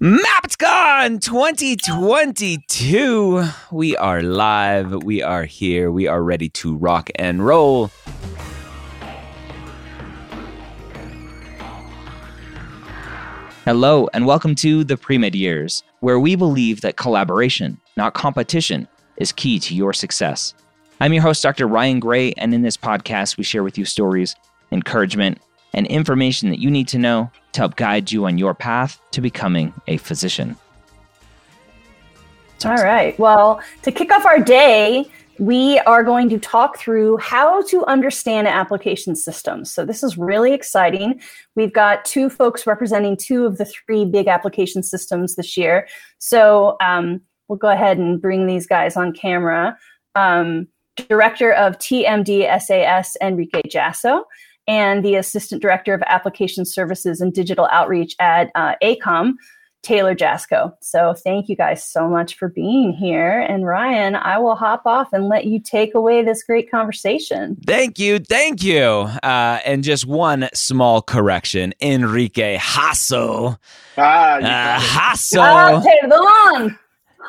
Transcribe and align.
MappdCon 0.00 1.20
2022. 1.20 3.44
We 3.72 3.96
are 3.96 4.22
live. 4.22 5.02
We 5.02 5.22
are 5.22 5.44
here. 5.44 5.90
We 5.90 6.06
are 6.06 6.22
ready 6.22 6.48
to 6.50 6.76
rock 6.76 7.10
and 7.16 7.44
roll. 7.44 7.90
Hello, 13.64 14.08
and 14.14 14.26
welcome 14.26 14.54
to 14.56 14.84
the 14.84 14.96
Pre-Med 14.96 15.34
Years, 15.34 15.82
where 16.00 16.18
we 16.18 16.34
believe 16.34 16.80
that 16.80 16.96
collaboration, 16.96 17.78
not 17.96 18.14
competition, 18.14 18.88
is 19.18 19.32
key 19.32 19.58
to 19.60 19.74
your 19.74 19.92
success. 19.92 20.54
I'm 21.00 21.12
your 21.12 21.22
host, 21.22 21.42
Dr. 21.42 21.66
Ryan 21.66 22.00
Gray, 22.00 22.32
and 22.32 22.54
in 22.54 22.62
this 22.62 22.76
podcast, 22.76 23.36
we 23.36 23.44
share 23.44 23.62
with 23.62 23.76
you 23.76 23.84
stories, 23.84 24.34
encouragement, 24.72 25.40
and 25.72 25.86
information 25.86 26.50
that 26.50 26.58
you 26.58 26.70
need 26.70 26.88
to 26.88 26.98
know 26.98 27.30
to 27.52 27.60
help 27.60 27.76
guide 27.76 28.10
you 28.12 28.26
on 28.26 28.38
your 28.38 28.54
path 28.54 29.00
to 29.12 29.20
becoming 29.20 29.72
a 29.86 29.96
physician. 29.96 30.56
All 32.64 32.76
right. 32.76 33.18
Well, 33.18 33.60
to 33.82 33.92
kick 33.92 34.12
off 34.12 34.26
our 34.26 34.38
day, 34.38 35.10
we 35.38 35.78
are 35.80 36.04
going 36.04 36.28
to 36.28 36.38
talk 36.38 36.78
through 36.78 37.16
how 37.16 37.62
to 37.62 37.84
understand 37.86 38.46
application 38.46 39.16
systems. 39.16 39.70
So, 39.70 39.86
this 39.86 40.02
is 40.02 40.18
really 40.18 40.52
exciting. 40.52 41.20
We've 41.54 41.72
got 41.72 42.04
two 42.04 42.28
folks 42.28 42.66
representing 42.66 43.16
two 43.16 43.46
of 43.46 43.56
the 43.56 43.64
three 43.64 44.04
big 44.04 44.28
application 44.28 44.82
systems 44.82 45.36
this 45.36 45.56
year. 45.56 45.88
So, 46.18 46.76
um, 46.82 47.22
we'll 47.48 47.58
go 47.58 47.70
ahead 47.70 47.96
and 47.96 48.20
bring 48.20 48.46
these 48.46 48.66
guys 48.66 48.96
on 48.96 49.12
camera. 49.12 49.78
Um, 50.14 50.68
Director 51.08 51.52
of 51.52 51.78
TMDSAS, 51.78 53.16
Enrique 53.22 53.62
Jasso, 53.62 54.24
and 54.70 55.04
the 55.04 55.16
Assistant 55.16 55.60
Director 55.60 55.92
of 55.94 56.02
Application 56.06 56.64
Services 56.64 57.20
and 57.20 57.32
Digital 57.34 57.66
Outreach 57.72 58.14
at 58.20 58.50
uh, 58.54 58.74
AACOM, 58.82 59.32
Taylor 59.82 60.14
Jaczko. 60.14 60.72
So 60.80 61.14
thank 61.14 61.48
you 61.48 61.56
guys 61.56 61.82
so 61.82 62.06
much 62.06 62.36
for 62.36 62.48
being 62.48 62.92
here. 62.92 63.40
And 63.48 63.66
Ryan, 63.66 64.14
I 64.14 64.36
will 64.38 64.54
hop 64.54 64.82
off 64.84 65.08
and 65.12 65.26
let 65.28 65.46
you 65.46 65.58
take 65.58 65.94
away 65.94 66.22
this 66.22 66.42
great 66.44 66.70
conversation. 66.70 67.56
Thank 67.66 67.98
you. 67.98 68.18
Thank 68.18 68.62
you. 68.62 69.08
Uh, 69.22 69.58
and 69.64 69.82
just 69.82 70.06
one 70.06 70.48
small 70.52 71.00
correction 71.02 71.72
Enrique 71.80 72.58
Hasso. 72.58 73.56
Ah, 73.96 74.36
you 74.36 74.44
Uh, 74.44 74.48
got 74.48 74.82
it. 74.82 74.86
Hasso. 74.86 75.40
Ah, 75.40 75.82
perdón. 75.82 76.78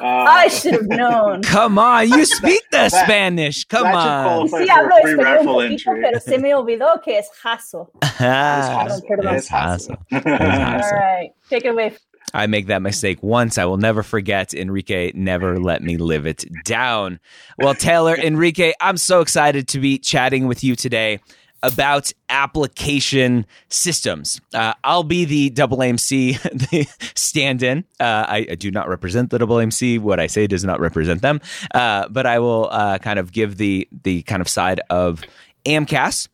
Uh, 0.01 0.25
I 0.27 0.47
should 0.47 0.73
have 0.73 0.87
known. 0.87 1.41
Come 1.43 1.77
on, 1.77 2.09
you 2.09 2.25
speak 2.25 2.61
the 2.71 2.77
That- 2.77 2.91
Spanish. 2.91 3.65
Come 3.65 3.87
on. 3.87 4.47
qualify 4.49 4.57
Sí, 4.63 4.67
for 4.67 4.73
hablo 4.73 4.97
a 4.97 5.01
free 5.01 5.13
español 5.13 5.39
un 5.39 5.77
poquito, 5.77 6.01
pero 6.01 6.19
se 6.19 6.37
me 6.39 6.49
olvidó 6.53 7.03
que 7.03 7.17
es 7.19 7.29
Jasso. 7.43 7.89
Ah, 8.01 8.85
It's 8.87 9.01
Perdón, 9.01 9.37
it's 9.37 9.49
Hasso. 9.49 9.97
Hasso. 10.11 10.11
All 10.11 10.81
Hasso. 10.81 11.33
take 11.49 11.65
it 11.65 11.69
away. 11.69 11.93
I 12.33 12.47
make 12.47 12.67
that 12.67 12.81
mistake 12.81 13.21
once. 13.21 13.57
I 13.57 13.65
will 13.65 13.77
never 13.77 14.03
forget. 14.03 14.53
Enrique 14.53 15.11
never 15.13 15.59
let 15.59 15.81
me 15.83 15.97
live 15.97 16.25
it 16.25 16.45
down. 16.63 17.19
Well, 17.57 17.73
Taylor, 17.75 18.15
Enrique, 18.15 18.71
I'm 18.79 18.95
so 18.95 19.19
excited 19.19 19.67
to 19.69 19.79
be 19.79 19.97
chatting 19.97 20.47
with 20.47 20.63
you 20.63 20.75
today 20.77 21.19
about 21.63 22.11
application 22.29 23.45
systems. 23.69 24.41
Uh, 24.53 24.73
I'll 24.83 25.03
be 25.03 25.25
the 25.25 25.49
double 25.49 25.77
AMC 25.77 26.41
the 26.71 26.87
stand-in. 27.15 27.85
Uh, 27.99 28.25
I, 28.27 28.47
I 28.51 28.55
do 28.55 28.71
not 28.71 28.87
represent 28.89 29.29
the 29.29 29.39
AMC. 29.39 29.99
What 29.99 30.19
I 30.19 30.27
say 30.27 30.47
does 30.47 30.63
not 30.63 30.79
represent 30.79 31.21
them. 31.21 31.41
Uh, 31.73 32.07
but 32.09 32.25
I 32.25 32.39
will 32.39 32.69
uh, 32.71 32.97
kind 32.99 33.19
of 33.19 33.31
give 33.31 33.57
the 33.57 33.87
the 34.03 34.23
kind 34.23 34.41
of 34.41 34.49
side 34.49 34.81
of 34.89 35.21
AMCAS. 35.65 36.27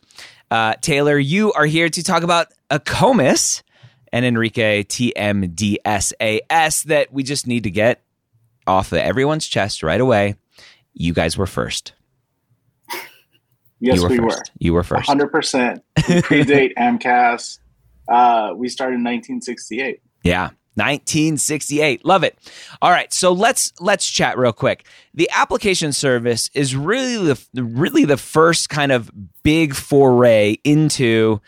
Uh, 0.49 0.75
Taylor, 0.81 1.17
you 1.17 1.51
are 1.53 1.65
here 1.65 1.89
to 1.89 2.03
talk 2.03 2.23
about 2.23 2.47
AACOMAS 2.71 3.63
and 4.13 4.25
Enrique 4.25 4.83
TMDSAS 4.83 6.13
that 6.83 7.11
we 7.11 7.23
just 7.23 7.47
need 7.47 7.63
to 7.63 7.71
get 7.71 8.01
off 8.65 8.91
of 8.91 8.99
everyone's 8.99 9.47
chest 9.47 9.83
right 9.83 9.99
away. 9.99 10.35
You 10.93 11.13
guys 11.13 11.37
were 11.37 11.47
first. 11.47 11.93
Yes, 13.79 14.01
were 14.01 14.09
we 14.09 14.17
first. 14.17 14.51
You 14.59 14.73
were 14.73 14.83
first. 14.83 15.09
100% 15.09 15.81
predate 15.97 16.73
AMCAS. 16.77 17.59
Uh, 18.07 18.53
we 18.55 18.69
started 18.69 18.95
in 18.95 19.03
1968. 19.03 20.01
Yeah. 20.23 20.49
1968 20.77 22.05
love 22.05 22.23
it 22.23 22.37
all 22.83 22.91
right 22.91 23.11
so 23.11 23.31
let's 23.31 23.73
let's 23.79 24.07
chat 24.07 24.37
real 24.37 24.53
quick 24.53 24.85
the 25.15 25.27
application 25.33 25.91
service 25.91 26.51
is 26.53 26.75
really 26.75 27.33
the 27.33 27.63
really 27.63 28.05
the 28.05 28.15
first 28.15 28.69
kind 28.69 28.91
of 28.91 29.09
big 29.41 29.73
foray 29.73 30.55
into 30.63 31.41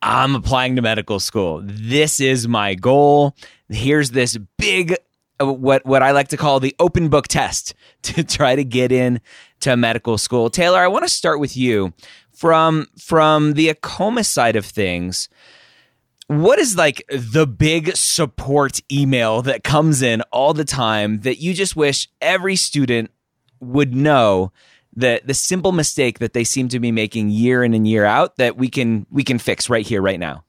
i'm 0.00 0.36
applying 0.36 0.76
to 0.76 0.82
medical 0.82 1.18
school 1.18 1.60
this 1.64 2.20
is 2.20 2.46
my 2.46 2.76
goal 2.76 3.34
here's 3.68 4.12
this 4.12 4.38
big 4.58 4.94
uh, 5.40 5.52
what 5.52 5.84
what 5.84 6.00
i 6.00 6.12
like 6.12 6.28
to 6.28 6.36
call 6.36 6.60
the 6.60 6.76
open 6.78 7.08
book 7.08 7.26
test 7.26 7.74
to 8.02 8.22
try 8.22 8.54
to 8.54 8.62
get 8.62 8.92
in 8.92 9.20
to 9.62 9.76
medical 9.76 10.18
school. 10.18 10.50
Taylor 10.50 10.78
i 10.78 10.88
want 10.88 11.04
to 11.04 11.08
start 11.08 11.40
with 11.40 11.56
you. 11.56 11.92
From 12.32 12.86
from 12.98 13.52
the 13.52 13.68
acoma 13.68 14.24
side 14.24 14.56
of 14.56 14.64
things 14.64 15.28
what 16.26 16.58
is 16.58 16.76
like 16.76 17.04
the 17.10 17.46
big 17.46 17.94
support 17.94 18.80
email 18.90 19.42
that 19.42 19.64
comes 19.64 20.02
in 20.02 20.22
all 20.32 20.54
the 20.54 20.64
time 20.64 21.20
that 21.20 21.38
you 21.38 21.52
just 21.52 21.76
wish 21.76 22.08
every 22.20 22.56
student 22.56 23.10
would 23.60 23.94
know 23.94 24.52
that 24.94 25.26
the 25.26 25.34
simple 25.34 25.72
mistake 25.72 26.18
that 26.18 26.32
they 26.32 26.44
seem 26.44 26.68
to 26.68 26.80
be 26.80 26.90
making 26.90 27.30
year 27.30 27.62
in 27.62 27.74
and 27.74 27.86
year 27.86 28.04
out 28.04 28.36
that 28.36 28.56
we 28.56 28.68
can 28.68 29.06
we 29.10 29.22
can 29.24 29.38
fix 29.38 29.68
right 29.68 29.86
here 29.86 30.02
right 30.02 30.20
now 30.20 30.44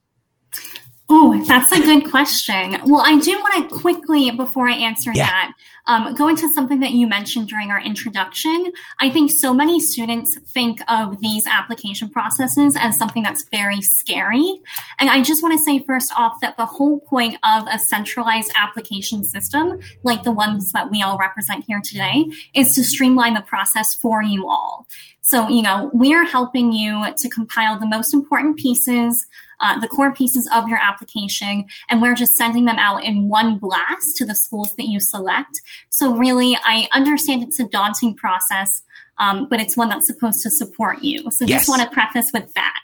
Oh, 1.10 1.44
that's 1.48 1.72
a 1.72 1.82
good 1.82 2.10
question. 2.10 2.78
Well, 2.86 3.02
I 3.06 3.20
do 3.20 3.32
want 3.34 3.70
to 3.70 3.76
quickly, 3.76 4.32
before 4.32 4.70
I 4.70 4.74
answer 4.74 5.12
Yeah. 5.14 5.28
that, 5.28 5.52
um, 5.86 6.16
go 6.16 6.30
into 6.30 6.48
something 6.50 6.80
that 6.80 6.92
you 6.92 7.08
mentioned 7.08 7.50
during 7.50 7.70
our 7.72 7.80
introduction. 7.80 8.72
I 9.02 9.10
think 9.10 9.30
so 9.30 9.54
many 9.54 9.82
students 9.82 10.38
think 10.54 10.80
of 10.88 11.20
these 11.20 11.46
application 11.46 12.10
processes 12.10 12.78
as 12.80 12.98
something 12.98 13.22
that's 13.22 13.44
very 13.50 13.82
scary. 13.82 14.62
And 14.98 15.10
I 15.10 15.22
just 15.22 15.44
want 15.44 15.58
to 15.58 15.64
say 15.64 15.80
first 15.80 16.18
off 16.18 16.40
that 16.42 16.56
the 16.56 16.66
whole 16.66 17.02
point 17.02 17.38
of 17.44 17.68
a 17.70 17.78
centralized 17.78 18.52
application 18.56 19.26
system, 19.26 19.80
like 20.04 20.24
the 20.24 20.32
ones 20.32 20.72
that 20.72 20.90
we 20.90 21.02
all 21.02 21.18
represent 21.18 21.66
here 21.68 21.82
today, 21.84 22.26
is 22.54 22.74
to 22.76 22.84
streamline 22.84 23.34
the 23.34 23.42
process 23.42 23.94
for 23.94 24.24
you 24.24 24.48
all. 24.48 24.88
So, 25.22 25.48
you 25.48 25.62
know, 25.62 25.90
we're 25.94 26.26
helping 26.26 26.72
you 26.72 27.06
to 27.18 27.30
compile 27.30 27.78
the 27.80 27.88
most 27.88 28.14
important 28.14 28.58
pieces, 28.58 29.26
uh, 29.60 29.80
the 29.80 29.88
core 29.88 30.14
pieces 30.14 30.50
of 30.54 30.68
your 30.68 30.80
application, 30.80 31.66
and 31.90 32.02
we're 32.02 32.16
just 32.16 32.36
sending 32.36 32.66
them 32.66 32.78
out 32.78 33.04
in 33.04 33.30
one 33.30 33.58
blast 33.58 34.18
to 34.18 34.26
the 34.26 34.36
schools 34.36 34.76
that 34.76 34.86
you 34.88 35.00
select. 35.00 35.62
So, 35.90 36.16
really, 36.16 36.58
I 36.64 36.88
understand 36.92 37.44
it's 37.44 37.60
a 37.60 37.68
daunting 37.68 38.16
process, 38.16 38.84
um, 39.18 39.48
but 39.50 39.60
it's 39.60 39.78
one 39.78 39.90
that's 39.90 40.08
supposed 40.08 40.42
to 40.44 40.50
support 40.50 41.02
you. 41.04 41.30
So, 41.32 41.46
Yes. 41.46 41.62
just 41.62 41.70
want 41.70 41.82
to 41.82 41.90
preface 41.90 42.32
with 42.34 42.54
that. 42.54 42.82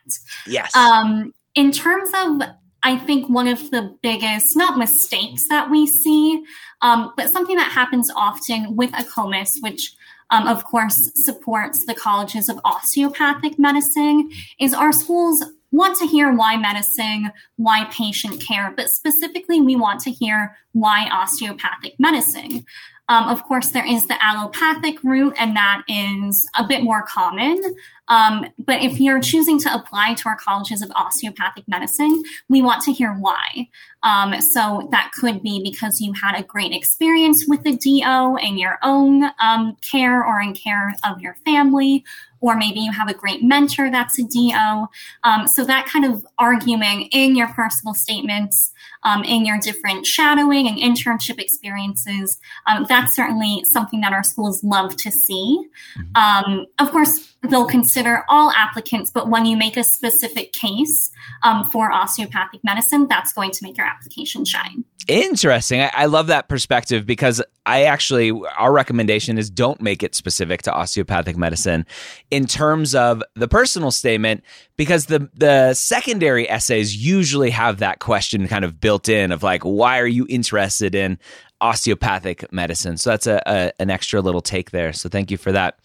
yes 0.47 0.75
Um, 0.75 1.33
in 1.55 1.71
terms 1.71 2.09
of, 2.23 2.41
I 2.83 2.97
think 2.97 3.29
one 3.29 3.47
of 3.47 3.71
the 3.71 3.95
biggest, 4.01 4.55
not 4.55 4.77
mistakes 4.77 5.47
that 5.49 5.69
we 5.69 5.85
see, 5.87 6.43
um, 6.81 7.11
but 7.17 7.29
something 7.29 7.57
that 7.57 7.71
happens 7.71 8.09
often 8.15 8.75
with 8.75 8.91
AACOMAS, 8.91 9.61
which 9.61 9.93
um, 10.31 10.47
of 10.47 10.63
course 10.63 11.11
supports 11.15 11.85
the 11.85 11.95
colleges 11.95 12.49
of 12.49 12.59
osteopathic 12.63 13.57
medicine, 13.57 14.29
is 14.59 14.73
our 14.73 14.91
schools 14.91 15.43
want 15.71 15.97
to 15.97 16.07
hear 16.07 16.33
why 16.33 16.57
medicine, 16.57 17.31
why 17.57 17.85
patient 17.91 18.41
care, 18.41 18.73
but 18.75 18.89
specifically 18.89 19.61
we 19.61 19.75
want 19.75 19.99
to 20.01 20.11
hear 20.11 20.57
why 20.73 21.09
osteopathic 21.11 21.95
medicine. 21.99 22.65
Um, 23.09 23.27
of 23.27 23.43
course, 23.43 23.69
there 23.69 23.85
is 23.85 24.05
the 24.05 24.23
allopathic 24.23 25.03
route, 25.03 25.33
and 25.39 25.55
that 25.55 25.81
is 25.87 26.47
a 26.57 26.63
bit 26.63 26.83
more 26.83 27.01
common. 27.01 27.59
Um, 28.07 28.45
but 28.59 28.81
if 28.83 28.99
you're 28.99 29.19
choosing 29.19 29.59
to 29.61 29.73
apply 29.73 30.13
to 30.15 30.29
our 30.29 30.35
colleges 30.35 30.83
of 30.83 30.91
osteopathic 30.95 31.67
medicine, 31.67 32.23
we 32.49 32.61
want 32.61 32.83
to 32.83 32.91
hear 32.91 33.13
why. 33.13 33.67
Um, 34.03 34.39
so 34.41 34.87
that 34.91 35.11
could 35.19 35.41
be 35.41 35.61
because 35.63 35.99
you 35.99 36.13
had 36.13 36.39
a 36.39 36.43
great 36.43 36.71
experience 36.71 37.45
with 37.47 37.63
the 37.63 37.75
DO 37.75 38.37
in 38.37 38.59
your 38.59 38.77
own 38.83 39.31
um, 39.41 39.75
care 39.81 40.23
or 40.23 40.39
in 40.39 40.53
care 40.53 40.95
of 41.03 41.19
your 41.19 41.35
family, 41.45 42.05
or 42.41 42.55
maybe 42.55 42.79
you 42.79 42.91
have 42.91 43.09
a 43.09 43.13
great 43.13 43.43
mentor 43.43 43.89
that's 43.91 44.19
a 44.19 44.23
DO. 44.23 44.87
Um, 45.23 45.47
so 45.47 45.63
that 45.65 45.85
kind 45.85 46.05
of 46.05 46.25
argument 46.37 47.07
in 47.11 47.35
your 47.35 47.47
personal 47.47 47.93
statements, 47.93 48.71
um, 49.03 49.23
in 49.23 49.45
your 49.45 49.59
different 49.59 50.05
shadowing 50.05 50.67
and 50.67 50.77
internship 50.77 51.39
experiences, 51.39 52.39
um, 52.67 52.85
that's 52.87 53.15
certainly 53.15 53.63
something 53.65 54.01
that 54.01 54.13
our 54.13 54.23
schools 54.23 54.63
love 54.63 54.95
to 54.97 55.11
see. 55.11 55.67
Mm-hmm. 55.97 56.51
Um, 56.55 56.65
of 56.79 56.91
course, 56.91 57.33
they'll 57.47 57.67
consider 57.67 58.23
all 58.27 58.51
applicants, 58.51 59.11
but 59.11 59.29
when 59.29 59.45
you 59.45 59.55
make 59.55 59.77
a 59.77 59.83
specific 59.83 60.51
case 60.53 61.11
um, 61.43 61.63
for 61.69 61.91
osteopathic 61.91 62.63
medicine, 62.63 63.07
that's 63.07 63.33
going 63.33 63.51
to 63.51 63.63
make 63.63 63.77
your 63.77 63.87
application 63.87 64.43
shine. 64.43 64.83
Interesting. 65.07 65.81
I, 65.81 65.91
I, 65.93 66.05
love 66.05 66.27
that 66.27 66.49
perspective 66.49 67.03
because 67.05 67.41
I 67.65 67.83
actually, 67.83 68.31
our 68.57 68.71
recommendation 68.71 69.39
is 69.39 69.49
don't 69.49 69.81
make 69.81 70.03
it 70.03 70.13
specific 70.13 70.61
to 70.63 70.73
osteopathic 70.73 71.35
medicine 71.35 71.87
in 72.29 72.45
terms 72.45 72.93
of 72.93 73.23
the 73.33 73.47
personal 73.47 73.89
statement, 73.89 74.43
because 74.77 75.07
the, 75.07 75.27
the 75.33 75.73
secondary 75.73 76.47
essays 76.47 76.95
usually 76.95 77.49
have 77.49 77.79
that 77.79 77.99
question 77.99 78.47
kind 78.47 78.63
of 78.63 78.79
built 78.79 78.88
in 78.97 79.31
of 79.31 79.43
like, 79.43 79.63
why 79.63 79.99
are 79.99 80.07
you 80.07 80.25
interested 80.29 80.95
in 80.95 81.19
osteopathic 81.61 82.51
medicine. 82.53 82.97
So 82.97 83.09
that's 83.11 83.27
a, 83.27 83.41
a, 83.45 83.71
an 83.81 83.89
extra 83.89 84.21
little 84.21 84.41
take 84.41 84.71
there. 84.71 84.93
So 84.93 85.09
thank 85.09 85.31
you 85.31 85.37
for 85.37 85.51
that. 85.51 85.79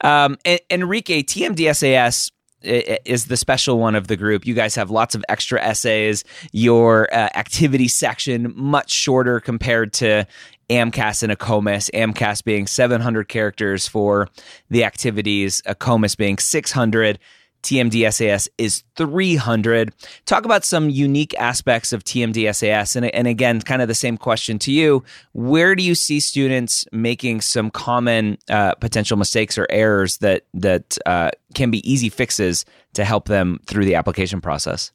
Um, 0.00 0.36
Enrique, 0.70 1.22
TMDSAS 1.22 2.30
is 2.62 3.26
the 3.26 3.36
special 3.36 3.78
one 3.78 3.94
of 3.94 4.08
the 4.08 4.16
group. 4.16 4.46
You 4.46 4.54
guys 4.54 4.74
have 4.74 4.90
lots 4.90 5.14
of 5.14 5.24
extra 5.28 5.62
essays. 5.62 6.24
Your 6.52 7.12
uh, 7.12 7.28
activity 7.34 7.88
section 7.88 8.52
much 8.56 8.90
shorter 8.90 9.40
compared 9.40 9.92
to 9.94 10.26
AMCAS 10.70 11.22
and 11.22 11.32
AACOMAS. 11.32 11.90
AMCAS 11.92 12.42
being 12.42 12.66
700 12.66 13.28
characters 13.28 13.86
for 13.86 14.28
the 14.68 14.84
activities, 14.84 15.62
AACOMAS 15.62 16.16
being 16.16 16.38
600. 16.38 17.18
TMDSAS 17.66 18.48
is 18.58 18.84
300. 18.94 19.92
Talk 20.24 20.44
about 20.44 20.64
some 20.64 20.88
unique 20.88 21.34
aspects 21.34 21.92
of 21.92 22.04
TMDSAS. 22.04 22.94
And, 22.94 23.06
and 23.06 23.26
again, 23.26 23.60
kind 23.60 23.82
of 23.82 23.88
the 23.88 23.94
same 23.94 24.16
question 24.16 24.60
to 24.60 24.72
you. 24.72 25.02
Where 25.32 25.74
do 25.74 25.82
you 25.82 25.96
see 25.96 26.20
students 26.20 26.86
making 26.92 27.40
some 27.40 27.72
common 27.72 28.38
uh, 28.48 28.74
potential 28.76 29.16
mistakes 29.16 29.58
or 29.58 29.66
errors 29.68 30.18
that, 30.18 30.44
that 30.54 30.96
uh, 31.06 31.32
can 31.54 31.72
be 31.72 31.78
easy 31.90 32.08
fixes 32.08 32.64
to 32.94 33.04
help 33.04 33.26
them 33.26 33.58
through 33.66 33.84
the 33.84 33.96
application 33.96 34.40
process? 34.40 34.92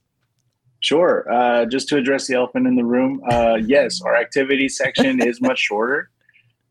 Sure. 0.80 1.30
Uh, 1.30 1.66
just 1.66 1.90
to 1.90 1.98
address 1.98 2.28
the 2.28 2.36
elephant 2.36 2.68
in 2.68 2.76
the 2.78 2.86
room, 2.86 3.22
uh, 3.30 3.56
yes, 3.56 4.02
our 4.02 4.16
activity 4.16 4.70
section 4.70 5.22
is 5.22 5.42
much 5.42 5.60
shorter. 5.60 6.10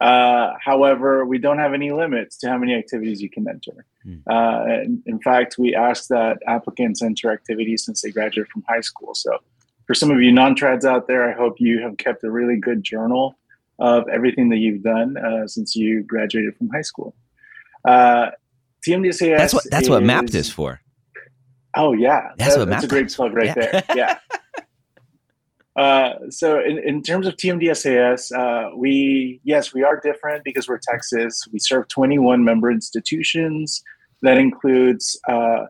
Uh, 0.00 0.55
however, 0.64 1.26
we 1.26 1.37
don't 1.37 1.58
have 1.58 1.75
any 1.75 1.93
limits 1.93 2.38
to 2.38 2.49
how 2.49 2.56
many 2.56 2.75
activities 2.75 3.20
you 3.20 3.29
can 3.29 3.47
enter. 3.47 3.85
Mm. 4.06 4.23
Uh, 4.31 5.00
in, 5.05 5.20
fact, 5.20 5.56
we 5.58 5.75
ask 5.75 6.08
that 6.08 6.38
applicants 6.47 7.02
enter 7.02 7.31
activities 7.31 7.85
since 7.85 8.02
they 8.02 8.11
graduate 8.11 8.49
from 8.49 8.64
high 8.69 8.81
school. 8.81 9.14
So, 9.14 9.38
for 9.87 9.94
some 9.94 10.11
of 10.11 10.20
you 10.23 10.32
non-trads 10.32 10.85
out 10.85 11.06
there, 11.06 11.29
I 11.29 11.35
hope 11.35 11.56
you 11.58 11.82
have 11.82 11.97
kept 11.99 12.25
a 12.25 12.31
really 12.31 12.58
good 12.58 12.82
journal 12.82 13.37
of 13.79 14.08
everything 14.08 14.49
that 14.50 14.58
you've 14.58 14.82
done 14.82 15.17
uh, 15.17 15.47
since 15.47 15.75
you 15.75 16.02
graduated 16.02 16.56
from 16.56 16.69
high 16.69 16.82
school. 16.82 17.14
Uh, 17.85 18.31
TMDSAS. 18.87 19.37
That's 19.37 19.55
what 19.55 19.64
that's 19.70 19.85
is, 19.85 19.91
what 19.91 20.02
Mappd 20.02 20.35
is 20.35 20.50
for. 20.50 20.81
Oh 21.76 21.93
yeah, 21.93 22.32
that's, 22.37 22.56
that, 22.56 22.69
that's 22.69 22.85
a 22.85 22.88
great 22.88 23.12
plug 23.12 23.32
right 23.35 23.47
yeah. 23.47 23.55
there. 23.55 23.85
Yeah. 23.94 24.19
Uh, 25.80 26.28
so 26.28 26.60
in, 26.60 26.78
in 26.78 27.02
terms 27.02 27.26
of 27.26 27.34
TMDSAS, 27.36 28.32
uh, 28.38 28.76
we 28.76 29.40
yes 29.44 29.72
we 29.72 29.82
are 29.82 29.98
different 29.98 30.44
because 30.44 30.68
we're 30.68 30.78
Texas. 30.92 31.42
We 31.54 31.58
serve 31.58 31.88
21 31.88 32.44
member 32.44 32.70
institutions. 32.70 33.82
That 34.20 34.36
includes 34.36 35.18
uh, 35.26 35.64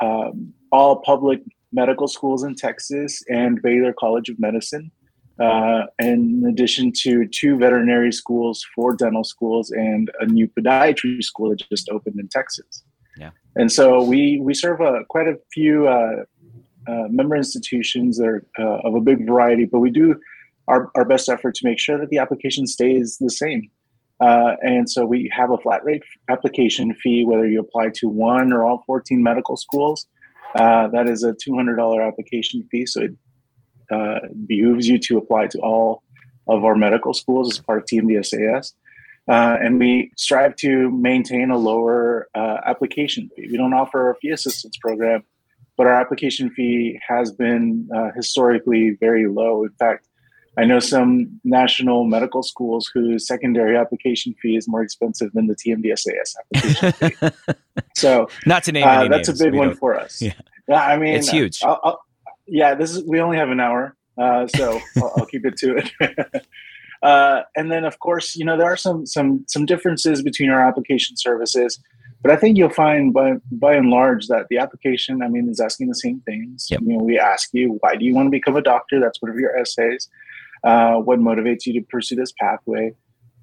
um, 0.00 0.54
all 0.72 1.02
public 1.02 1.42
medical 1.70 2.08
schools 2.08 2.44
in 2.44 2.54
Texas 2.54 3.22
and 3.28 3.60
Baylor 3.60 3.92
College 3.92 4.30
of 4.30 4.40
Medicine, 4.40 4.90
uh, 5.38 5.82
in 5.98 6.46
addition 6.48 6.90
to 7.02 7.26
two 7.28 7.58
veterinary 7.58 8.12
schools, 8.12 8.66
four 8.74 8.96
dental 8.96 9.24
schools, 9.24 9.70
and 9.70 10.10
a 10.20 10.24
new 10.24 10.48
podiatry 10.48 11.22
school 11.22 11.50
that 11.50 11.62
just 11.70 11.90
opened 11.90 12.18
in 12.18 12.28
Texas. 12.28 12.84
Yeah, 13.18 13.32
and 13.56 13.70
so 13.70 14.02
we 14.02 14.40
we 14.40 14.54
serve 14.54 14.80
a, 14.80 14.84
uh, 14.84 15.04
quite 15.10 15.28
a 15.28 15.36
few 15.52 15.88
uh, 16.86 17.08
member 17.08 17.36
institutions 17.36 18.18
that 18.18 18.26
are 18.26 18.46
uh, 18.58 18.88
of 18.88 18.94
a 18.94 19.00
big 19.00 19.26
variety, 19.26 19.64
but 19.64 19.80
we 19.80 19.90
do 19.90 20.16
our, 20.68 20.90
our 20.94 21.04
best 21.04 21.28
effort 21.28 21.54
to 21.56 21.66
make 21.66 21.78
sure 21.78 21.98
that 21.98 22.08
the 22.10 22.18
application 22.18 22.66
stays 22.66 23.18
the 23.18 23.30
same. 23.30 23.70
Uh, 24.20 24.54
and 24.62 24.88
so 24.88 25.04
we 25.04 25.30
have 25.34 25.50
a 25.50 25.58
flat 25.58 25.84
rate 25.84 26.02
application 26.30 26.94
fee, 26.94 27.24
whether 27.24 27.46
you 27.46 27.60
apply 27.60 27.88
to 27.94 28.08
one 28.08 28.52
or 28.52 28.64
all 28.64 28.84
14 28.86 29.22
medical 29.22 29.56
schools. 29.56 30.06
Uh, 30.54 30.86
that 30.88 31.08
is 31.08 31.24
a 31.24 31.32
$200 31.32 32.06
application 32.06 32.66
fee. 32.70 32.86
So 32.86 33.02
it 33.02 33.10
uh, 33.90 34.20
behooves 34.46 34.86
you 34.86 34.98
to 34.98 35.18
apply 35.18 35.48
to 35.48 35.58
all 35.58 36.02
of 36.46 36.64
our 36.64 36.76
medical 36.76 37.14
schools 37.14 37.50
as 37.52 37.64
part 37.64 37.80
of 37.80 37.86
TMDSAS. 37.86 38.72
Uh, 39.28 39.56
and 39.60 39.78
we 39.78 40.10
strive 40.16 40.56
to 40.56 40.90
maintain 40.90 41.50
a 41.50 41.56
lower 41.56 42.28
uh, 42.34 42.58
application 42.66 43.28
fee. 43.34 43.48
We 43.50 43.56
don't 43.56 43.72
offer 43.72 44.10
a 44.10 44.16
fee 44.16 44.30
assistance 44.30 44.76
program 44.80 45.24
but 45.76 45.86
our 45.86 45.94
application 45.94 46.50
fee 46.50 46.98
has 47.06 47.32
been 47.32 47.88
uh, 47.94 48.10
historically 48.14 48.96
very 49.00 49.26
low. 49.26 49.64
In 49.64 49.72
fact, 49.78 50.08
I 50.58 50.64
know 50.64 50.80
some 50.80 51.40
national 51.44 52.04
medical 52.04 52.42
schools 52.42 52.90
whose 52.92 53.26
secondary 53.26 53.76
application 53.76 54.34
fee 54.40 54.56
is 54.56 54.68
more 54.68 54.82
expensive 54.82 55.32
than 55.32 55.46
the 55.46 55.54
TMDSAS 55.54 56.34
application 56.38 56.92
fee. 56.92 57.54
So, 57.94 58.28
not 58.46 58.64
to 58.64 58.72
name 58.72 58.86
uh, 58.86 59.08
that's 59.08 59.28
names. 59.28 59.40
a 59.40 59.44
big 59.44 59.54
one 59.54 59.74
for 59.74 59.98
us. 59.98 60.20
Yeah. 60.20 60.32
I 60.70 60.96
mean, 60.96 61.14
it's 61.14 61.28
huge. 61.28 61.62
I'll, 61.62 61.80
I'll, 61.82 62.00
yeah, 62.46 62.74
this 62.74 62.94
is. 62.94 63.04
We 63.04 63.20
only 63.20 63.36
have 63.36 63.50
an 63.50 63.60
hour, 63.60 63.96
uh, 64.18 64.46
so 64.46 64.80
I'll, 64.96 65.12
I'll, 65.18 65.26
keep 65.26 65.44
it 65.44 65.56
to 65.58 65.76
it. 65.76 66.46
Uh, 67.02 67.42
and 67.56 67.68
then, 67.68 67.84
of 67.84 67.98
course, 67.98 68.36
you 68.36 68.44
know 68.44 68.56
there 68.56 68.70
are 68.70 68.76
some 68.76 69.04
some 69.04 69.44
some 69.48 69.66
differences 69.66 70.22
between 70.22 70.50
our 70.50 70.64
application 70.64 71.16
services. 71.16 71.82
But 72.22 72.30
I 72.30 72.36
think 72.36 72.56
you'll 72.56 72.70
find 72.70 73.12
by 73.12 73.34
by 73.50 73.74
and 73.74 73.90
large 73.90 74.28
that 74.28 74.46
the 74.48 74.58
application, 74.58 75.22
I 75.22 75.28
mean, 75.28 75.48
is 75.48 75.60
asking 75.60 75.88
the 75.88 75.94
same 75.94 76.20
things. 76.20 76.68
Yep. 76.70 76.80
You 76.82 76.98
know, 76.98 77.04
we 77.04 77.18
ask 77.18 77.50
you, 77.52 77.78
why 77.80 77.96
do 77.96 78.04
you 78.04 78.14
want 78.14 78.26
to 78.26 78.30
become 78.30 78.56
a 78.56 78.62
doctor? 78.62 79.00
That's 79.00 79.20
one 79.20 79.30
of 79.30 79.38
your 79.38 79.56
essays. 79.56 80.08
Uh, 80.62 80.94
what 80.96 81.18
motivates 81.18 81.66
you 81.66 81.72
to 81.74 81.82
pursue 81.88 82.14
this 82.14 82.32
pathway? 82.38 82.94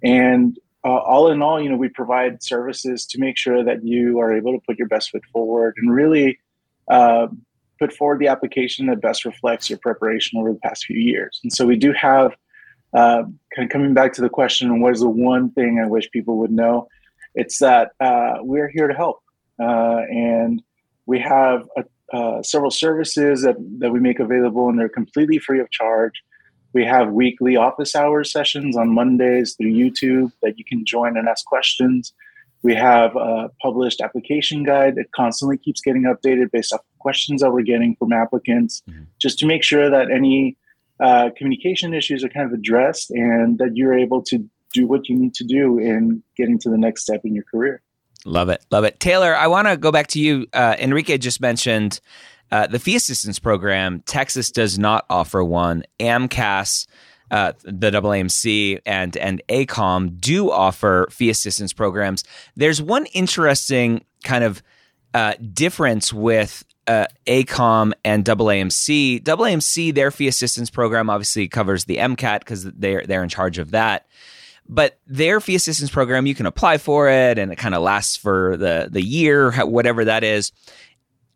And 0.02 0.58
uh, 0.86 1.00
all 1.12 1.30
in 1.30 1.42
all, 1.42 1.62
you 1.62 1.70
know, 1.70 1.76
we 1.76 1.90
provide 1.90 2.42
services 2.42 3.06
to 3.08 3.20
make 3.20 3.38
sure 3.38 3.64
that 3.66 3.84
you 3.84 4.20
are 4.22 4.32
able 4.34 4.54
to 4.54 4.62
put 4.66 4.80
your 4.80 4.88
best 4.88 5.10
foot 5.10 5.26
forward 5.34 5.76
and 5.78 5.94
really 5.94 6.40
uh, 6.90 7.28
put 7.80 7.92
forward 7.92 8.20
the 8.20 8.28
application 8.28 8.86
that 8.88 9.02
best 9.02 9.26
reflects 9.26 9.70
your 9.70 9.80
preparation 9.80 10.40
over 10.40 10.54
the 10.54 10.60
past 10.60 10.86
few 10.86 10.98
years. 10.98 11.42
And 11.44 11.52
so 11.52 11.66
we 11.66 11.76
do 11.76 11.92
have, 11.92 12.34
uh, 12.94 13.24
kind 13.54 13.66
of 13.66 13.70
coming 13.70 13.94
back 13.94 14.14
to 14.14 14.22
the 14.22 14.30
question, 14.30 14.80
what 14.80 14.94
is 14.94 15.02
the 15.02 15.10
one 15.10 15.52
thing 15.52 15.82
I 15.84 15.88
wish 15.88 16.10
people 16.12 16.38
would 16.38 16.52
know? 16.52 16.88
It's 17.40 17.60
that 17.60 17.92
uh, 18.02 18.40
we're 18.42 18.68
here 18.68 18.90
to 18.90 18.94
help, 18.94 19.20
uh, 19.62 20.02
and 20.10 20.62
we 21.06 21.20
have 21.20 21.68
a, 21.78 21.84
uh, 22.14 22.44
several 22.44 22.70
services 22.70 23.44
that, 23.44 23.56
that 23.80 23.92
we 23.92 24.00
make 24.02 24.20
available, 24.20 24.68
and 24.68 24.78
they're 24.78 24.90
completely 24.90 25.40
free 25.40 25.62
of 25.62 25.72
charge. 25.72 26.16
We 26.74 26.84
have 26.84 27.12
weekly 27.12 27.56
office 27.56 27.96
hours 27.96 28.30
sessions 28.30 28.76
on 28.76 28.94
Mondays 28.94 29.56
through 29.56 29.72
YouTube 29.72 30.34
that 30.42 30.58
you 30.60 30.66
can 30.66 30.84
join 30.86 31.16
and 31.18 31.30
ask 31.30 31.46
questions. 31.46 32.14
We 32.62 32.76
have 32.76 33.16
a 33.16 33.50
published 33.62 34.02
application 34.02 34.66
guide 34.66 34.96
that 34.96 35.10
constantly 35.16 35.58
keeps 35.58 35.80
getting 35.80 36.04
updated 36.04 36.52
based 36.52 36.74
off 36.74 36.82
questions 37.00 37.42
that 37.42 37.52
we're 37.54 37.62
getting 37.62 37.96
from 37.96 38.12
applicants, 38.12 38.84
mm-hmm. 38.90 39.04
just 39.18 39.40
to 39.40 39.46
make 39.46 39.64
sure 39.64 39.90
that 39.90 40.12
any 40.12 40.58
uh, 41.00 41.30
communication 41.38 41.94
issues 41.94 42.22
are 42.22 42.30
kind 42.30 42.46
of 42.46 42.52
addressed 42.52 43.12
and 43.12 43.58
that 43.60 43.78
you're 43.78 43.98
able 43.98 44.22
to 44.24 44.38
do 44.74 44.88
what 44.88 45.10
you 45.10 45.16
need 45.16 45.34
to 45.36 45.44
do 45.44 45.78
in 45.80 46.24
getting 46.36 46.60
to 46.60 46.70
the 46.70 46.78
next 46.78 47.04
step 47.04 47.22
in 47.24 47.34
your 47.34 47.44
career. 47.44 47.82
Love 48.26 48.50
it. 48.50 48.66
Love 48.70 48.84
it. 48.84 49.00
Taylor, 49.00 49.36
I 49.36 49.48
want 49.48 49.68
to 49.68 49.78
go 49.78 49.92
back 49.92 50.08
to 50.08 50.20
you. 50.20 50.46
Uh, 50.54 50.76
Enrique 50.78 51.18
just 51.18 51.40
mentioned 51.40 52.00
uh, 52.52 52.68
the 52.68 52.80
fee 52.80 52.96
assistance 52.96 53.40
program. 53.40 54.02
Texas 54.06 54.52
does 54.52 54.78
not 54.78 55.06
offer 55.10 55.44
one. 55.44 55.84
AMCAS, 56.00 56.88
uh, 57.32 57.54
the 57.64 57.92
AAMC, 57.92 58.82
and, 58.86 59.16
and 59.16 59.42
AACOM 59.48 60.20
do 60.20 60.52
offer 60.52 61.08
fee 61.12 61.30
assistance 61.30 61.72
programs. 61.72 62.24
There's 62.56 62.82
one 62.82 63.06
interesting 63.08 64.04
kind 64.24 64.44
of 64.44 64.62
uh, 65.14 65.36
difference 65.54 66.12
with 66.12 66.66
uh, 66.88 67.06
AACOM 67.28 67.94
and 68.04 68.26
AAMC. 68.26 69.24
AAMC, 69.24 69.94
their 69.94 70.12
fee 70.12 70.28
assistance 70.28 70.70
program 70.70 71.10
obviously 71.10 71.48
covers 71.48 71.86
the 71.86 71.98
MCAT 71.98 72.40
because 72.40 72.64
they're 72.64 73.04
they're 73.06 73.24
in 73.24 73.30
charge 73.30 73.60
of 73.60 73.72
that. 73.72 74.08
But 74.70 75.00
their 75.08 75.42
fee 75.42 75.56
assistance 75.56 75.90
program, 75.90 76.28
you 76.28 76.36
can 76.36 76.46
apply 76.46 76.78
for 76.78 77.10
it 77.10 77.40
and 77.40 77.52
it 77.52 77.56
kind 77.56 77.74
of 77.74 77.82
lasts 77.82 78.16
for 78.16 78.56
the, 78.56 78.88
the 78.90 79.02
year, 79.02 79.52
whatever 79.66 80.06
that 80.06 80.24
is. 80.24 80.52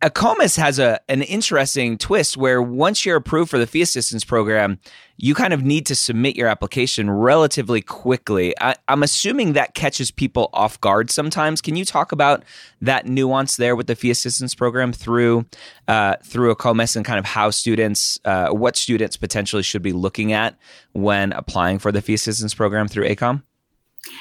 AACOMAS 0.04 0.58
has 0.58 0.80
a 0.80 1.00
an 1.08 1.22
interesting 1.22 1.98
twist 1.98 2.36
where 2.36 2.62
once 2.62 3.06
you're 3.06 3.16
approved 3.16 3.50
for 3.50 3.58
the 3.58 3.66
fee 3.66 3.82
assistance 3.82 4.26
program, 4.26 4.78
you 5.16 5.34
kind 5.34 5.54
of 5.54 5.64
need 5.64 5.86
to 5.86 5.96
submit 5.96 6.36
your 6.36 6.50
application 6.50 7.10
relatively 7.10 7.80
quickly. 7.80 8.54
I, 8.60 8.76
am 8.90 9.02
assuming 9.02 9.54
that 9.54 9.76
catches 9.76 10.12
people 10.12 10.50
off 10.52 10.82
guard 10.82 11.10
sometimes. 11.10 11.62
Can 11.62 11.78
you 11.78 11.86
talk 11.86 12.12
about 12.12 12.44
that 12.82 13.06
nuance 13.06 13.56
there 13.56 13.78
with 13.78 13.88
the 13.88 13.96
fee 13.96 14.12
assistance 14.12 14.54
program 14.54 14.92
through 14.92 15.46
uh, 15.88 16.18
through 16.22 16.54
AACOMAS 16.54 16.98
and 16.98 17.06
kind 17.06 17.18
of 17.18 17.24
how 17.24 17.50
students, 17.50 18.20
uh, 18.26 18.50
what 18.50 18.76
students 18.76 19.16
potentially 19.16 19.64
should 19.64 19.84
be 19.84 19.94
looking 19.94 20.34
at 20.34 20.58
when 20.92 21.32
applying 21.32 21.80
for 21.80 21.94
the 21.94 22.02
fee 22.02 22.16
assistance 22.16 22.54
program 22.54 22.90
through 22.90 23.08
AACOM? 23.08 23.42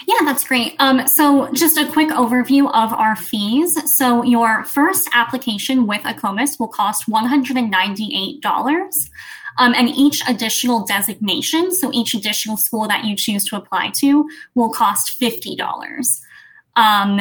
Yeah, 0.07 0.25
that's 0.25 0.45
great. 0.45 0.77
Um, 0.79 1.07
so, 1.09 1.53
just 1.53 1.77
a 1.77 1.87
quick 1.87 2.11
overview 2.11 2.71
of 2.73 2.93
our 2.93 3.17
fees. 3.17 3.97
So, 3.97 4.23
your 4.23 4.65
first 4.65 5.09
application 5.13 5.87
with 5.87 6.03
AACOMAS 6.03 6.61
will 6.61 6.69
cost 6.69 7.09
$198. 7.09 9.11
Um, 9.59 9.75
and 9.75 9.91
each 9.91 10.23
additional 10.29 10.87
designation, 10.87 11.75
so 11.75 11.93
each 11.93 12.15
additional 12.15 12.57
school 12.57 12.89
that 12.89 13.05
you 13.05 13.15
choose 13.15 13.45
to 13.47 13.57
apply 13.57 13.91
to, 13.97 14.27
will 14.55 14.71
cost 14.71 15.21
$50. 15.21 16.21
Um, 16.77 17.21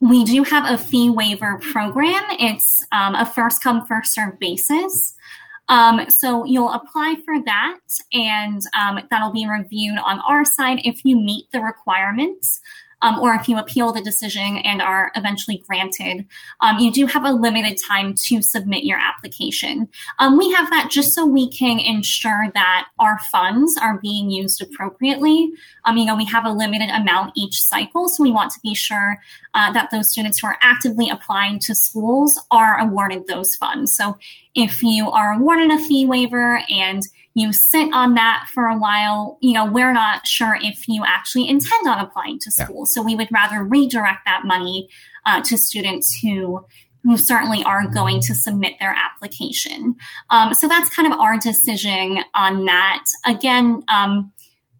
we 0.00 0.24
do 0.24 0.42
have 0.44 0.70
a 0.70 0.78
fee 0.78 1.10
waiver 1.10 1.60
program. 1.72 2.22
It's 2.38 2.84
um, 2.92 3.14
a 3.14 3.24
first 3.24 3.62
come, 3.62 3.86
first 3.86 4.14
serve 4.14 4.38
basis. 4.38 5.14
Um, 5.70 6.10
so 6.10 6.44
you'll 6.44 6.72
apply 6.72 7.14
for 7.24 7.42
that, 7.44 7.78
and 8.12 8.60
um, 8.78 8.98
that'll 9.08 9.32
be 9.32 9.46
reviewed 9.46 9.98
on 10.04 10.18
our 10.20 10.44
side 10.44 10.80
if 10.84 11.04
you 11.04 11.16
meet 11.16 11.44
the 11.52 11.60
requirements 11.60 12.60
um, 13.02 13.18
or 13.18 13.34
if 13.34 13.48
you 13.48 13.58
appeal 13.58 13.92
the 13.92 14.02
decision 14.02 14.58
and 14.58 14.82
are 14.82 15.10
eventually 15.16 15.62
granted, 15.66 16.26
um, 16.60 16.78
you 16.78 16.92
do 16.92 17.06
have 17.06 17.24
a 17.24 17.32
limited 17.32 17.78
time 17.86 18.14
to 18.14 18.42
submit 18.42 18.84
your 18.84 18.98
application. 18.98 19.88
Um, 20.18 20.36
we 20.36 20.52
have 20.52 20.70
that 20.70 20.90
just 20.90 21.14
so 21.14 21.24
we 21.24 21.50
can 21.50 21.78
ensure 21.78 22.50
that 22.54 22.88
our 22.98 23.18
funds 23.32 23.76
are 23.80 23.98
being 23.98 24.30
used 24.30 24.60
appropriately. 24.60 25.52
Um, 25.84 25.96
you 25.96 26.04
know, 26.04 26.16
we 26.16 26.26
have 26.26 26.44
a 26.44 26.50
limited 26.50 26.90
amount 26.90 27.32
each 27.36 27.62
cycle, 27.62 28.08
so 28.08 28.22
we 28.22 28.30
want 28.30 28.52
to 28.52 28.60
be 28.62 28.74
sure 28.74 29.18
uh, 29.54 29.72
that 29.72 29.90
those 29.90 30.10
students 30.10 30.38
who 30.38 30.46
are 30.46 30.58
actively 30.62 31.08
applying 31.08 31.58
to 31.60 31.74
schools 31.74 32.40
are 32.50 32.78
awarded 32.80 33.26
those 33.26 33.54
funds. 33.56 33.94
So 33.96 34.18
if 34.54 34.82
you 34.82 35.10
are 35.10 35.34
awarded 35.34 35.70
a 35.70 35.78
fee 35.78 36.06
waiver 36.06 36.62
and 36.68 37.02
you 37.40 37.52
sit 37.52 37.92
on 37.92 38.14
that 38.14 38.46
for 38.52 38.66
a 38.66 38.78
while, 38.78 39.38
you 39.40 39.52
know, 39.52 39.64
we're 39.64 39.92
not 39.92 40.26
sure 40.26 40.56
if 40.60 40.88
you 40.88 41.04
actually 41.06 41.48
intend 41.48 41.88
on 41.88 41.98
applying 41.98 42.38
to 42.40 42.50
school. 42.50 42.84
Yeah. 42.86 42.92
So 42.92 43.02
we 43.02 43.16
would 43.16 43.28
rather 43.32 43.64
redirect 43.64 44.20
that 44.26 44.42
money 44.44 44.88
uh, 45.26 45.40
to 45.42 45.56
students 45.56 46.18
who 46.22 46.64
who 47.02 47.16
certainly 47.16 47.64
are 47.64 47.86
going 47.88 48.20
to 48.20 48.34
submit 48.34 48.74
their 48.78 48.94
application. 48.94 49.96
Um, 50.28 50.52
so 50.52 50.68
that's 50.68 50.94
kind 50.94 51.10
of 51.10 51.18
our 51.18 51.38
decision 51.38 52.18
on 52.34 52.66
that. 52.66 53.04
Again, 53.24 53.82
um, 53.88 54.32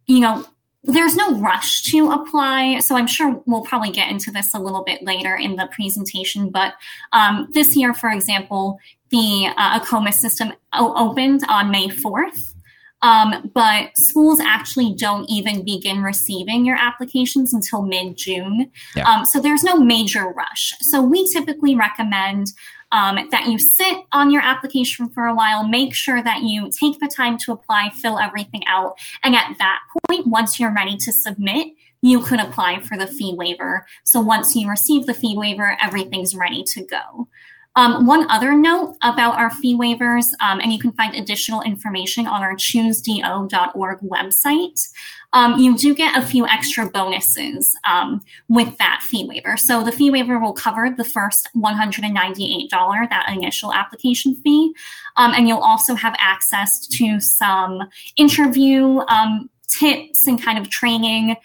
you 0.05 0.19
know, 0.19 0.45
there's 0.83 1.15
no 1.15 1.35
rush 1.39 1.83
to 1.91 2.11
apply. 2.11 2.79
So 2.79 2.95
I'm 2.95 3.07
sure 3.07 3.41
we'll 3.45 3.61
probably 3.61 3.91
get 3.91 4.09
into 4.09 4.31
this 4.31 4.53
a 4.53 4.59
little 4.59 4.83
bit 4.83 5.03
later 5.03 5.35
in 5.35 5.55
the 5.55 5.69
presentation. 5.71 6.49
But 6.49 6.73
um, 7.13 7.47
this 7.51 7.75
year, 7.75 7.93
for 7.93 8.09
example, 8.09 8.79
the 9.09 9.51
uh, 9.55 9.79
AACOMAS 9.79 10.15
system 10.15 10.53
opened 10.73 11.41
on 11.47 11.69
May 11.69 11.87
4th. 11.87 12.55
Um, 13.03 13.49
but 13.53 13.97
schools 13.97 14.39
actually 14.39 14.93
don't 14.93 15.27
even 15.27 15.65
begin 15.65 16.03
receiving 16.03 16.65
your 16.65 16.77
applications 16.77 17.51
until 17.51 17.81
mid 17.81 18.15
June. 18.15 18.71
Yeah. 18.95 19.09
Um, 19.09 19.25
so 19.25 19.39
there's 19.39 19.63
no 19.63 19.79
major 19.79 20.29
rush. 20.29 20.73
So 20.81 21.01
we 21.01 21.27
typically 21.33 21.75
recommend 21.75 22.47
um, 22.91 23.17
that 23.31 23.47
you 23.47 23.57
sit 23.57 23.97
on 24.11 24.31
your 24.31 24.41
application 24.41 25.09
for 25.09 25.27
a 25.27 25.35
while, 25.35 25.67
make 25.67 25.93
sure 25.93 26.21
that 26.21 26.43
you 26.43 26.69
take 26.69 26.99
the 26.99 27.07
time 27.07 27.37
to 27.39 27.51
apply, 27.51 27.89
fill 27.89 28.19
everything 28.19 28.63
out. 28.67 28.97
And 29.23 29.35
at 29.35 29.55
that 29.59 29.79
point, 30.07 30.27
once 30.27 30.59
you're 30.59 30.73
ready 30.73 30.97
to 30.97 31.11
submit, 31.11 31.67
you 32.01 32.21
could 32.21 32.39
apply 32.39 32.79
for 32.81 32.97
the 32.97 33.07
fee 33.07 33.33
waiver. 33.37 33.85
So 34.03 34.19
once 34.19 34.55
you 34.55 34.69
receive 34.69 35.05
the 35.05 35.13
fee 35.13 35.37
waiver, 35.37 35.77
everything's 35.81 36.35
ready 36.35 36.63
to 36.63 36.83
go. 36.83 37.27
Um, 37.75 38.05
one 38.05 38.29
other 38.29 38.53
note 38.53 38.97
about 39.01 39.35
our 39.35 39.49
fee 39.49 39.75
waivers, 39.75 40.25
um, 40.41 40.59
and 40.59 40.73
you 40.73 40.79
can 40.79 40.91
find 40.91 41.15
additional 41.15 41.61
information 41.61 42.27
on 42.27 42.41
our 42.41 42.55
choosedo.org 42.55 43.99
website. 43.99 44.89
Um, 45.33 45.59
you 45.59 45.77
do 45.77 45.95
get 45.95 46.17
a 46.17 46.25
few 46.25 46.45
extra 46.47 46.89
bonuses 46.89 47.75
um, 47.89 48.21
with 48.49 48.77
that 48.77 49.01
fee 49.03 49.25
waiver. 49.27 49.57
So 49.57 49.83
the 49.83 49.91
fee 49.91 50.11
waiver 50.11 50.39
will 50.39 50.53
cover 50.53 50.89
the 50.89 51.03
first 51.03 51.49
$198, 51.55 52.69
that 53.09 53.29
initial 53.29 53.73
application 53.73 54.35
fee. 54.35 54.73
Um, 55.17 55.33
and 55.33 55.47
you'll 55.47 55.59
also 55.59 55.95
have 55.95 56.15
access 56.19 56.87
to 56.87 57.19
some 57.19 57.81
interview 58.17 58.99
um, 59.07 59.49
tips 59.67 60.27
and 60.27 60.41
kind 60.41 60.57
of 60.57 60.69
training, 60.69 61.37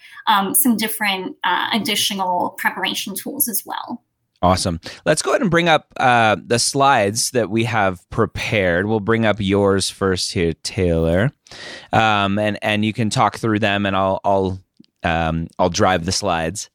some 0.53 0.75
different 0.75 1.37
uh, 1.43 1.69
additional 1.71 2.51
preparation 2.51 3.15
tools 3.15 3.47
as 3.47 3.63
well. 3.65 4.03
Awesome. 4.41 4.79
Let's 5.03 5.23
go 5.23 5.31
ahead 5.31 5.41
and 5.41 5.49
bring 5.49 5.67
up 5.67 5.91
uh, 5.97 6.35
the 6.45 6.59
slides 6.59 7.31
that 7.31 7.49
we 7.49 7.63
have 7.63 8.07
prepared. 8.11 8.85
We'll 8.85 8.99
bring 8.99 9.25
up 9.25 9.37
yours 9.39 9.89
first 9.89 10.31
here, 10.31 10.53
Taylor, 10.61 11.31
um, 11.91 12.37
and 12.37 12.59
and 12.61 12.85
you 12.85 12.93
can 12.93 13.09
talk 13.09 13.37
through 13.37 13.59
them, 13.59 13.87
and 13.87 13.95
I'll 13.95 14.19
I'll 14.23 14.59
um, 15.03 15.47
I'll 15.57 15.69
drive 15.69 16.05
the 16.05 16.11
slides. 16.11 16.69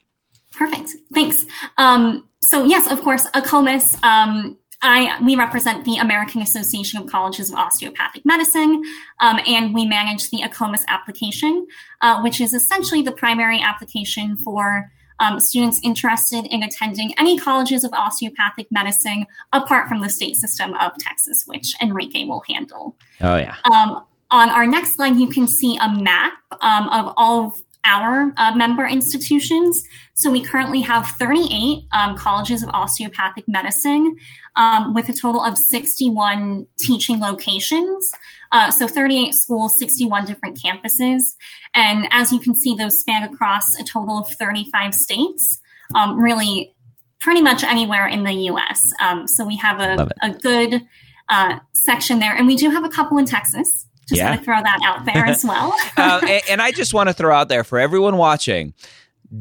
Perfect. 0.53 0.91
Thanks. 1.15 1.45
Um, 1.79 2.29
so 2.41 2.65
yes, 2.65 2.91
of 2.91 3.01
course, 3.03 3.27
AACOMAS. 3.29 4.03
Um, 4.03 4.59
I, 4.85 5.23
we 5.23 5.37
represent 5.37 5.85
the 5.85 5.99
American 5.99 6.43
Association 6.43 7.01
of 7.01 7.07
Colleges 7.07 7.51
of 7.51 7.57
Osteopathic 7.57 8.27
Medicine, 8.27 8.83
um, 9.21 9.39
and 9.47 9.73
we 9.73 9.87
manage 9.87 10.31
the 10.31 10.39
AACOMAS 10.39 10.85
application, 10.89 11.69
uh, 12.01 12.21
which 12.21 12.41
is 12.41 12.53
essentially 12.53 13.03
the 13.03 13.13
primary 13.13 13.61
application 13.61 14.37
for 14.37 14.91
um, 15.23 15.39
students 15.39 15.81
interested 15.83 16.47
in 16.47 16.63
attending 16.63 17.15
any 17.19 17.39
colleges 17.39 17.85
of 17.85 17.93
osteopathic 17.93 18.67
medicine 18.71 19.27
apart 19.53 19.89
from 19.89 20.01
the 20.01 20.09
state 20.09 20.37
system 20.37 20.75
of 20.75 20.93
Texas, 20.99 21.45
which 21.47 21.75
Enrique 21.81 22.25
will 22.25 22.43
handle. 22.49 22.97
Oh, 23.21 23.37
yeah. 23.37 23.55
Um, 23.73 24.05
on 24.31 24.49
our 24.51 24.67
next 24.67 24.97
slide, 24.97 25.17
you 25.17 25.29
can 25.29 25.47
see 25.47 25.79
a 25.81 25.89
map 25.89 26.33
um, 26.61 26.89
of 26.89 27.15
all 27.17 27.47
of 27.47 27.63
our 27.85 28.33
uh, 28.37 28.55
member 28.55 28.87
institutions. 28.87 29.85
So 30.15 30.31
we 30.31 30.43
currently 30.43 30.81
have 30.83 31.07
38 31.19 31.85
um, 31.93 32.17
colleges 32.17 32.63
of 32.63 32.69
osteopathic 32.71 33.49
medicine 33.49 34.17
um, 34.57 34.95
with 34.95 35.09
a 35.09 35.13
total 35.13 35.43
of 35.43 35.59
61 35.59 36.67
teaching 36.79 37.21
locations. 37.21 38.13
Uh, 38.53 38.71
so 38.71 38.87
38 38.87 39.35
schools, 39.35 39.79
61 39.79 40.27
different 40.27 40.61
campuses. 40.61 41.35
And 41.75 42.07
as 42.11 42.33
you 42.33 42.39
can 42.39 42.55
see, 42.55 42.75
those 42.75 43.01
span 43.01 43.23
across 43.23 43.65
a 43.81 43.85
total 43.85 44.19
of 44.19 44.29
35 44.29 44.95
states, 44.95 45.61
um, 45.95 46.21
really 46.21 46.75
pretty 47.21 47.41
much 47.41 47.65
anywhere 47.65 48.07
in 48.07 48.25
the 48.25 48.33
US. 48.51 48.93
Um, 49.01 49.27
so 49.27 49.45
we 49.45 49.57
have 49.57 49.81
a, 49.81 50.09
a 50.23 50.31
good 50.31 50.87
uh, 51.29 51.59
section 51.73 52.19
there. 52.19 52.35
And 52.35 52.47
we 52.47 52.57
do 52.57 52.71
have 52.71 52.85
a 52.85 52.89
couple 52.89 53.17
in 53.19 53.25
Texas. 53.25 53.87
Just 54.09 54.19
yeah. 54.19 54.31
want 54.31 54.41
to 54.41 54.45
throw 54.45 54.63
that 54.63 54.81
out 54.85 55.05
there 55.05 55.25
as 55.27 55.45
well. 55.45 55.75
uh, 55.97 56.21
and, 56.23 56.43
and 56.51 56.63
I 56.63 56.73
just 56.73 56.93
want 56.93 57.09
to 57.09 57.13
throw 57.13 57.35
out 57.35 57.49
there 57.49 57.65
for 57.65 57.79
everyone 57.79 58.17
watching 58.17 58.75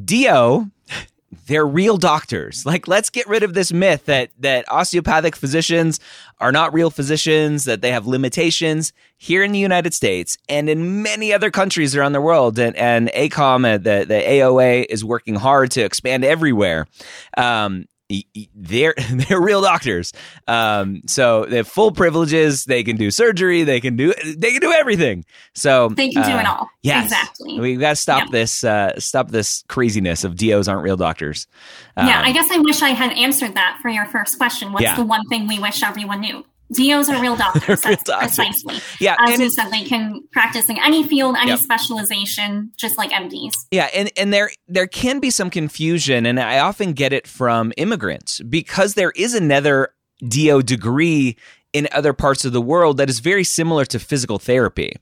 Dio 0.06 0.70
they're 1.48 1.66
real 1.66 1.98
doctors. 1.98 2.66
Like, 2.66 2.88
let's 2.88 3.10
get 3.10 3.28
rid 3.28 3.44
of 3.44 3.54
this 3.54 3.72
myth 3.72 4.06
that 4.06 4.30
that 4.40 4.70
osteopathic 4.72 5.36
physicians 5.36 6.00
are 6.40 6.52
not 6.52 6.74
real 6.74 6.90
physicians, 6.90 7.66
that 7.66 7.82
they 7.82 7.92
have 7.92 8.08
limitations 8.08 8.94
here 9.18 9.44
in 9.44 9.52
the 9.52 9.60
United 9.60 9.94
States 9.94 10.38
and 10.50 10.70
in 10.70 11.04
many 11.04 11.34
other 11.34 11.52
countries 11.52 11.96
around 11.96 12.14
the 12.14 12.22
world. 12.22 12.60
And, 12.60 12.76
and 12.76 13.10
AACOM, 13.10 13.66
uh, 13.66 13.78
the, 13.78 14.06
the 14.06 14.22
AOA, 14.22 14.86
is 14.90 15.06
working 15.06 15.36
hard 15.36 15.72
to 15.72 15.82
expand 15.82 16.26
everywhere. 16.26 16.88
Um, 17.38 17.86
they're 18.56 18.94
they're 19.12 19.42
real 19.42 19.62
doctors. 19.62 20.14
Um, 20.48 21.02
so 21.08 21.46
they 21.46 21.58
have 21.58 21.68
full 21.68 21.92
privileges. 21.92 22.66
They 22.66 22.84
can 22.84 22.96
do 22.96 23.12
surgery. 23.12 23.64
They 23.64 23.80
can 23.80 23.96
do 23.96 24.14
they 24.14 24.52
can 24.52 24.62
do 24.62 24.72
everything. 24.72 25.26
So 25.54 25.90
they 25.90 26.10
can 26.10 26.24
do 26.24 26.38
it 26.38 26.46
uh, 26.46 26.52
all. 26.52 26.70
Yes, 26.82 27.06
exactly. 27.06 27.60
We've 27.60 27.80
got 27.80 27.92
to 27.92 27.96
stop 27.96 28.26
yeah. 28.26 28.32
this 28.32 28.64
uh, 28.64 29.00
stop 29.00 29.30
this 29.30 29.64
craziness 29.68 30.24
of 30.24 30.36
DOs 30.36 30.68
aren't 30.68 30.84
real 30.84 30.98
doctors. 30.98 31.48
Um, 31.98 32.08
yeah, 32.08 32.22
I 32.24 32.32
guess 32.32 32.50
I 32.52 32.58
wish 32.60 32.82
I 32.82 32.90
had 32.90 33.12
answered 33.18 33.56
that 33.56 33.80
for 33.82 33.90
your 33.90 34.06
first 34.06 34.38
question. 34.38 34.72
What's 34.72 34.84
yeah. 34.84 34.96
the 34.96 35.06
one 35.06 35.28
thing 35.28 35.48
we 35.48 35.60
wish 35.60 35.84
everyone 35.84 36.22
knew? 36.22 36.46
DOs 36.74 37.10
are 37.10 37.22
real 37.22 37.36
doctors. 37.38 37.84
real 37.86 37.98
doctors. 38.04 38.36
precisely. 38.36 38.76
Yeah, 39.00 39.16
as 39.20 39.40
you 39.40 39.50
said, 39.50 39.70
they 39.70 39.84
can 39.84 40.22
practice 40.32 40.70
in 40.70 40.78
any 40.84 41.06
field, 41.08 41.36
any 41.40 41.52
yep. 41.52 41.60
specialization, 41.60 42.72
just 42.78 42.98
like 42.98 43.12
MDs. 43.12 43.54
Yeah, 43.72 43.90
and 43.94 44.12
and 44.18 44.34
there 44.34 44.52
there 44.68 44.88
can 44.88 45.20
be 45.20 45.30
some 45.30 45.50
confusion, 45.50 46.26
and 46.26 46.40
I 46.40 46.60
often 46.60 46.94
get 46.94 47.14
it 47.14 47.28
from 47.28 47.74
immigrants 47.78 48.42
because 48.42 48.94
there 48.94 49.12
is 49.16 49.34
another 49.34 49.94
DO 50.28 50.64
degree 50.64 51.38
in 51.74 51.88
other 51.92 52.14
parts 52.14 52.44
of 52.44 52.52
the 52.52 52.62
world 52.62 52.98
that 52.98 53.10
is 53.10 53.20
very 53.20 53.44
similar 53.44 53.86
to 53.86 54.00
physical 54.00 54.38
therapy. 54.40 54.94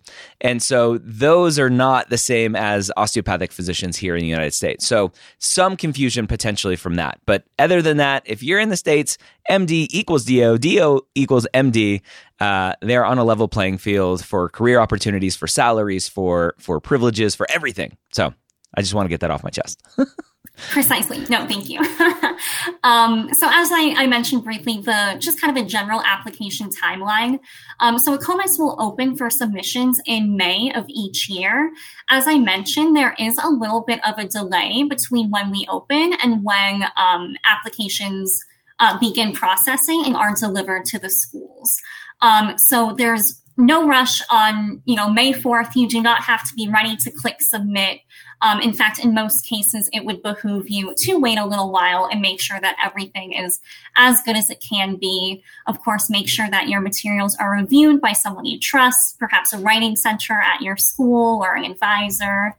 And 0.41 0.61
so 0.61 0.99
those 0.99 1.57
are 1.57 1.69
not 1.69 2.09
the 2.09 2.17
same 2.17 2.55
as 2.55 2.91
osteopathic 2.95 3.51
physicians 3.51 3.97
here 3.97 4.15
in 4.15 4.21
the 4.21 4.27
United 4.27 4.53
States. 4.53 4.85
So 4.85 5.11
some 5.39 5.75
confusion 5.75 6.27
potentially 6.27 6.75
from 6.75 6.95
that. 6.95 7.19
But 7.25 7.45
other 7.57 7.81
than 7.81 7.97
that, 7.97 8.23
if 8.25 8.43
you're 8.43 8.59
in 8.59 8.69
the 8.69 8.77
States, 8.77 9.17
MD 9.49 9.87
equals 9.89 10.25
DO, 10.25 10.59
DO 10.59 11.01
equals 11.15 11.47
MD. 11.53 12.01
Uh, 12.39 12.73
they're 12.81 13.05
on 13.05 13.17
a 13.17 13.23
level 13.23 13.47
playing 13.47 13.79
field 13.79 14.23
for 14.23 14.49
career 14.49 14.79
opportunities, 14.79 15.35
for 15.35 15.47
salaries, 15.47 16.07
for 16.07 16.53
for 16.59 16.79
privileges, 16.79 17.35
for 17.35 17.47
everything. 17.49 17.97
So 18.13 18.33
I 18.75 18.81
just 18.81 18.93
want 18.93 19.05
to 19.05 19.09
get 19.09 19.21
that 19.21 19.31
off 19.31 19.43
my 19.43 19.49
chest. 19.49 19.81
Precisely. 20.69 21.25
No, 21.29 21.47
thank 21.47 21.69
you. 21.69 21.79
um, 22.83 23.29
so 23.33 23.47
as 23.49 23.69
I, 23.71 23.95
I, 23.97 24.07
mentioned 24.07 24.43
briefly, 24.43 24.81
the 24.81 25.15
just 25.17 25.39
kind 25.39 25.55
of 25.55 25.63
a 25.63 25.67
general 25.67 26.01
application 26.03 26.69
timeline. 26.69 27.39
Um, 27.79 27.97
so 27.97 28.17
AACOMAS 28.17 28.59
will 28.59 28.75
open 28.79 29.15
for 29.15 29.29
submissions 29.29 29.99
in 30.05 30.35
May 30.37 30.71
of 30.73 30.85
each 30.89 31.29
year. 31.29 31.71
As 32.09 32.27
I 32.27 32.37
mentioned, 32.37 32.95
there 32.95 33.15
is 33.17 33.37
a 33.37 33.49
little 33.49 33.81
bit 33.81 33.99
of 34.05 34.17
a 34.17 34.27
delay 34.27 34.83
between 34.83 35.31
when 35.31 35.49
we 35.49 35.65
open 35.69 36.13
and 36.21 36.43
when 36.43 36.83
um, 36.97 37.35
applications 37.45 38.39
uh, 38.79 38.97
begin 38.99 39.33
processing 39.33 40.03
and 40.05 40.15
are 40.15 40.35
delivered 40.35 40.85
to 40.85 40.99
the 40.99 41.09
schools. 41.09 41.79
Um, 42.21 42.57
so 42.57 42.93
there's 42.97 43.41
no 43.59 43.87
rush 43.87 44.21
on, 44.29 44.81
you 44.85 44.95
know, 44.95 45.09
May 45.09 45.33
4th. 45.33 45.75
You 45.75 45.87
do 45.87 46.01
not 46.01 46.23
have 46.23 46.47
to 46.47 46.55
be 46.55 46.67
ready 46.69 46.95
to 46.97 47.11
click 47.11 47.41
submit. 47.41 47.99
Um, 48.41 48.61
in 48.61 48.73
fact, 48.73 48.99
in 48.99 49.13
most 49.13 49.45
cases, 49.45 49.89
it 49.91 50.05
would 50.05 50.23
behoove 50.23 50.69
you 50.69 50.93
to 50.95 51.17
wait 51.17 51.37
a 51.37 51.45
little 51.45 51.71
while 51.71 52.07
and 52.09 52.21
make 52.21 52.39
sure 52.39 52.59
that 52.59 52.77
everything 52.83 53.33
is 53.33 53.59
as 53.97 54.21
good 54.21 54.37
as 54.37 54.49
it 54.49 54.63
can 54.67 54.95
be. 54.95 55.43
Of 55.67 55.79
course, 55.81 56.09
make 56.09 56.29
sure 56.29 56.49
that 56.49 56.69
your 56.69 56.79
materials 56.79 57.35
are 57.35 57.51
reviewed 57.51 57.99
by 57.99 58.13
someone 58.13 58.45
you 58.45 58.59
trust, 58.59 59.19
perhaps 59.19 59.51
a 59.51 59.59
writing 59.59 59.95
center 59.95 60.33
at 60.33 60.61
your 60.61 60.77
school 60.77 61.43
or 61.43 61.55
an 61.55 61.65
advisor. 61.65 62.55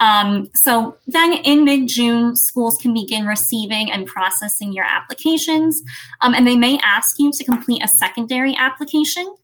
Um, 0.00 0.50
so 0.54 0.96
then 1.06 1.32
in 1.32 1.64
mid 1.64 1.88
June, 1.88 2.36
schools 2.36 2.76
can 2.76 2.92
begin 2.92 3.26
receiving 3.26 3.90
and 3.90 4.06
processing 4.06 4.72
your 4.72 4.84
applications. 4.84 5.82
Um, 6.20 6.34
and 6.34 6.46
they 6.46 6.56
may 6.56 6.78
ask 6.84 7.18
you 7.18 7.32
to 7.32 7.44
complete 7.44 7.82
a 7.82 7.88
secondary 7.88 8.54
application. 8.56 9.34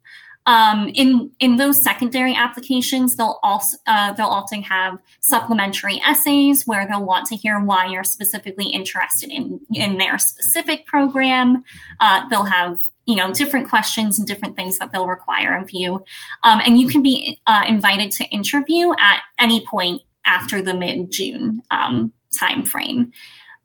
Um, 0.50 0.90
in 0.95 1.30
in 1.38 1.59
those 1.59 1.80
secondary 1.80 2.35
applications, 2.35 3.14
they'll 3.14 3.38
also 3.45 3.78
uh, 3.87 4.12
they'll 4.14 4.26
often 4.26 4.62
have 4.64 4.99
supplementary 5.21 6.02
essays 6.04 6.66
where 6.66 6.88
they'll 6.88 7.04
want 7.04 7.26
to 7.26 7.37
hear 7.37 7.61
why 7.61 7.87
you're 7.87 8.02
specifically 8.02 8.66
interested 8.66 9.30
in 9.30 9.61
in 9.73 9.99
their 9.99 10.19
specific 10.19 10.87
program. 10.87 11.62
Uh, 12.00 12.28
they'll 12.30 12.42
have 12.42 12.78
you 13.07 13.14
know 13.14 13.33
different 13.33 13.69
questions 13.69 14.19
and 14.19 14.26
different 14.26 14.57
things 14.57 14.76
that 14.78 14.90
they'll 14.90 15.07
require 15.07 15.57
of 15.57 15.71
you, 15.71 16.02
um, 16.42 16.61
and 16.66 16.80
you 16.80 16.88
can 16.88 17.00
be 17.00 17.40
uh, 17.47 17.62
invited 17.69 18.11
to 18.11 18.25
interview 18.30 18.90
at 18.99 19.21
any 19.38 19.64
point 19.64 20.02
after 20.26 20.61
the 20.61 20.75
mid 20.75 21.12
June 21.12 21.62
um, 21.71 22.12
time 22.37 22.64
frame. 22.64 23.12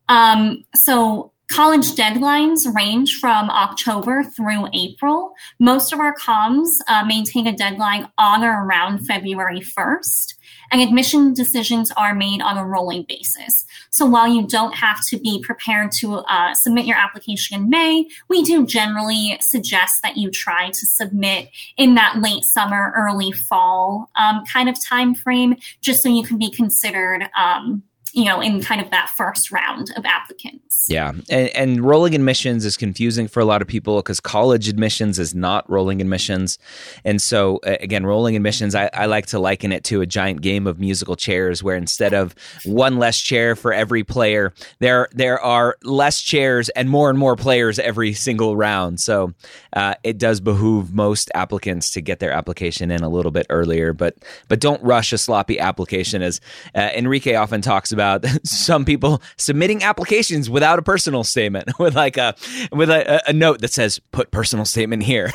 Um, 0.07 0.65
so 0.75 1.31
College 1.47 1.91
deadlines 1.91 2.73
range 2.73 3.19
from 3.19 3.49
October 3.51 4.23
through 4.23 4.67
April. 4.73 5.35
Most 5.59 5.93
of 5.93 5.99
our 5.99 6.13
COMs 6.13 6.79
uh, 6.87 7.05
maintain 7.05 7.45
a 7.45 7.55
deadline 7.55 8.09
on 8.17 8.43
or 8.43 8.65
around 8.65 9.05
February 9.05 9.59
1st, 9.59 10.33
and 10.71 10.81
admission 10.81 11.33
decisions 11.33 11.91
are 11.91 12.15
made 12.15 12.41
on 12.41 12.57
a 12.57 12.65
rolling 12.65 13.03
basis. 13.03 13.65
So 13.91 14.07
while 14.07 14.27
you 14.27 14.47
don't 14.47 14.73
have 14.73 15.05
to 15.07 15.19
be 15.19 15.41
prepared 15.43 15.91
to 15.99 16.15
uh, 16.15 16.55
submit 16.55 16.85
your 16.85 16.97
application 16.97 17.61
in 17.61 17.69
May, 17.69 18.07
we 18.27 18.41
do 18.41 18.65
generally 18.65 19.37
suggest 19.39 20.01
that 20.01 20.17
you 20.17 20.31
try 20.31 20.69
to 20.69 20.85
submit 20.85 21.49
in 21.77 21.93
that 21.93 22.21
late 22.21 22.43
summer, 22.43 22.91
early 22.95 23.31
fall 23.31 24.09
um, 24.15 24.43
kind 24.51 24.67
of 24.67 24.83
time 24.83 25.13
frame, 25.13 25.57
just 25.79 26.01
so 26.01 26.09
you 26.09 26.23
can 26.23 26.39
be 26.39 26.49
considered. 26.49 27.29
Um, 27.37 27.83
you 28.15 28.23
know, 28.23 28.39
in 28.39 28.61
kind 28.61 28.79
of 28.79 28.89
that 28.91 29.11
first 29.17 29.51
round 29.51 29.91
of 29.97 30.05
applicants. 30.05 30.87
Yeah. 30.87 31.11
And, 31.29 31.49
and 31.49 31.81
rolling 31.81 32.15
admissions 32.15 32.63
is 32.63 32.77
confusing 32.77 33.27
for 33.27 33.41
a 33.41 33.45
lot 33.45 33.61
of 33.61 33.67
people 33.67 33.97
because 33.97 34.21
college 34.21 34.69
admissions 34.69 35.19
is 35.19 35.35
not 35.35 35.69
rolling 35.69 35.99
admissions. 35.99 36.57
And 37.03 37.21
so, 37.21 37.59
again, 37.63 38.05
rolling 38.05 38.37
admissions, 38.37 38.73
I, 38.73 38.89
I 38.93 39.07
like 39.07 39.25
to 39.27 39.39
liken 39.39 39.73
it 39.73 39.83
to 39.85 39.99
a 39.99 40.05
giant 40.05 40.41
game 40.41 40.65
of 40.65 40.79
musical 40.79 41.17
chairs 41.17 41.61
where 41.61 41.75
instead 41.75 42.13
of 42.13 42.33
one 42.63 42.99
less 42.99 43.19
chair 43.19 43.53
for 43.53 43.73
every 43.73 44.05
player, 44.05 44.53
there, 44.79 45.09
there 45.11 45.37
are 45.41 45.75
less 45.83 46.21
chairs 46.21 46.69
and 46.69 46.89
more 46.89 47.09
and 47.09 47.19
more 47.19 47.35
players 47.35 47.79
every 47.79 48.13
single 48.13 48.55
round. 48.55 49.01
So 49.01 49.33
uh, 49.73 49.95
it 50.05 50.17
does 50.17 50.39
behoove 50.39 50.93
most 50.93 51.29
applicants 51.35 51.89
to 51.91 52.01
get 52.01 52.19
their 52.19 52.31
application 52.31 52.91
in 52.91 53.03
a 53.03 53.09
little 53.09 53.31
bit 53.31 53.45
earlier, 53.49 53.91
but, 53.91 54.15
but 54.47 54.61
don't 54.61 54.81
rush 54.81 55.11
a 55.11 55.17
sloppy 55.17 55.59
application 55.59 56.21
as 56.21 56.39
uh, 56.75 56.91
Enrique 56.95 57.35
often 57.35 57.59
talks 57.59 57.91
about 57.91 58.04
about 58.05 58.25
some 58.45 58.85
people 58.85 59.21
submitting 59.37 59.83
applications 59.83 60.49
without 60.49 60.79
a 60.79 60.81
personal 60.81 61.23
statement, 61.23 61.69
with 61.79 61.95
like 61.95 62.17
a 62.17 62.35
with 62.71 62.89
a, 62.89 63.21
a 63.27 63.33
note 63.33 63.61
that 63.61 63.71
says 63.73 63.99
"put 64.11 64.31
personal 64.31 64.65
statement 64.65 65.03
here," 65.03 65.31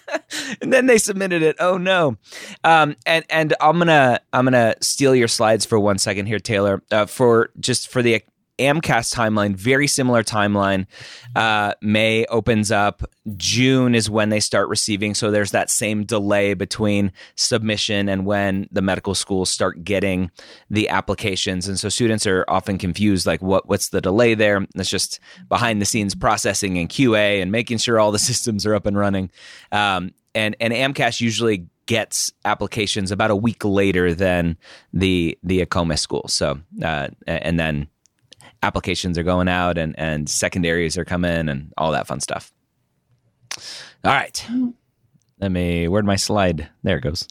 and 0.60 0.72
then 0.72 0.86
they 0.86 0.98
submitted 0.98 1.42
it. 1.42 1.56
Oh 1.58 1.78
no! 1.78 2.16
Um, 2.64 2.96
and 3.06 3.24
and 3.30 3.54
I'm 3.60 3.78
gonna 3.78 4.20
I'm 4.32 4.44
gonna 4.44 4.74
steal 4.80 5.14
your 5.14 5.28
slides 5.28 5.64
for 5.64 5.78
one 5.78 5.98
second 5.98 6.26
here, 6.26 6.38
Taylor, 6.38 6.82
uh, 6.90 7.06
for 7.06 7.50
just 7.58 7.88
for 7.88 8.02
the 8.02 8.22
AMCAS 8.58 9.14
timeline, 9.14 9.54
very 9.54 9.86
similar 9.86 10.22
timeline. 10.22 10.86
Uh, 11.34 11.74
May 11.80 12.24
opens 12.26 12.70
up. 12.70 13.02
June 13.36 13.94
is 13.94 14.10
when 14.10 14.28
they 14.28 14.40
start 14.40 14.68
receiving. 14.68 15.14
So 15.14 15.30
there's 15.30 15.52
that 15.52 15.70
same 15.70 16.04
delay 16.04 16.54
between 16.54 17.12
submission 17.36 18.08
and 18.08 18.26
when 18.26 18.68
the 18.70 18.82
medical 18.82 19.14
schools 19.14 19.50
start 19.50 19.84
getting 19.84 20.30
the 20.70 20.88
applications. 20.88 21.68
And 21.68 21.78
so 21.78 21.88
students 21.88 22.26
are 22.26 22.44
often 22.48 22.78
confused, 22.78 23.26
like 23.26 23.42
what 23.42 23.68
what's 23.68 23.88
the 23.90 24.00
delay 24.00 24.34
there? 24.34 24.66
It's 24.74 24.90
just 24.90 25.20
behind 25.48 25.80
the 25.80 25.86
scenes 25.86 26.14
processing 26.14 26.78
and 26.78 26.88
QA 26.88 27.42
and 27.42 27.52
making 27.52 27.78
sure 27.78 27.98
all 27.98 28.12
the 28.12 28.18
systems 28.18 28.66
are 28.66 28.74
up 28.74 28.86
and 28.86 28.96
running. 28.96 29.30
Um, 29.72 30.12
and 30.34 30.56
and 30.60 30.72
AMCAS 30.72 31.20
usually 31.20 31.66
gets 31.86 32.30
applications 32.44 33.10
about 33.10 33.30
a 33.30 33.36
week 33.36 33.64
later 33.64 34.14
than 34.14 34.56
the 34.92 35.36
the 35.42 35.64
AACOMAS 35.64 35.98
school. 35.98 36.26
So 36.28 36.60
uh, 36.82 37.08
and 37.26 37.58
then 37.58 37.88
applications 38.62 39.18
are 39.18 39.22
going 39.22 39.48
out 39.48 39.78
and, 39.78 39.98
and 39.98 40.28
secondaries 40.28 40.98
are 40.98 41.04
coming 41.04 41.48
and 41.48 41.72
all 41.76 41.92
that 41.92 42.06
fun 42.06 42.20
stuff. 42.20 42.52
All 44.04 44.12
right. 44.12 44.46
Let 45.40 45.50
me, 45.50 45.88
where'd 45.88 46.04
my 46.04 46.16
slide? 46.16 46.68
There 46.82 46.98
it 46.98 47.02
goes. 47.02 47.28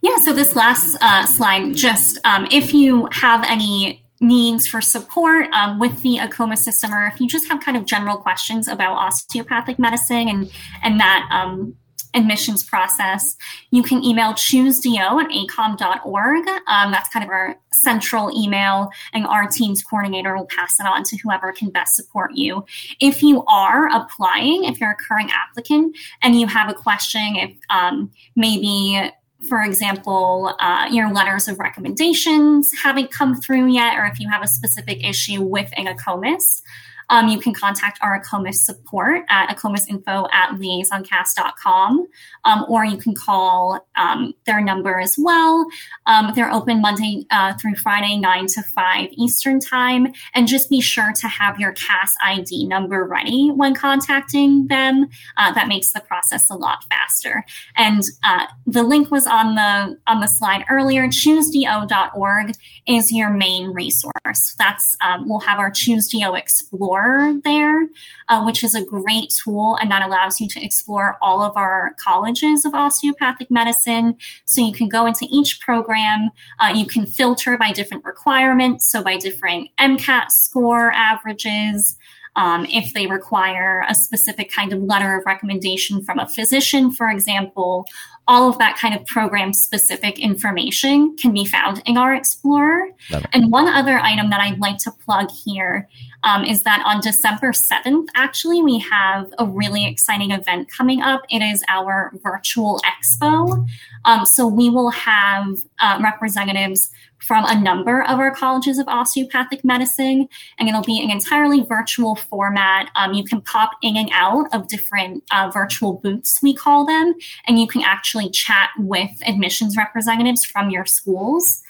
Yeah, 0.00 0.18
so 0.18 0.32
this 0.32 0.54
last 0.54 0.96
uh, 1.00 1.26
slide, 1.26 1.74
just 1.74 2.18
um, 2.24 2.46
if 2.50 2.74
you 2.74 3.08
have 3.12 3.44
any 3.48 4.04
needs 4.20 4.66
for 4.66 4.80
support 4.80 5.48
um, 5.52 5.78
with 5.78 6.02
the 6.02 6.18
AACOMAS 6.18 6.58
system, 6.58 6.92
or 6.92 7.06
if 7.06 7.20
you 7.20 7.28
just 7.28 7.48
have 7.48 7.60
kind 7.60 7.76
of 7.76 7.86
general 7.86 8.16
questions 8.16 8.68
about 8.68 8.96
osteopathic 8.96 9.78
medicine 9.78 10.28
and 10.28 10.50
and 10.82 11.00
that 11.00 11.28
um, 11.30 11.76
admissions 12.14 12.62
process, 12.62 13.36
you 13.70 13.82
can 13.82 14.02
email 14.04 14.32
choosedo 14.32 15.22
at 15.22 15.30
aacom.org. 15.30 16.48
Um, 16.66 16.92
that's 16.92 17.08
kind 17.10 17.24
of 17.24 17.30
our 17.30 17.56
central 17.72 18.30
email, 18.36 18.90
and 19.12 19.26
our 19.26 19.46
team's 19.46 19.82
coordinator 19.82 20.36
will 20.36 20.46
pass 20.46 20.78
it 20.80 20.86
on 20.86 21.02
to 21.04 21.16
whoever 21.18 21.52
can 21.52 21.70
best 21.70 21.96
support 21.96 22.32
you. 22.34 22.64
If 23.00 23.22
you 23.22 23.44
are 23.46 23.88
applying, 23.88 24.64
if 24.64 24.80
you're 24.80 24.92
a 24.92 24.96
current 24.96 25.30
applicant 25.32 25.96
and 26.22 26.38
you 26.38 26.46
have 26.46 26.70
a 26.70 26.74
question, 26.74 27.36
if 27.36 27.56
um, 27.70 28.10
maybe 28.36 29.10
for 29.48 29.60
example, 29.60 30.54
uh, 30.58 30.88
your 30.90 31.12
letters 31.12 31.48
of 31.48 31.58
recommendations 31.58 32.70
haven't 32.82 33.10
come 33.10 33.34
through 33.34 33.70
yet, 33.70 33.98
or 33.98 34.06
if 34.06 34.18
you 34.18 34.28
have 34.30 34.42
a 34.42 34.46
specific 34.46 35.04
issue 35.06 35.42
with 35.42 35.70
an 35.76 35.86
AACOMAS, 35.86 36.62
um, 37.10 37.28
you 37.28 37.38
can 37.38 37.54
contact 37.54 37.98
our 38.02 38.20
AACOMAS 38.20 38.56
support 38.56 39.22
at 39.28 39.54
aacomasinfo 39.54 40.32
at 40.32 40.50
liaisoncas.com, 40.58 42.06
um, 42.44 42.66
or 42.68 42.84
you 42.84 42.96
can 42.96 43.14
call 43.14 43.86
um, 43.96 44.34
their 44.46 44.60
number 44.60 44.98
as 45.00 45.16
well. 45.18 45.66
Um, 46.06 46.32
they're 46.34 46.52
open 46.52 46.80
Monday 46.80 47.26
uh, 47.30 47.54
through 47.54 47.76
Friday, 47.76 48.16
9 48.18 48.46
to 48.48 48.62
5 48.62 49.08
Eastern 49.12 49.60
Time. 49.60 50.08
And 50.34 50.48
just 50.48 50.70
be 50.70 50.80
sure 50.80 51.12
to 51.20 51.28
have 51.28 51.58
your 51.60 51.72
CAS 51.72 52.14
ID 52.24 52.66
number 52.66 53.04
ready 53.04 53.50
when 53.50 53.74
contacting 53.74 54.66
them. 54.68 55.06
Uh, 55.36 55.52
that 55.52 55.68
makes 55.68 55.92
the 55.92 56.00
process 56.00 56.50
a 56.50 56.54
lot 56.54 56.84
faster. 56.88 57.44
And 57.76 58.02
uh, 58.22 58.46
the 58.66 58.82
link 58.82 59.10
was 59.10 59.26
on 59.26 59.54
the 59.54 59.98
on 60.06 60.20
the 60.20 60.26
slide 60.26 60.64
earlier. 60.70 61.06
ChooseDO.org 61.08 62.52
is 62.86 63.12
your 63.12 63.30
main 63.30 63.68
resource. 63.68 64.54
That's 64.58 64.96
um, 65.00 65.28
we'll 65.28 65.40
have 65.40 65.58
our 65.58 65.70
ChooseDO 65.70 66.38
Explore 66.38 66.93
Explorer 66.94 67.40
there, 67.42 67.88
uh, 68.28 68.44
which 68.44 68.62
is 68.62 68.74
a 68.74 68.84
great 68.84 69.30
tool 69.42 69.76
and 69.80 69.90
that 69.90 70.06
allows 70.06 70.40
you 70.40 70.46
to 70.48 70.64
explore 70.64 71.18
all 71.20 71.42
of 71.42 71.56
our 71.56 71.94
colleges 71.98 72.64
of 72.64 72.72
osteopathic 72.72 73.50
medicine. 73.50 74.16
So 74.44 74.64
you 74.64 74.72
can 74.72 74.88
go 74.88 75.06
into 75.06 75.26
each 75.28 75.60
program, 75.60 76.30
uh, 76.60 76.72
you 76.74 76.86
can 76.86 77.04
filter 77.06 77.58
by 77.58 77.72
different 77.72 78.04
requirements, 78.04 78.86
so 78.86 79.02
by 79.02 79.16
different 79.16 79.70
MCAT 79.80 80.30
score 80.30 80.92
averages. 80.92 81.96
um, 82.36 82.66
if 82.68 82.92
they 82.94 83.06
require 83.06 83.84
a 83.88 83.94
specific 83.94 84.50
kind 84.50 84.72
of 84.72 84.82
letter 84.82 85.16
of 85.16 85.24
recommendation 85.24 86.02
from 86.02 86.18
a 86.18 86.28
physician, 86.28 86.90
for 86.90 87.08
example, 87.08 87.86
all 88.26 88.48
of 88.48 88.58
that 88.58 88.76
kind 88.76 88.94
of 88.94 89.04
program 89.06 89.52
specific 89.52 90.18
information 90.18 91.14
can 91.16 91.32
be 91.32 91.44
found 91.44 91.82
in 91.86 91.96
our 91.96 92.14
Explorer. 92.14 92.88
And 93.32 93.52
one 93.52 93.68
other 93.68 93.98
item 93.98 94.30
that 94.30 94.40
I'd 94.40 94.58
like 94.58 94.78
to 94.78 94.90
plug 94.90 95.30
here 95.30 95.88
um, 96.24 96.44
is 96.44 96.62
that 96.62 96.82
on 96.86 97.00
December 97.00 97.52
7th, 97.52 98.08
actually, 98.16 98.62
we 98.62 98.78
have 98.78 99.32
a 99.38 99.46
really 99.46 99.86
exciting 99.86 100.30
event 100.30 100.70
coming 100.70 101.02
up. 101.02 101.22
It 101.30 101.40
is 101.40 101.62
our 101.68 102.12
virtual 102.22 102.80
expo. 102.80 103.66
Um, 104.06 104.26
so 104.26 104.46
we 104.46 104.70
will 104.70 104.90
have 104.90 105.46
uh, 105.78 106.00
representatives 106.02 106.90
from 107.18 107.44
a 107.46 107.58
number 107.58 108.02
of 108.02 108.18
our 108.18 108.34
colleges 108.34 108.78
of 108.78 108.86
osteopathic 108.86 109.64
medicine, 109.64 110.28
and 110.58 110.68
it'll 110.68 110.82
be 110.82 111.02
an 111.02 111.10
entirely 111.10 111.62
virtual 111.62 112.16
format. 112.16 112.90
Um, 112.96 113.14
you 113.14 113.24
can 113.24 113.40
pop 113.40 113.70
in 113.82 113.96
and 113.96 114.10
out 114.12 114.46
of 114.52 114.68
different 114.68 115.24
uh, 115.30 115.50
virtual 115.52 115.94
booths, 115.94 116.40
we 116.42 116.54
call 116.54 116.84
them, 116.84 117.14
and 117.46 117.58
you 117.58 117.66
can 117.66 117.82
actually 117.82 118.28
chat 118.30 118.70
with 118.78 119.10
admissions 119.26 119.76
representatives 119.76 120.44
from 120.44 120.70
your 120.70 120.84
schools. 120.84 121.62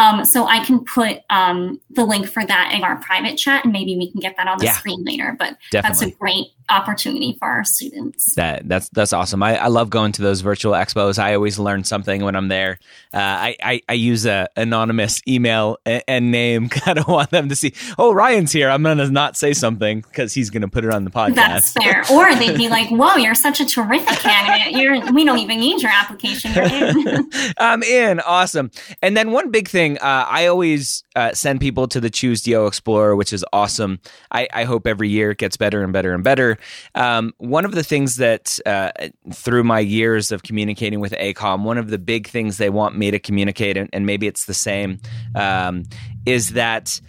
Um, 0.00 0.24
so 0.24 0.46
I 0.46 0.64
can 0.64 0.82
put 0.84 1.18
um, 1.28 1.78
the 1.90 2.04
link 2.04 2.26
for 2.26 2.44
that 2.44 2.72
in 2.74 2.84
our 2.84 2.96
private 2.96 3.36
chat, 3.36 3.64
and 3.64 3.72
maybe 3.72 3.98
we 3.98 4.10
can 4.10 4.20
get 4.20 4.34
that 4.38 4.48
on 4.48 4.58
the 4.58 4.64
yeah, 4.64 4.72
screen 4.72 5.04
later. 5.04 5.36
But 5.38 5.58
definitely. 5.70 6.06
that's 6.06 6.14
a 6.14 6.18
great 6.18 6.46
opportunity 6.70 7.36
for 7.38 7.48
our 7.48 7.64
students. 7.64 8.34
That 8.34 8.68
that's 8.68 8.88
that's 8.90 9.12
awesome. 9.12 9.42
I, 9.42 9.56
I 9.56 9.66
love 9.68 9.90
going 9.90 10.12
to 10.12 10.22
those 10.22 10.40
virtual 10.40 10.72
expos. 10.72 11.18
I 11.18 11.34
always 11.34 11.58
learn 11.58 11.84
something 11.84 12.22
when 12.22 12.36
I'm 12.36 12.48
there. 12.48 12.78
Uh, 13.12 13.18
I, 13.18 13.56
I, 13.62 13.80
I 13.88 13.92
use 13.94 14.26
a 14.26 14.48
anonymous 14.56 15.20
email 15.26 15.78
and, 15.84 16.02
and 16.06 16.30
name. 16.30 16.68
Kind 16.80 16.98
of 16.98 17.08
want 17.08 17.30
them 17.30 17.48
to 17.48 17.56
see. 17.56 17.74
Oh, 17.98 18.12
Ryan's 18.12 18.52
here. 18.52 18.70
I'm 18.70 18.82
gonna 18.82 19.10
not 19.10 19.36
say 19.36 19.52
something 19.52 20.00
because 20.00 20.32
he's 20.32 20.50
gonna 20.50 20.68
put 20.68 20.84
it 20.84 20.92
on 20.92 21.04
the 21.04 21.10
podcast. 21.10 21.34
That's 21.34 21.72
fair. 21.72 22.04
Or 22.10 22.34
they'd 22.34 22.56
be 22.56 22.68
like, 22.68 22.88
"Whoa, 22.90 23.16
you're 23.16 23.34
such 23.34 23.60
a 23.60 23.66
terrific 23.66 24.18
candidate. 24.18 24.80
You're 24.80 25.12
we 25.12 25.24
don't 25.24 25.38
even 25.38 25.58
need 25.58 25.82
your 25.82 25.90
application. 25.92 26.52
You're 26.54 26.64
in." 26.64 27.30
I'm 27.58 27.82
in. 27.82 28.20
Awesome. 28.20 28.70
And 29.02 29.16
then 29.16 29.30
one 29.30 29.50
big 29.50 29.68
thing, 29.68 29.98
uh, 29.98 30.26
I 30.28 30.46
always 30.46 31.04
uh, 31.16 31.32
send 31.32 31.60
people 31.60 31.88
to 31.88 32.00
the 32.00 32.10
Choose 32.10 32.42
DO 32.42 32.66
Explorer, 32.66 33.16
which 33.16 33.32
is 33.32 33.44
awesome. 33.52 34.00
I, 34.30 34.48
I 34.52 34.64
hope 34.64 34.86
every 34.86 35.08
year 35.08 35.32
it 35.32 35.38
gets 35.38 35.56
better 35.56 35.82
and 35.82 35.92
better 35.92 36.14
and 36.14 36.22
better. 36.22 36.58
Um, 36.94 37.32
one 37.38 37.64
of 37.64 37.72
the 37.72 37.82
things 37.82 38.16
that 38.16 38.58
uh, 38.66 38.90
through 39.32 39.64
my 39.64 39.80
years 39.80 40.32
of 40.32 40.42
communicating 40.42 41.00
with 41.00 41.12
AACOM, 41.12 41.62
one 41.62 41.78
of 41.78 41.90
the 41.90 41.98
big 41.98 42.26
things 42.28 42.58
they 42.58 42.70
want 42.70 42.96
me 42.96 43.10
to 43.10 43.18
communicate, 43.18 43.76
and, 43.76 43.88
and 43.92 44.06
maybe 44.06 44.26
it's 44.26 44.46
the 44.46 44.54
same, 44.54 44.98
um, 45.34 45.84
is 46.26 46.50
that 46.50 47.00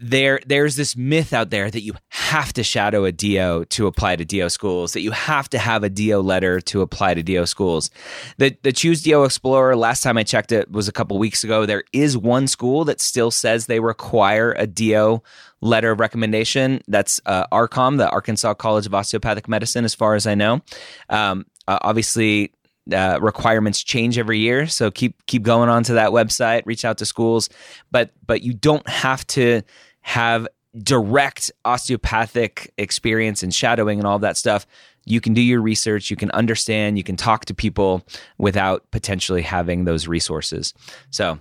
there 0.00 0.40
there's 0.46 0.76
this 0.76 0.96
myth 0.96 1.34
out 1.34 1.50
there 1.50 1.70
that 1.70 1.82
you 1.82 1.92
have 2.08 2.52
to 2.54 2.64
shadow 2.64 3.04
a 3.04 3.12
DO 3.12 3.66
to 3.66 3.86
apply 3.86 4.16
to 4.16 4.24
DO 4.24 4.48
schools, 4.48 4.94
that 4.94 5.02
you 5.02 5.10
have 5.10 5.48
to 5.50 5.58
have 5.58 5.84
a 5.84 5.90
DO 5.90 6.20
letter 6.20 6.60
to 6.62 6.80
apply 6.80 7.14
to 7.14 7.22
DO 7.22 7.44
schools. 7.46 7.90
The 8.38 8.56
the 8.62 8.72
Choose 8.72 9.02
DO 9.02 9.24
Explorer, 9.24 9.76
last 9.76 10.02
time 10.02 10.16
I 10.16 10.22
checked 10.22 10.52
it 10.52 10.72
was 10.72 10.88
a 10.88 10.92
couple 10.92 11.18
weeks 11.18 11.44
ago. 11.44 11.66
There 11.66 11.84
is 11.92 12.16
one 12.16 12.46
school 12.46 12.84
that 12.86 13.00
still 13.00 13.30
says 13.30 13.66
they 13.66 13.80
require 13.80 14.52
a 14.52 14.66
DO 14.66 15.22
letter 15.60 15.90
of 15.90 16.00
recommendation. 16.00 16.80
That's 16.88 17.20
uh, 17.26 17.46
ARCOM, 17.52 17.98
the 17.98 18.08
Arkansas 18.10 18.54
College 18.54 18.86
of 18.86 18.94
Osteopathic 18.94 19.48
Medicine, 19.48 19.84
as 19.84 19.94
far 19.94 20.14
as 20.14 20.26
I 20.26 20.34
know. 20.34 20.60
Um, 21.08 21.46
uh, 21.68 21.78
obviously, 21.82 22.52
uh, 22.92 23.18
requirements 23.20 23.82
change 23.82 24.18
every 24.18 24.38
year, 24.38 24.66
so 24.66 24.90
keep 24.90 25.24
keep 25.26 25.42
going 25.42 25.68
onto 25.68 25.94
that 25.94 26.10
website. 26.10 26.62
Reach 26.64 26.84
out 26.84 26.98
to 26.98 27.06
schools, 27.06 27.48
but 27.90 28.10
but 28.26 28.42
you 28.42 28.54
don't 28.54 28.88
have 28.88 29.26
to 29.28 29.62
have 30.00 30.48
direct 30.82 31.50
osteopathic 31.64 32.72
experience 32.78 33.42
and 33.42 33.54
shadowing 33.54 33.98
and 33.98 34.06
all 34.06 34.20
that 34.20 34.36
stuff, 34.36 34.66
you 35.04 35.20
can 35.20 35.34
do 35.34 35.40
your 35.40 35.60
research, 35.60 36.10
you 36.10 36.16
can 36.16 36.30
understand, 36.30 36.96
you 36.96 37.04
can 37.04 37.16
talk 37.16 37.46
to 37.46 37.54
people 37.54 38.06
without 38.38 38.88
potentially 38.90 39.42
having 39.42 39.84
those 39.84 40.06
resources. 40.06 40.74
So 41.10 41.32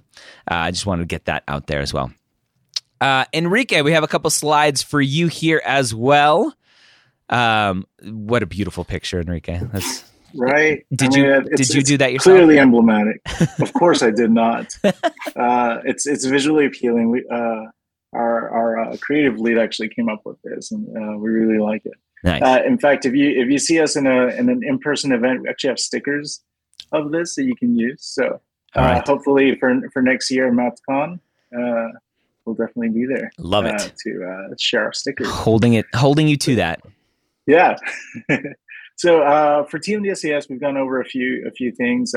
uh, 0.49 0.55
I 0.55 0.71
just 0.71 0.85
wanted 0.85 1.03
to 1.03 1.07
get 1.07 1.25
that 1.25 1.43
out 1.47 1.67
there 1.67 1.81
as 1.81 1.93
well. 1.93 2.11
Uh, 3.01 3.25
Enrique, 3.33 3.81
we 3.81 3.91
have 3.93 4.03
a 4.03 4.07
couple 4.07 4.29
slides 4.29 4.81
for 4.81 5.01
you 5.01 5.27
here 5.27 5.61
as 5.65 5.93
well. 5.93 6.53
Um, 7.29 7.85
what 8.03 8.43
a 8.43 8.45
beautiful 8.45 8.83
picture, 8.83 9.19
Enrique. 9.19 9.59
That's 9.71 10.03
right. 10.35 10.85
Did 10.93 11.13
I 11.13 11.17
mean, 11.17 11.25
you 11.25 11.55
did 11.55 11.69
you 11.69 11.81
do 11.83 11.97
that 11.97 12.11
yourself? 12.11 12.35
Clearly 12.35 12.59
emblematic. 12.59 13.21
of 13.59 13.71
course, 13.73 14.01
I 14.01 14.11
did 14.11 14.31
not. 14.31 14.73
Uh, 15.35 15.79
it's 15.85 16.05
it's 16.05 16.25
visually 16.25 16.65
appealing. 16.65 17.11
We 17.11 17.23
uh, 17.31 17.65
our 18.13 18.49
our 18.49 18.79
uh, 18.79 18.97
creative 18.99 19.39
lead 19.39 19.57
actually 19.57 19.87
came 19.89 20.09
up 20.09 20.21
with 20.25 20.37
this, 20.43 20.71
and 20.71 20.85
uh, 20.97 21.17
we 21.17 21.29
really 21.29 21.59
like 21.59 21.85
it. 21.85 21.93
Nice. 22.23 22.41
Uh, 22.41 22.61
in 22.65 22.77
fact, 22.77 23.05
if 23.05 23.13
you 23.13 23.29
if 23.29 23.49
you 23.49 23.57
see 23.57 23.79
us 23.79 23.95
in 23.95 24.05
a 24.05 24.27
in 24.27 24.49
an 24.49 24.61
in 24.63 24.79
person 24.79 25.11
event, 25.11 25.43
we 25.43 25.49
actually 25.49 25.69
have 25.69 25.79
stickers 25.79 26.41
of 26.91 27.11
this 27.11 27.35
that 27.35 27.43
you 27.43 27.55
can 27.55 27.77
use. 27.77 28.03
So 28.03 28.41
uh, 28.75 28.81
right. 28.81 29.07
hopefully 29.07 29.55
for 29.55 29.79
for 29.93 30.01
next 30.01 30.29
year, 30.29 30.51
MappdCon, 30.51 31.19
uh, 31.57 31.87
we'll 32.45 32.55
definitely 32.55 32.89
be 32.89 33.05
there. 33.05 33.31
Love 33.37 33.65
it 33.65 33.75
uh, 33.75 33.89
to 34.03 34.55
share 34.57 34.85
our 34.85 34.93
stickers. 34.93 35.29
Holding 35.29 35.73
it, 35.73 35.85
holding 35.93 36.27
you 36.27 36.37
to 36.37 36.55
that. 36.55 36.81
Yeah. 37.47 37.75
so 38.97 39.65
for 39.69 39.79
TMDSAS, 39.79 40.49
we've 40.49 40.61
gone 40.61 40.77
over 40.77 41.01
a 41.01 41.05
few 41.05 41.45
a 41.47 41.51
few 41.51 41.71
things. 41.71 42.13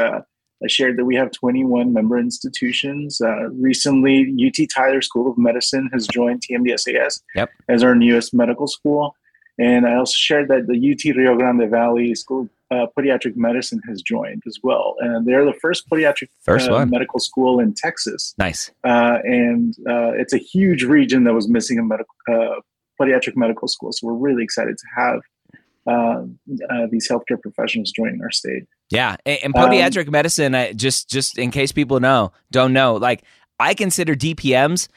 I 0.63 0.69
shared 0.69 0.97
that 0.99 1.05
we 1.05 1.17
have 1.17 1.33
21 1.33 1.93
member 1.93 2.19
institutions. 2.19 3.21
Uh, 3.21 3.51
recently, 3.51 4.35
UT 4.45 4.69
Tyler 4.75 5.03
School 5.03 5.31
of 5.31 5.37
Medicine 5.39 5.91
has 5.93 6.07
joined 6.07 6.43
TMDSAS 6.43 7.21
yep. 7.35 7.51
as 7.69 7.83
our 7.83 7.95
newest 7.95 8.33
medical 8.33 8.67
school. 8.67 9.17
And 9.59 9.87
I 9.87 9.97
also 9.97 10.15
shared 10.15 10.49
that 10.49 10.67
the 10.67 10.93
UT 10.93 11.17
Rio 11.17 11.37
Grande 11.37 11.71
Valley 11.71 12.15
School 12.15 12.49
uh, 12.73 12.87
Podiatric 12.99 13.37
Medicine 13.37 13.81
has 13.87 14.01
joined 14.03 14.43
as 14.47 14.59
well. 14.63 14.95
And 15.01 15.27
they're 15.27 15.45
the 15.45 15.53
first 15.53 15.89
podiatric 15.91 16.29
first 16.43 16.69
uh, 16.69 16.87
medical 16.87 17.21
school 17.21 17.61
in 17.61 17.75
Texas. 17.75 18.35
Nice. 18.39 18.71
Uh, 18.85 19.19
and 19.25 19.75
uh, 19.89 20.13
it's 20.13 20.33
a 20.33 20.39
huge 20.39 20.83
region 20.83 21.25
that 21.25 21.35
was 21.35 21.49
missing 21.49 21.79
a 21.79 21.83
medical 21.83 22.15
uh, 22.31 22.61
podiatric 23.01 23.37
medical 23.37 23.69
school. 23.69 23.93
So 23.93 24.07
we're 24.07 24.15
really 24.15 24.43
excited 24.43 24.77
to 24.79 24.87
have 24.97 25.21
uh, 25.87 26.23
uh, 26.71 26.87
these 26.91 27.09
healthcare 27.09 27.41
professionals 27.41 27.91
joining 27.91 28.23
our 28.23 28.31
state. 28.31 28.65
Yeah, 28.91 29.17
and, 29.27 29.39
and 29.45 29.55
podiatric 29.55 30.07
um, 30.07 30.13
medicine, 30.13 30.55
just 30.77 31.09
just 31.09 31.39
in 31.39 31.51
case 31.51 31.73
people 31.73 31.99
know 31.99 32.33
don't 32.51 32.73
know, 32.73 32.95
like 32.95 33.25
I 33.59 33.75
consider 33.75 34.15
DPMs 34.15 34.89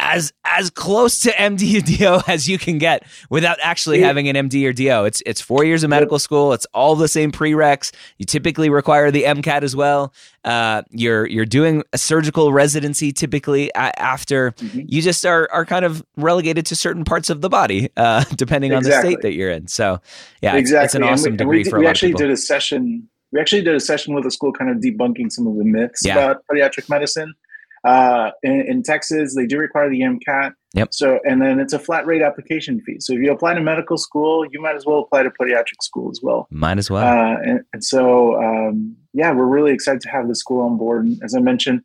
as 0.00 0.32
as 0.44 0.70
close 0.70 1.20
to 1.20 1.30
MD 1.30 1.78
or 1.78 1.80
DO 1.80 2.22
as 2.32 2.48
you 2.48 2.58
can 2.58 2.78
get 2.78 3.06
without 3.30 3.58
actually 3.62 4.00
having 4.00 4.28
an 4.28 4.48
MD 4.48 4.66
or 4.66 4.72
DO. 4.72 5.04
It's 5.04 5.22
it's 5.24 5.40
four 5.40 5.64
years 5.64 5.82
of 5.84 5.90
medical 5.90 6.18
school. 6.18 6.52
It's 6.52 6.66
all 6.74 6.96
the 6.96 7.08
same 7.08 7.32
prereqs. 7.32 7.92
You 8.18 8.26
typically 8.26 8.68
require 8.68 9.10
the 9.10 9.22
MCAT 9.22 9.62
as 9.62 9.76
well. 9.76 10.12
Uh, 10.44 10.82
you're 10.90 11.26
you're 11.26 11.46
doing 11.46 11.82
a 11.92 11.98
surgical 11.98 12.52
residency 12.52 13.12
typically 13.12 13.72
after. 13.74 14.52
Mm-hmm. 14.52 14.82
You 14.86 15.02
just 15.02 15.24
are 15.24 15.48
are 15.52 15.64
kind 15.64 15.84
of 15.84 16.04
relegated 16.16 16.66
to 16.66 16.76
certain 16.76 17.04
parts 17.04 17.30
of 17.30 17.40
the 17.40 17.48
body 17.48 17.88
uh, 17.96 18.24
depending 18.36 18.72
exactly. 18.72 18.94
on 18.94 19.02
the 19.02 19.08
state 19.08 19.22
that 19.22 19.34
you're 19.34 19.50
in. 19.50 19.68
So 19.68 20.00
yeah, 20.42 20.56
exactly. 20.56 20.84
it's, 20.84 20.94
it's 20.94 20.94
an 20.94 21.02
awesome 21.04 21.32
we, 21.32 21.36
degree 21.36 21.58
we, 21.58 21.70
for 21.70 21.78
we 21.78 21.84
a 21.84 21.88
lot 21.88 21.90
actually 21.90 22.12
of 22.12 22.18
people. 22.18 22.28
did 22.28 22.34
a 22.34 22.36
session. 22.36 23.08
We 23.32 23.40
actually 23.40 23.62
did 23.62 23.74
a 23.74 23.80
session 23.80 24.14
with 24.14 24.24
the 24.24 24.30
school, 24.30 24.52
kind 24.52 24.70
of 24.70 24.76
debunking 24.76 25.32
some 25.32 25.46
of 25.46 25.56
the 25.56 25.64
myths 25.64 26.02
yeah. 26.04 26.18
about 26.18 26.44
podiatric 26.48 26.88
medicine. 26.88 27.34
Uh, 27.84 28.30
in, 28.42 28.62
in, 28.62 28.82
Texas, 28.82 29.34
they 29.36 29.46
do 29.46 29.58
require 29.58 29.90
the 29.90 30.00
MCAT. 30.00 30.52
Yep. 30.72 30.94
So, 30.94 31.20
and 31.24 31.42
then 31.42 31.60
it's 31.60 31.74
a 31.74 31.78
flat 31.78 32.06
rate 32.06 32.22
application 32.22 32.80
fee. 32.80 32.96
So, 32.98 33.12
if 33.12 33.20
you 33.20 33.30
apply 33.30 33.54
to 33.54 33.60
medical 33.60 33.98
school, 33.98 34.46
you 34.50 34.60
might 34.60 34.74
as 34.74 34.86
well 34.86 35.00
apply 35.00 35.24
to 35.24 35.30
podiatric 35.30 35.82
school 35.82 36.10
as 36.10 36.20
well. 36.22 36.48
Might 36.50 36.78
as 36.78 36.90
well. 36.90 37.04
Uh, 37.04 37.36
and, 37.42 37.60
and, 37.74 37.84
so, 37.84 38.42
um, 38.42 38.96
yeah, 39.12 39.32
we're 39.32 39.44
really 39.44 39.72
excited 39.72 40.00
to 40.00 40.08
have 40.08 40.28
the 40.28 40.34
school 40.34 40.62
on 40.64 40.78
board. 40.78 41.04
And 41.04 41.22
as 41.22 41.34
I 41.34 41.40
mentioned, 41.40 41.82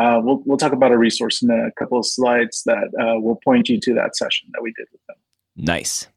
uh, 0.00 0.20
we'll 0.22 0.42
we'll 0.46 0.56
talk 0.56 0.72
about 0.72 0.90
a 0.90 0.96
resource 0.96 1.42
in 1.42 1.50
a 1.50 1.70
couple 1.78 1.98
of 1.98 2.06
slides 2.06 2.62
that 2.64 2.88
uh, 2.98 3.20
will 3.20 3.38
point 3.44 3.68
you 3.68 3.78
to 3.78 3.94
that 3.94 4.16
session 4.16 4.48
that 4.54 4.62
we 4.62 4.72
did 4.72 4.86
with 4.90 5.02
them. 5.06 5.16
Nice. 5.56 6.08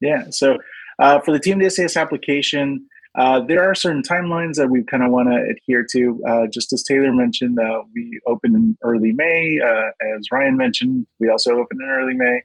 Yeah. 0.00 0.26
So, 0.30 0.58
uh, 1.00 1.18
for 1.20 1.32
the 1.32 1.40
TMDSAS 1.40 2.00
application, 2.00 2.86
uh, 3.16 3.40
there 3.40 3.62
are 3.62 3.74
certain 3.74 4.02
timelines 4.02 4.54
that 4.56 4.68
we 4.68 4.82
kind 4.82 5.02
of 5.04 5.12
want 5.12 5.28
to 5.28 5.36
adhere 5.36 5.86
to. 5.92 6.20
Uh, 6.26 6.46
just 6.48 6.72
as 6.72 6.82
Taylor 6.82 7.12
mentioned, 7.12 7.58
uh, 7.60 7.82
we 7.94 8.20
open 8.26 8.56
in 8.56 8.76
early 8.82 9.12
May. 9.12 9.60
Uh, 9.60 10.16
as 10.16 10.30
Ryan 10.32 10.56
mentioned, 10.56 11.06
we 11.20 11.28
also 11.28 11.52
open 11.52 11.78
in 11.80 11.88
early 11.88 12.14
May. 12.14 12.42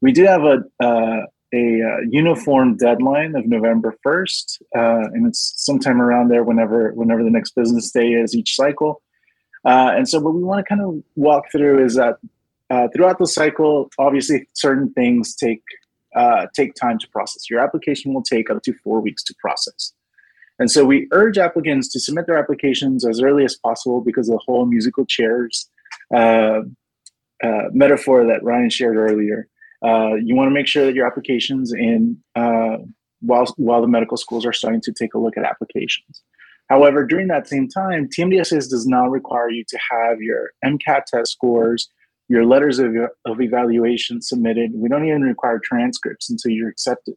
We 0.00 0.12
do 0.12 0.24
have 0.24 0.42
a 0.42 0.64
uh, 0.80 1.22
a 1.54 1.80
uniform 2.10 2.76
deadline 2.76 3.34
of 3.34 3.46
November 3.46 3.96
first, 4.02 4.60
and 4.74 5.26
it's 5.26 5.54
sometime 5.56 6.02
around 6.02 6.28
there 6.28 6.42
whenever 6.44 6.92
whenever 6.92 7.22
the 7.22 7.30
next 7.30 7.54
business 7.54 7.90
day 7.90 8.08
is 8.12 8.34
each 8.34 8.54
cycle. 8.54 9.00
and 9.64 10.08
so, 10.08 10.20
what 10.20 10.34
we 10.34 10.42
want 10.42 10.64
to 10.64 10.68
kind 10.68 10.82
of 10.82 11.02
walk 11.14 11.44
through 11.50 11.82
is 11.82 11.94
that 11.94 12.16
throughout 12.92 13.18
the 13.18 13.26
cycle, 13.26 13.88
obviously, 13.98 14.46
certain 14.52 14.92
things 14.92 15.36
take 15.36 15.62
take 16.54 16.74
time 16.74 16.98
to 16.98 17.08
process. 17.08 17.48
Your 17.48 17.60
application 17.60 18.12
will 18.12 18.22
take 18.22 18.50
up 18.50 18.62
to 18.64 18.74
four 18.84 19.00
weeks 19.00 19.22
to 19.22 19.34
process. 19.40 19.94
And 20.58 20.70
so 20.70 20.84
we 20.84 21.06
urge 21.12 21.38
applicants 21.38 21.88
to 21.92 22.00
submit 22.00 22.26
their 22.26 22.38
applications 22.38 23.06
as 23.06 23.20
early 23.22 23.44
as 23.44 23.56
possible 23.56 24.00
because 24.00 24.28
of 24.28 24.34
the 24.34 24.42
whole 24.46 24.66
musical 24.66 25.06
chairs 25.06 25.70
uh, 26.14 26.62
uh, 27.42 27.62
metaphor 27.72 28.26
that 28.26 28.42
Ryan 28.42 28.70
shared 28.70 28.96
earlier. 28.96 29.48
uh, 29.84 30.14
you 30.14 30.34
want 30.34 30.48
to 30.48 30.54
make 30.54 30.66
sure 30.66 30.84
that 30.84 30.94
your 30.94 31.06
applications 31.06 31.72
in 31.72 32.18
uh, 32.34 32.78
while 33.20 33.46
while 33.56 33.80
the 33.80 33.88
medical 33.88 34.16
schools 34.16 34.44
are 34.44 34.52
starting 34.52 34.80
to 34.80 34.92
take 34.92 35.14
a 35.14 35.18
look 35.18 35.36
at 35.36 35.44
applications. 35.44 36.22
However, 36.68 37.06
during 37.06 37.28
that 37.28 37.48
same 37.48 37.68
time, 37.68 38.08
TMDSAS 38.08 38.68
does 38.68 38.86
not 38.86 39.10
require 39.10 39.50
you 39.50 39.64
to 39.68 39.78
have 39.90 40.20
your 40.20 40.50
MCAT 40.64 41.04
test 41.06 41.32
scores, 41.32 41.88
your 42.28 42.44
letters 42.44 42.78
of, 42.78 42.94
of 43.24 43.40
evaluation 43.40 44.20
submitted. 44.20 44.72
We 44.74 44.88
don't 44.88 45.06
even 45.06 45.22
require 45.22 45.58
transcripts 45.58 46.28
until 46.28 46.50
you're 46.50 46.68
accepted. 46.68 47.14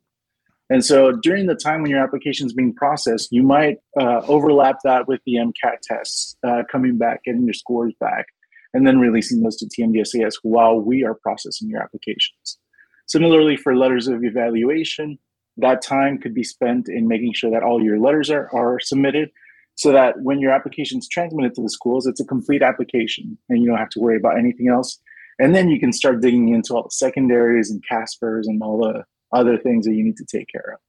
And 0.72 0.86
so 0.86 1.12
during 1.12 1.48
the 1.48 1.56
time 1.56 1.82
when 1.82 1.92
your 1.92 2.02
application 2.02 2.48
is 2.48 2.54
being 2.54 2.74
processed, 2.74 3.28
you 3.30 3.44
might 3.44 3.80
uh, 4.00 4.22
overlap 4.30 4.78
that 4.86 5.06
with 5.06 5.20
the 5.26 5.34
MCAT 5.34 5.82
tests 5.84 6.38
uh, 6.48 6.64
coming 6.72 6.98
back, 6.98 7.26
getting 7.26 7.44
your 7.44 7.54
scores 7.54 7.94
back, 8.00 8.28
and 8.74 8.88
then 8.88 8.98
releasing 8.98 9.44
those 9.44 9.58
to 9.58 9.66
TMDSAS 9.66 10.36
while 10.44 10.80
we 10.80 11.04
are 11.04 11.14
processing 11.14 11.68
your 11.68 11.84
applications. 11.84 12.58
Similarly, 13.06 13.58
for 13.58 13.76
letters 13.76 14.08
of 14.08 14.24
evaluation, 14.24 15.20
that 15.58 15.82
time 15.82 16.18
could 16.18 16.34
be 16.34 16.46
spent 16.46 16.88
in 16.88 17.06
making 17.06 17.34
sure 17.34 17.52
that 17.52 17.64
all 17.64 17.84
your 17.84 18.00
letters 18.00 18.30
are, 18.30 18.50
are 18.56 18.80
submitted 18.80 19.30
so 19.76 19.92
that 19.92 20.22
when 20.22 20.40
your 20.40 20.54
application 20.54 21.00
is 21.00 21.10
transmitted 21.10 21.54
to 21.56 21.64
the 21.64 21.70
schools, 21.70 22.08
it's 22.08 22.22
a 22.22 22.26
complete 22.26 22.62
application 22.62 23.38
and 23.50 23.62
you 23.62 23.68
don't 23.68 23.78
have 23.78 23.90
to 23.90 24.00
worry 24.00 24.16
about 24.16 24.38
anything 24.38 24.70
else. 24.70 25.02
And 25.38 25.54
then 25.54 25.68
you 25.68 25.82
can 25.82 25.92
start 25.92 26.22
digging 26.22 26.48
into 26.48 26.74
all 26.76 26.84
the 26.84 26.92
secondaries 26.92 27.70
and 27.70 27.84
Caspers 27.86 28.48
and 28.48 28.64
all 28.64 28.78
the 28.78 29.04
other 29.34 29.58
things 29.58 29.86
that 29.86 29.94
you 29.94 30.04
need 30.04 30.18
to 30.18 30.26
take 30.26 30.48
care 30.48 30.74
of. 30.74 30.80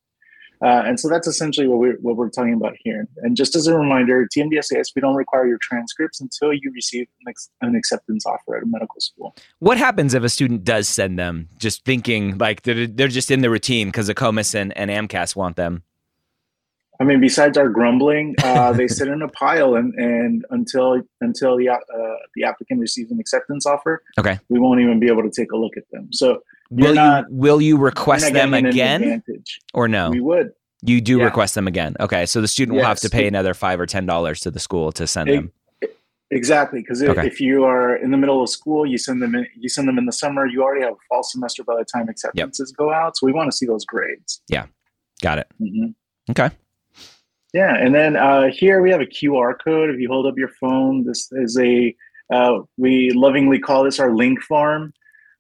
Uh, 0.62 0.85
and 0.87 1.00
so 1.00 1.09
that's 1.09 1.26
essentially 1.26 1.66
what 1.66 1.81
we're, 1.81 1.96
what 1.96 2.16
we're 2.16 2.31
talking 2.31 2.55
about 2.55 2.74
here. 2.85 3.09
And 3.22 3.37
just 3.37 3.57
as 3.57 3.66
a 3.66 3.76
reminder, 3.76 4.28
TMDSAS, 4.28 4.92
we 4.94 5.02
don't 5.02 5.16
require 5.16 5.44
your 5.44 5.59
transcripts 5.61 6.20
until 6.20 6.52
you 6.52 6.70
receive 6.72 7.09
an, 7.26 7.35
an, 7.62 7.74
acceptance 7.74 8.24
offer 8.24 8.57
at 8.57 8.62
a 8.62 8.66
medical 8.66 9.00
school. 9.00 9.35
What 9.59 9.76
happens 9.76 10.14
if 10.14 10.22
a 10.22 10.28
student 10.28 10.62
does 10.62 10.88
send 10.88 11.18
them, 11.18 11.48
just 11.59 11.85
thinking 11.85 12.38
like 12.38 12.62
they're, 12.62 12.87
they're 12.87 13.09
just 13.09 13.33
in 13.33 13.40
the 13.40 13.50
routine 13.50 13.88
because 13.88 14.09
AACOMAS 14.09 14.55
and, 14.55 14.76
and 14.76 14.88
AMCAS 14.88 15.35
want 15.35 15.57
them? 15.57 15.83
I 17.00 17.05
mean, 17.05 17.20
besides 17.20 17.59
our 17.59 17.68
grumbling, 17.68 18.37
uh, 18.44 18.72
they 18.78 18.87
sit 18.87 19.09
in 19.09 19.22
a 19.22 19.28
pile, 19.28 19.74
and, 19.74 19.92
and 19.94 20.44
until 20.50 21.02
until 21.20 21.57
the 21.57 21.70
uh, 21.70 21.78
the 22.37 22.44
applicant 22.44 22.78
receives 22.78 23.11
an 23.11 23.18
acceptance 23.18 23.66
offer, 23.66 24.05
okay, 24.18 24.38
we 24.48 24.61
won't 24.61 24.81
even 24.81 25.00
be 25.00 25.09
able 25.09 25.24
to 25.24 25.31
take 25.31 25.50
a 25.50 25.57
look 25.57 25.76
at 25.76 25.83
them. 25.90 26.12
So 26.12 26.42
will 26.72 26.94
not, 26.94 27.24
you 27.28 27.37
will 27.37 27.61
you 27.61 27.76
request 27.76 28.32
them 28.32 28.54
again, 28.54 29.22
or 29.74 29.88
no? 29.88 30.11
We 30.11 30.20
would. 30.20 30.52
You 30.85 31.00
do 31.00 31.18
yeah. 31.18 31.24
request 31.24 31.54
them 31.54 31.68
again. 31.68 31.94
Okay, 32.00 32.26
so 32.26 32.40
the 32.40 32.48
student 32.48 32.76
yes. 32.76 32.82
will 32.82 32.88
have 32.88 33.00
to 33.00 33.11
pay 33.11 33.26
another 33.28 33.54
five 33.54 33.78
or 33.80 33.87
ten 33.87 34.06
dollars 34.06 34.40
to 34.40 34.50
the 34.50 34.58
school 34.58 34.90
to 34.92 35.06
send 35.06 35.28
it, 35.28 35.35
them. 35.37 35.52
Exactly, 36.32 36.80
because 36.80 37.02
okay. 37.02 37.26
if 37.26 37.40
you 37.40 37.64
are 37.64 37.94
in 37.96 38.11
the 38.11 38.16
middle 38.16 38.42
of 38.42 38.48
school, 38.48 38.87
you 38.87 38.96
send 38.96 39.22
them 39.22 39.35
in, 39.35 39.46
you 39.54 39.68
send 39.68 39.87
them 39.87 39.98
in 39.98 40.06
the 40.06 40.12
summer. 40.12 40.46
You 40.46 40.62
already 40.62 40.82
have 40.82 40.94
a 40.94 40.96
fall 41.08 41.22
semester 41.22 41.62
by 41.62 41.76
the 41.76 41.85
time 41.85 42.08
acceptances 42.08 42.70
yep. 42.72 42.76
go 42.76 42.92
out, 42.92 43.16
so 43.16 43.26
we 43.26 43.32
want 43.32 43.50
to 43.50 43.56
see 43.56 43.66
those 43.66 43.85
grades. 43.85 44.40
Yeah, 44.48 44.66
got 45.22 45.38
it. 45.38 45.46
Mm-hmm. 45.61 46.30
Okay. 46.30 46.50
Yeah, 47.52 47.76
and 47.76 47.94
then 47.94 48.16
uh, 48.16 48.48
here 48.50 48.80
we 48.80 48.90
have 48.90 49.02
a 49.02 49.06
QR 49.06 49.54
code. 49.62 49.90
If 49.90 50.00
you 50.00 50.08
hold 50.08 50.26
up 50.26 50.38
your 50.38 50.48
phone, 50.58 51.04
this 51.04 51.30
is 51.32 51.58
a 51.58 51.94
uh, 52.32 52.61
we 52.78 53.11
lovingly 53.11 53.58
call 53.58 53.85
this 53.85 54.00
our 54.00 54.14
link 54.14 54.40
farm 54.40 54.94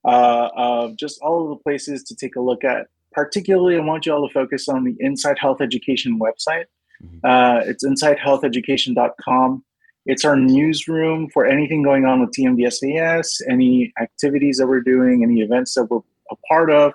uh, 0.04 0.48
of 0.56 0.96
just 0.96 1.20
all 1.22 1.42
of 1.44 1.48
the 1.50 1.62
places 1.62 2.02
to 2.04 2.16
take 2.16 2.36
a 2.36 2.40
look 2.40 2.64
at. 2.64 2.86
Particularly, 3.12 3.76
I 3.76 3.80
want 3.80 4.06
you 4.06 4.12
all 4.12 4.26
to 4.26 4.32
focus 4.32 4.68
on 4.68 4.84
the 4.84 4.96
Inside 5.00 5.38
Health 5.38 5.60
Education 5.60 6.18
website. 6.18 6.64
Mm-hmm. 7.04 7.18
Uh, 7.24 7.60
it's 7.64 7.84
insidehealtheducation.com. 7.84 9.64
It's 10.06 10.24
our 10.24 10.36
newsroom 10.36 11.28
for 11.32 11.46
anything 11.46 11.82
going 11.82 12.06
on 12.06 12.20
with 12.20 12.30
TMDSAS, 12.30 13.26
any 13.48 13.92
activities 14.00 14.56
that 14.58 14.66
we're 14.66 14.80
doing, 14.80 15.22
any 15.22 15.40
events 15.40 15.74
that 15.74 15.84
we're 15.84 16.00
a 16.30 16.36
part 16.48 16.70
of, 16.70 16.92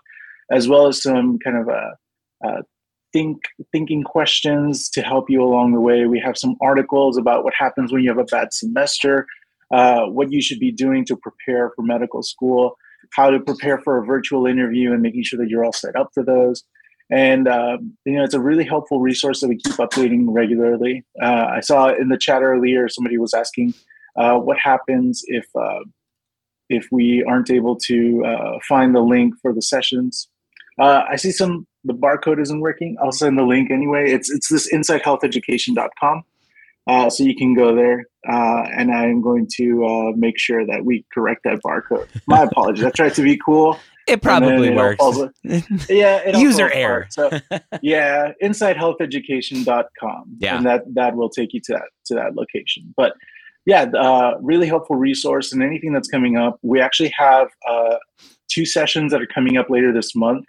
as 0.51 0.67
well 0.67 0.87
as 0.87 1.01
some 1.01 1.37
kind 1.39 1.57
of 1.57 1.67
a, 1.69 1.97
a 2.43 2.63
think 3.13 3.37
thinking 3.71 4.03
questions 4.03 4.89
to 4.89 5.01
help 5.01 5.29
you 5.29 5.41
along 5.41 5.73
the 5.73 5.79
way. 5.79 6.05
We 6.05 6.19
have 6.19 6.37
some 6.37 6.55
articles 6.61 7.17
about 7.17 7.43
what 7.43 7.53
happens 7.57 7.91
when 7.91 8.03
you 8.03 8.09
have 8.09 8.17
a 8.17 8.25
bad 8.25 8.53
semester, 8.53 9.25
uh, 9.71 10.05
what 10.05 10.31
you 10.31 10.41
should 10.41 10.59
be 10.59 10.71
doing 10.71 11.05
to 11.05 11.15
prepare 11.15 11.71
for 11.75 11.83
medical 11.83 12.23
school, 12.23 12.77
how 13.13 13.29
to 13.29 13.39
prepare 13.39 13.79
for 13.79 13.97
a 13.97 14.05
virtual 14.05 14.45
interview, 14.45 14.93
and 14.93 15.01
making 15.01 15.23
sure 15.23 15.39
that 15.39 15.49
you're 15.49 15.65
all 15.65 15.73
set 15.73 15.95
up 15.95 16.09
for 16.13 16.23
those. 16.23 16.63
And 17.09 17.47
um, 17.47 17.97
you 18.05 18.17
know, 18.17 18.23
it's 18.23 18.33
a 18.33 18.39
really 18.39 18.65
helpful 18.65 18.99
resource 18.99 19.41
that 19.41 19.47
we 19.47 19.57
keep 19.57 19.75
updating 19.75 20.25
regularly. 20.27 21.05
Uh, 21.21 21.47
I 21.49 21.61
saw 21.61 21.93
in 21.93 22.09
the 22.09 22.17
chat 22.17 22.41
earlier 22.41 22.89
somebody 22.89 23.17
was 23.17 23.33
asking 23.33 23.73
uh, 24.17 24.37
what 24.37 24.57
happens 24.57 25.23
if 25.27 25.45
uh, 25.55 25.79
if 26.69 26.87
we 26.91 27.23
aren't 27.23 27.49
able 27.49 27.77
to 27.77 28.25
uh, 28.25 28.59
find 28.67 28.93
the 28.93 29.01
link 29.01 29.35
for 29.41 29.53
the 29.53 29.61
sessions. 29.61 30.27
Uh, 30.79 31.03
I 31.09 31.15
see 31.15 31.31
some 31.31 31.65
the 31.85 31.93
barcode 31.93 32.41
isn't 32.41 32.59
working. 32.59 32.97
I'll 33.01 33.11
send 33.11 33.37
the 33.37 33.43
link 33.43 33.71
anyway. 33.71 34.11
It's 34.11 34.29
it's 34.29 34.49
this 34.49 34.71
insidehealtheducation.com. 34.73 36.23
Uh, 36.87 37.09
so 37.09 37.23
you 37.23 37.35
can 37.35 37.53
go 37.53 37.75
there, 37.75 38.05
uh, 38.29 38.63
and 38.77 38.91
I'm 38.91 39.21
going 39.21 39.47
to 39.57 39.85
uh, 39.85 40.11
make 40.15 40.39
sure 40.39 40.65
that 40.65 40.85
we 40.85 41.05
correct 41.13 41.41
that 41.43 41.59
barcode. 41.65 42.07
My 42.27 42.43
apologies. 42.51 42.85
I 42.85 42.91
tried 42.91 43.13
to 43.15 43.21
be 43.21 43.37
cool. 43.37 43.77
It 44.07 44.21
probably 44.21 44.73
works. 44.73 45.03
yeah, 45.89 46.37
user 46.37 46.71
error. 46.71 47.07
So, 47.09 47.29
yeah, 47.81 48.31
insidehealtheducation.com. 48.41 50.37
Yeah, 50.39 50.57
and 50.57 50.65
that 50.65 50.83
that 50.93 51.17
will 51.17 51.29
take 51.29 51.53
you 51.53 51.59
to 51.65 51.73
that 51.73 51.89
to 52.05 52.15
that 52.15 52.35
location. 52.35 52.93
But 52.95 53.13
yeah, 53.65 53.83
uh, 53.83 54.35
really 54.41 54.67
helpful 54.67 54.95
resource 54.95 55.51
and 55.51 55.61
anything 55.61 55.91
that's 55.91 56.07
coming 56.07 56.37
up. 56.37 56.57
We 56.61 56.79
actually 56.79 57.13
have 57.17 57.49
uh, 57.69 57.97
two 58.49 58.65
sessions 58.65 59.11
that 59.11 59.21
are 59.21 59.27
coming 59.27 59.57
up 59.57 59.69
later 59.69 59.91
this 59.91 60.15
month 60.15 60.45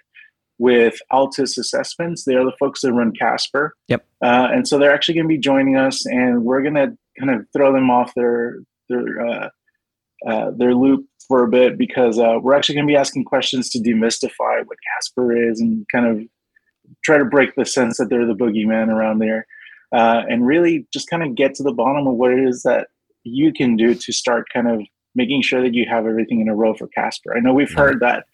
with 0.59 0.99
Altus 1.13 1.57
Assessments. 1.57 2.25
They 2.25 2.35
are 2.35 2.45
the 2.45 2.57
folks 2.59 2.81
that 2.83 2.93
run 2.93 3.13
Casper. 3.13 3.75
Yep. 3.89 4.05
Uh, 4.23 4.49
and 4.53 4.67
so 4.67 4.79
they're 4.79 4.93
actually 4.93 5.15
going 5.15 5.29
to 5.29 5.35
be 5.35 5.39
joining 5.39 5.77
us, 5.77 6.05
and 6.07 6.45
we're 6.45 6.63
going 6.63 6.75
to 6.75 6.97
kind 7.19 7.31
of 7.31 7.47
throw 7.53 7.73
them 7.73 7.91
off 7.91 8.13
their 8.15 8.59
their 8.89 9.27
uh, 9.27 9.49
uh, 10.27 10.51
their 10.57 10.75
loop 10.75 11.07
for 11.27 11.45
a 11.45 11.49
bit 11.49 11.79
because 11.79 12.19
uh, 12.19 12.39
we're 12.41 12.55
actually 12.55 12.75
going 12.75 12.87
to 12.87 12.91
be 12.91 12.97
asking 12.97 13.25
questions 13.25 13.71
to 13.71 13.79
demystify 13.79 14.65
what 14.65 14.79
Casper 14.95 15.51
is 15.51 15.61
and 15.61 15.87
kind 15.93 16.07
of 16.07 16.23
try 17.05 17.19
to 17.19 17.25
break 17.25 17.55
the 17.55 17.67
sense 17.67 17.99
that 17.99 18.09
they're 18.09 18.27
the 18.27 18.35
boogeyman 18.35 18.89
around 18.89 19.21
there, 19.21 19.47
uh, 19.93 20.23
and 20.29 20.47
really 20.47 20.87
just 20.93 21.09
kind 21.09 21.23
of 21.23 21.35
get 21.35 21.55
to 21.55 21.63
the 21.63 21.73
bottom 21.73 22.07
of 22.07 22.15
what 22.15 22.33
it 22.33 22.41
is 22.41 22.63
that 22.63 22.89
you 23.25 23.53
can 23.53 23.77
do 23.77 23.95
to 23.95 24.13
start 24.13 24.47
kind 24.53 24.69
of 24.69 24.81
making 25.15 25.43
sure 25.43 25.63
that 25.63 25.75
you 25.75 25.85
have 25.89 26.07
everything 26.07 26.41
in 26.41 26.49
a 26.49 26.55
row 26.55 26.75
for 26.75 26.89
Casper. 26.89 27.37
I 27.37 27.41
know 27.41 27.53
we've 27.53 27.73
heard 27.73 28.01
that 28.01 28.25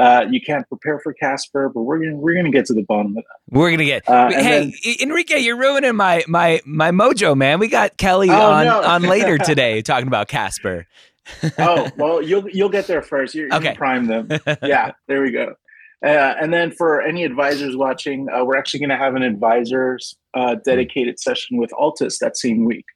uh, 0.00 0.26
you 0.30 0.40
can't 0.40 0.66
prepare 0.68 0.98
for 1.00 1.12
Casper, 1.12 1.68
but 1.68 1.82
we're 1.82 1.98
gonna 1.98 2.16
we're 2.16 2.34
gonna 2.34 2.50
get 2.50 2.64
to 2.66 2.74
the 2.74 2.82
bottom 2.82 3.16
of 3.18 3.24
that. 3.24 3.56
We're 3.56 3.70
gonna 3.70 3.84
get. 3.84 4.08
Uh, 4.08 4.30
hey, 4.30 4.72
then, 4.84 4.94
Enrique, 5.00 5.38
you're 5.38 5.58
ruining 5.58 5.94
my 5.94 6.24
my 6.26 6.60
my 6.64 6.90
mojo, 6.90 7.36
man. 7.36 7.58
We 7.58 7.68
got 7.68 7.96
Kelly 7.98 8.30
oh, 8.30 8.50
on 8.50 8.64
no. 8.64 8.82
on 8.82 9.02
later 9.02 9.36
today 9.38 9.82
talking 9.82 10.08
about 10.08 10.28
Casper. 10.28 10.86
oh 11.58 11.88
well, 11.96 12.22
you'll 12.22 12.48
you'll 12.48 12.70
get 12.70 12.86
there 12.86 13.02
first. 13.02 13.34
You're, 13.34 13.54
okay. 13.54 13.70
You 13.70 13.76
prime 13.76 14.06
them. 14.06 14.28
Yeah, 14.62 14.92
there 15.06 15.22
we 15.22 15.30
go. 15.32 15.54
Uh, 16.02 16.34
and 16.40 16.50
then 16.50 16.70
for 16.70 17.02
any 17.02 17.24
advisors 17.24 17.76
watching, 17.76 18.26
uh, 18.30 18.42
we're 18.42 18.56
actually 18.56 18.80
going 18.80 18.88
to 18.88 18.96
have 18.96 19.16
an 19.16 19.22
advisors 19.22 20.16
uh, 20.32 20.54
dedicated 20.64 21.20
session 21.20 21.58
with 21.58 21.70
Altus 21.72 22.18
that 22.20 22.38
same 22.38 22.64
week. 22.64 22.86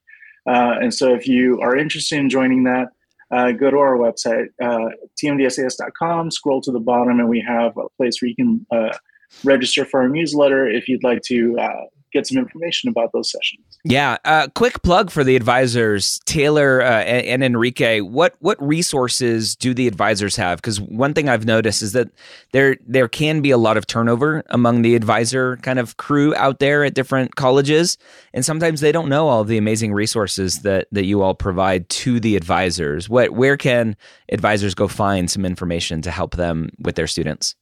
Uh, 0.48 0.76
and 0.80 0.94
so 0.94 1.14
if 1.14 1.28
you 1.28 1.60
are 1.60 1.76
interested 1.76 2.18
in 2.18 2.30
joining 2.30 2.64
that, 2.64 2.88
uh, 3.34 3.52
go 3.52 3.70
to 3.70 3.78
our 3.78 3.96
website, 3.96 4.46
uh, 4.62 4.90
tmdsas.com, 5.22 6.30
scroll 6.30 6.60
to 6.62 6.70
the 6.70 6.80
bottom, 6.80 7.18
and 7.18 7.28
we 7.28 7.44
have 7.46 7.76
a 7.76 7.88
place 7.96 8.20
where 8.20 8.28
you 8.28 8.36
can 8.36 8.66
uh, 8.70 8.96
register 9.42 9.84
for 9.84 10.02
our 10.02 10.08
newsletter 10.08 10.68
if 10.68 10.88
you'd 10.88 11.02
like 11.02 11.22
to 11.22 11.56
uh, 11.58 11.84
get 12.14 12.26
some 12.26 12.38
information 12.38 12.88
about 12.88 13.12
those 13.12 13.30
sessions. 13.30 13.62
Yeah, 13.84 14.16
uh, 14.24 14.48
quick 14.54 14.82
plug 14.82 15.10
for 15.10 15.24
the 15.24 15.36
advisors, 15.36 16.20
Taylor 16.24 16.80
uh, 16.80 17.02
and, 17.02 17.26
and, 17.26 17.44
Enrique. 17.44 18.00
What 18.00 18.36
what 18.38 18.62
resources 18.62 19.56
do 19.56 19.74
the 19.74 19.86
advisors 19.88 20.36
have? 20.36 20.58
Because 20.58 20.80
one 20.80 21.12
thing 21.12 21.28
I've 21.28 21.44
noticed 21.44 21.82
is 21.82 21.92
that 21.92 22.08
there 22.52 22.76
there 22.86 23.08
can 23.08 23.42
be 23.42 23.50
a 23.50 23.58
lot 23.58 23.76
of 23.76 23.86
turnover 23.86 24.44
among 24.48 24.82
the 24.82 24.94
advisor 24.94 25.58
kind 25.58 25.78
of 25.78 25.96
crew 25.96 26.34
out 26.36 26.60
there 26.60 26.84
at 26.84 26.94
different 26.94 27.34
colleges, 27.34 27.98
and 28.32 28.44
sometimes 28.44 28.80
they 28.80 28.92
don't 28.92 29.08
know 29.08 29.28
all 29.28 29.44
the 29.44 29.58
amazing 29.58 29.92
resources 29.92 30.60
that 30.60 30.86
that 30.92 31.04
you 31.04 31.20
all 31.20 31.34
provide 31.34 31.88
to 31.90 32.20
the 32.20 32.36
advisors. 32.36 33.08
What 33.08 33.32
where 33.32 33.56
can 33.56 33.96
advisors 34.30 34.74
go 34.74 34.88
find 34.88 35.30
some 35.30 35.44
information 35.44 36.00
to 36.02 36.10
help 36.10 36.36
them 36.36 36.70
with 36.78 36.94
their 36.94 37.08
students? 37.08 37.56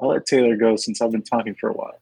I'll 0.00 0.08
let 0.08 0.24
Taylor 0.24 0.56
go 0.56 0.76
since 0.76 1.02
I've 1.02 1.12
been 1.12 1.22
talking 1.22 1.54
for 1.54 1.68
a 1.68 1.74
while. 1.74 2.00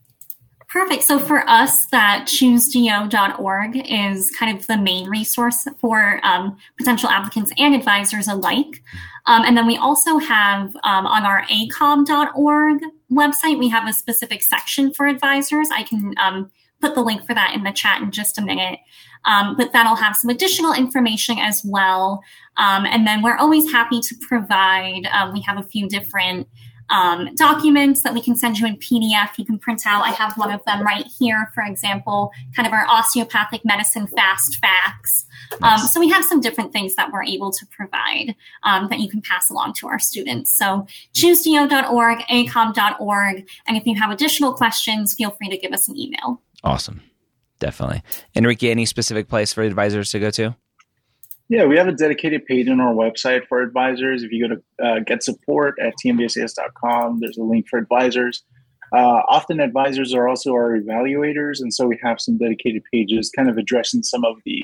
Perfect. 0.69 1.03
So 1.05 1.19
for 1.19 1.49
us, 1.49 1.87
that 1.87 2.27
choosedo.org 2.27 3.91
is 3.91 4.31
kind 4.31 4.55
of 4.55 4.67
the 4.67 4.77
main 4.77 5.09
resource 5.09 5.67
for 5.81 6.21
um, 6.23 6.59
potential 6.77 7.09
applicants 7.09 7.51
and 7.57 7.75
advisors 7.75 8.29
alike. 8.29 8.83
Um, 9.25 9.45
and 9.47 9.57
then 9.57 9.67
we 9.67 9.79
also 9.79 10.19
have 10.19 10.77
um, 10.85 11.07
on 11.07 11.25
our 11.25 11.43
aacom.org 11.45 12.81
website, 13.11 13.59
we 13.59 13.69
have 13.71 13.89
a 13.89 13.95
specific 13.95 14.43
section 14.43 14.93
for 14.93 15.07
advisors. 15.07 15.69
I 15.75 15.85
can 15.85 16.15
um, 16.19 16.51
put 16.83 16.95
the 16.95 17.03
link 17.03 17.27
for 17.27 17.35
that 17.35 17.55
in 17.55 17.65
the 17.65 17.73
chat 17.73 18.03
in 18.03 18.11
just 18.11 18.39
a 18.39 18.43
minute. 18.43 18.79
Um, 19.25 19.57
but 19.57 19.73
that'll 19.73 19.97
have 19.97 20.17
some 20.17 20.31
additional 20.31 20.75
information 20.75 21.39
as 21.39 21.63
well. 21.65 22.23
Um, 22.59 22.85
and 22.85 23.07
then 23.07 23.23
we're 23.23 23.37
always 23.37 23.71
happy 23.73 24.01
to 24.01 24.15
provide, 24.29 25.07
um, 25.13 25.33
we 25.33 25.41
have 25.43 25.59
a 25.59 25.63
few 25.63 25.89
different 25.89 26.47
um, 26.90 27.35
documents 27.35 28.03
that 28.03 28.14
we 28.14 28.20
can 28.20 28.37
send 28.37 28.59
you 28.59 28.66
in 28.66 28.77
PDF. 28.77 29.31
You 29.37 29.44
can 29.44 29.59
print 29.59 29.83
out. 29.87 30.05
I 30.05 30.11
have 30.11 30.37
one 30.37 30.53
of 30.53 30.64
them 30.64 30.83
right 30.83 31.07
here, 31.18 31.51
for 31.55 31.62
example, 31.62 32.33
kind 32.55 32.66
of 32.66 32.72
our 32.72 32.87
osteopathic 32.87 33.64
medicine 33.64 34.07
fast 34.07 34.57
facts. 34.57 35.27
Um, 35.62 35.79
so 35.79 35.98
we 36.01 36.09
have 36.11 36.24
some 36.24 36.40
different 36.40 36.72
things 36.72 36.94
that 36.96 37.11
we're 37.12 37.24
able 37.24 37.51
to 37.53 37.66
provide 37.66 38.35
um, 38.62 38.88
that 38.88 39.01
you 39.01 39.09
can 39.09 39.22
pass 39.22 39.48
along 39.51 39.74
to 39.74 39.88
our 39.88 39.98
students. 39.98 40.57
So 40.57 40.87
choosedo.org, 41.14 42.18
aacom.org, 42.31 43.48
and 43.66 43.77
if 43.77 43.87
you 43.87 43.96
have 43.96 44.11
additional 44.11 44.53
questions, 44.53 45.14
feel 45.14 45.31
free 45.31 45.48
to 45.48 45.57
give 45.57 45.72
us 45.72 45.88
an 45.88 45.96
email. 45.96 46.42
Awesome. 46.62 47.03
Definitely. 47.61 48.03
Enrique, 48.37 48.70
any 48.70 48.87
specific 48.87 49.29
place 49.29 49.53
for 49.53 49.62
advisors 49.62 50.11
to 50.12 50.20
go 50.20 50.31
to? 50.31 50.55
Yeah, 51.49 51.65
we 51.65 51.79
have 51.79 51.89
a 51.89 51.93
dedicated 51.93 52.45
page 52.45 52.69
on 52.69 52.79
our 52.79 52.93
website 52.93 53.47
for 53.49 53.63
advisors. 53.63 54.23
If 54.23 54.33
you 54.33 54.49
go 54.49 54.55
to 54.55 54.87
uh, 54.87 54.99
get 55.01 55.23
support 55.23 55.79
at 55.81 55.95
tmdsas.com, 56.05 57.21
there's 57.21 57.39
a 57.39 57.43
link 57.43 57.67
for 57.69 57.79
advisors. 57.79 58.45
Uh, 58.95 59.23
often 59.29 59.61
advisors 59.61 60.15
are 60.15 60.29
also 60.29 60.53
our 60.53 60.79
evaluators, 60.79 61.61
and 61.61 61.73
so 61.73 61.87
we 61.87 61.99
have 62.03 62.21
some 62.21 62.37
dedicated 62.37 62.83
pages 62.93 63.31
kind 63.35 63.49
of 63.49 63.57
addressing 63.57 64.03
some 64.03 64.25
of 64.25 64.37
the 64.45 64.63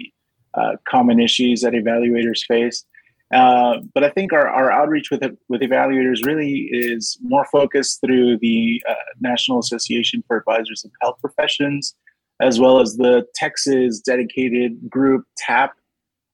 uh, 0.54 0.76
common 0.86 1.20
issues 1.20 1.62
that 1.62 1.72
evaluators 1.72 2.40
face. 2.46 2.84
Uh, 3.32 3.78
but 3.94 4.04
I 4.04 4.10
think 4.10 4.32
our, 4.32 4.46
our 4.46 4.70
outreach 4.70 5.10
with 5.10 5.22
with 5.48 5.62
evaluators 5.62 6.24
really 6.24 6.68
is 6.70 7.18
more 7.22 7.46
focused 7.50 8.00
through 8.04 8.38
the 8.38 8.82
uh, 8.88 8.94
National 9.20 9.58
Association 9.58 10.22
for 10.26 10.36
Advisors 10.36 10.84
of 10.84 10.90
Health 11.00 11.16
Professions, 11.20 11.94
as 12.40 12.60
well 12.60 12.78
as 12.78 12.96
the 12.96 13.26
Texas 13.34 14.00
dedicated 14.00 14.88
group 14.88 15.24
TAP 15.38 15.74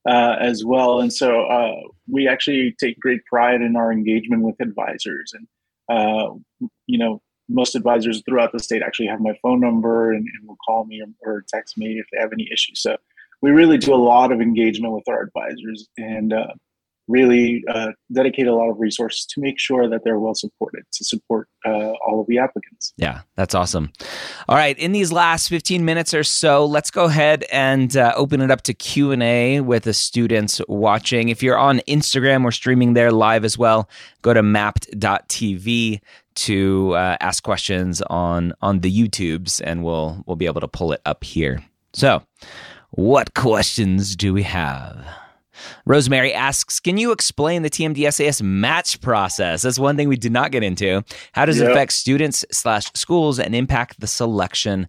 uh, 0.08 0.36
as 0.40 0.64
well. 0.64 1.00
And 1.00 1.12
so 1.12 1.42
uh, 1.44 1.74
we 2.08 2.28
actually 2.28 2.74
take 2.80 2.98
great 3.00 3.24
pride 3.26 3.60
in 3.60 3.76
our 3.76 3.92
engagement 3.92 4.42
with 4.42 4.60
advisors. 4.60 5.32
And, 5.34 5.46
uh, 5.88 6.34
you 6.86 6.98
know, 6.98 7.20
most 7.48 7.74
advisors 7.74 8.22
throughout 8.24 8.52
the 8.52 8.60
state 8.60 8.82
actually 8.82 9.08
have 9.08 9.20
my 9.20 9.34
phone 9.42 9.60
number 9.60 10.12
and, 10.12 10.26
and 10.26 10.48
will 10.48 10.56
call 10.64 10.84
me 10.84 11.02
or, 11.02 11.32
or, 11.32 11.44
text 11.48 11.76
me 11.76 11.98
if 11.98 12.06
they 12.12 12.18
have 12.18 12.32
any 12.32 12.48
issues. 12.52 12.80
So 12.80 12.96
we 13.42 13.50
really 13.50 13.76
do 13.76 13.92
a 13.92 13.96
lot 13.96 14.30
of 14.30 14.40
engagement 14.40 14.94
with 14.94 15.08
our 15.08 15.22
advisors. 15.22 15.88
And 15.98 16.32
uh, 16.32 16.54
really 17.10 17.64
uh, 17.68 17.88
dedicate 18.12 18.46
a 18.46 18.54
lot 18.54 18.70
of 18.70 18.78
resources 18.78 19.26
to 19.26 19.40
make 19.40 19.58
sure 19.58 19.88
that 19.88 20.02
they're 20.04 20.18
well 20.18 20.34
supported 20.34 20.84
to 20.92 21.04
support 21.04 21.48
uh, 21.66 21.92
all 22.06 22.20
of 22.20 22.26
the 22.28 22.38
applicants. 22.38 22.92
Yeah, 22.96 23.22
that's 23.36 23.54
awesome. 23.54 23.92
All 24.48 24.56
right, 24.56 24.78
in 24.78 24.92
these 24.92 25.12
last 25.12 25.48
15 25.48 25.84
minutes 25.84 26.14
or 26.14 26.22
so, 26.22 26.64
let's 26.64 26.90
go 26.90 27.04
ahead 27.04 27.44
and 27.52 27.96
uh, 27.96 28.12
open 28.16 28.40
it 28.40 28.50
up 28.50 28.62
to 28.62 28.74
Q&A 28.74 29.60
with 29.60 29.84
the 29.84 29.94
students 29.94 30.60
watching. 30.68 31.28
If 31.28 31.42
you're 31.42 31.58
on 31.58 31.80
Instagram, 31.80 32.44
we're 32.44 32.50
streaming 32.52 32.94
there 32.94 33.10
live 33.10 33.44
as 33.44 33.58
well. 33.58 33.88
Go 34.22 34.32
to 34.32 34.42
mappd.tv 34.42 36.00
to 36.36 36.92
uh, 36.94 37.16
ask 37.20 37.42
questions 37.42 38.00
on 38.02 38.52
on 38.62 38.80
the 38.80 38.90
YouTubes 38.90 39.60
and 39.62 39.82
we'll 39.82 40.22
we'll 40.26 40.36
be 40.36 40.46
able 40.46 40.60
to 40.60 40.68
pull 40.68 40.92
it 40.92 41.00
up 41.04 41.24
here. 41.24 41.62
So, 41.92 42.22
what 42.90 43.34
questions 43.34 44.16
do 44.16 44.32
we 44.32 44.44
have? 44.44 45.04
Rosemary 45.86 46.32
asks, 46.32 46.80
can 46.80 46.98
you 46.98 47.12
explain 47.12 47.62
the 47.62 47.70
TMDSAS 47.70 48.42
match 48.42 49.00
process? 49.00 49.62
That's 49.62 49.78
one 49.78 49.96
thing 49.96 50.08
we 50.08 50.16
did 50.16 50.32
not 50.32 50.52
get 50.52 50.62
into. 50.62 51.04
How 51.32 51.46
does 51.46 51.60
it 51.60 51.70
affect 51.70 51.92
students 51.92 52.44
slash 52.50 52.90
schools 52.94 53.38
and 53.38 53.54
impact 53.54 54.00
the 54.00 54.06
selection 54.06 54.88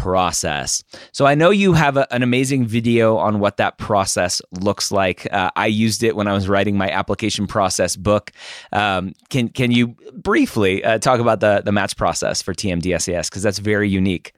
process. 0.00 0.82
So 1.12 1.26
I 1.26 1.34
know 1.34 1.50
you 1.50 1.74
have 1.74 1.98
a, 1.98 2.12
an 2.12 2.22
amazing 2.22 2.64
video 2.66 3.18
on 3.18 3.38
what 3.38 3.58
that 3.58 3.76
process 3.76 4.40
looks 4.50 4.90
like. 4.90 5.30
Uh, 5.30 5.50
I 5.56 5.66
used 5.66 6.02
it 6.02 6.16
when 6.16 6.26
I 6.26 6.32
was 6.32 6.48
writing 6.48 6.78
my 6.78 6.90
application 6.90 7.46
process 7.46 7.96
book. 7.96 8.32
Um, 8.72 9.12
can 9.28 9.50
can 9.50 9.70
you 9.70 9.96
briefly 10.14 10.82
uh, 10.82 10.98
talk 10.98 11.20
about 11.20 11.40
the 11.40 11.62
the 11.62 11.72
match 11.72 11.96
process 11.96 12.40
for 12.40 12.54
TMDSAS 12.54 13.28
because 13.28 13.42
that's 13.42 13.58
very 13.58 13.90
unique. 13.90 14.32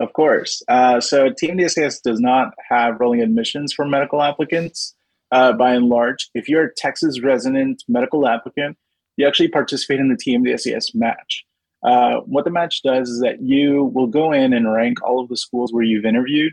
Of 0.00 0.12
course. 0.12 0.62
Uh, 0.68 1.00
so 1.00 1.28
TMDSAS 1.30 2.02
does 2.02 2.20
not 2.20 2.54
have 2.70 3.00
rolling 3.00 3.20
admissions 3.20 3.72
for 3.72 3.84
medical 3.84 4.22
applicants 4.22 4.94
uh, 5.32 5.52
by 5.52 5.74
and 5.74 5.86
large. 5.86 6.30
If 6.34 6.48
you're 6.48 6.64
a 6.64 6.74
Texas 6.74 7.20
resident 7.22 7.84
medical 7.88 8.26
applicant, 8.26 8.76
you 9.16 9.26
actually 9.26 9.48
participate 9.48 10.00
in 10.00 10.08
the 10.08 10.16
TMDSAS 10.16 10.94
match. 10.94 11.44
Uh, 11.82 12.20
what 12.20 12.44
the 12.44 12.50
match 12.50 12.82
does 12.82 13.08
is 13.08 13.20
that 13.20 13.40
you 13.40 13.84
will 13.94 14.06
go 14.06 14.32
in 14.32 14.52
and 14.52 14.72
rank 14.72 15.02
all 15.02 15.20
of 15.20 15.28
the 15.28 15.36
schools 15.36 15.72
where 15.72 15.84
you've 15.84 16.04
interviewed, 16.04 16.52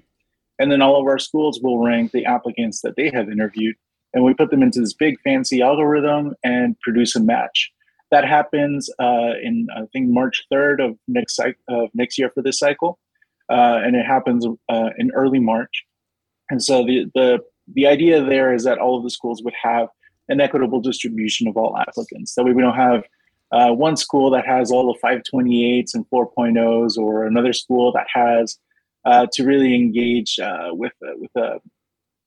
and 0.60 0.72
then 0.72 0.82
all 0.82 1.00
of 1.00 1.08
our 1.08 1.20
schools 1.20 1.60
will 1.62 1.84
rank 1.84 2.12
the 2.12 2.26
applicants 2.26 2.82
that 2.82 2.96
they 2.96 3.10
have 3.10 3.30
interviewed, 3.30 3.76
and 4.14 4.24
we 4.24 4.34
put 4.34 4.52
them 4.52 4.62
into 4.62 4.80
this 4.80 4.94
big 4.94 5.20
fancy 5.22 5.62
algorithm 5.62 6.36
and 6.44 6.80
produce 6.82 7.16
a 7.16 7.20
match. 7.20 7.72
That 8.12 8.28
happens 8.28 8.90
uh, 9.00 9.34
in 9.42 9.68
I 9.76 9.82
think 9.92 10.10
March 10.10 10.44
3rd 10.52 10.90
of 10.90 10.98
next 11.08 11.40
of 11.40 11.90
next 11.94 12.18
year 12.20 12.30
for 12.34 12.44
this 12.44 12.60
cycle, 12.60 13.00
uh, 13.50 13.80
and 13.84 13.96
it 13.96 14.06
happens 14.06 14.46
uh, 14.70 14.90
in 14.98 15.12
early 15.12 15.40
March. 15.40 15.86
And 16.52 16.64
so 16.64 16.86
the 16.86 17.12
the 17.16 17.40
the 17.74 17.88
idea 17.88 18.24
there 18.24 18.54
is 18.54 18.64
that 18.64 18.78
all 18.78 18.98
of 18.98 19.04
the 19.04 19.10
schools 19.10 19.42
would 19.44 19.54
have 19.62 19.88
an 20.30 20.42
equitable 20.42 20.82
distribution 20.82 21.48
of 21.48 21.58
all 21.58 21.78
applicants. 21.78 22.36
That 22.36 22.46
way, 22.46 22.54
we 22.54 22.62
don't 22.62 22.76
have 22.76 23.04
uh, 23.52 23.72
one 23.72 23.96
school 23.96 24.30
that 24.32 24.46
has 24.46 24.72
all 24.72 24.94
the 24.94 25.00
528s 25.08 25.94
and 25.94 26.06
4.0s, 26.10 26.98
or 26.98 27.26
another 27.26 27.54
school 27.54 27.92
that 27.94 28.08
has 28.14 28.58
uh, 29.06 29.28
to 29.34 29.44
really 29.44 29.76
engage 29.76 30.40
uh, 30.40 30.70
with 30.72 30.94
uh, 31.04 31.14
with 31.18 31.32
a, 31.36 31.60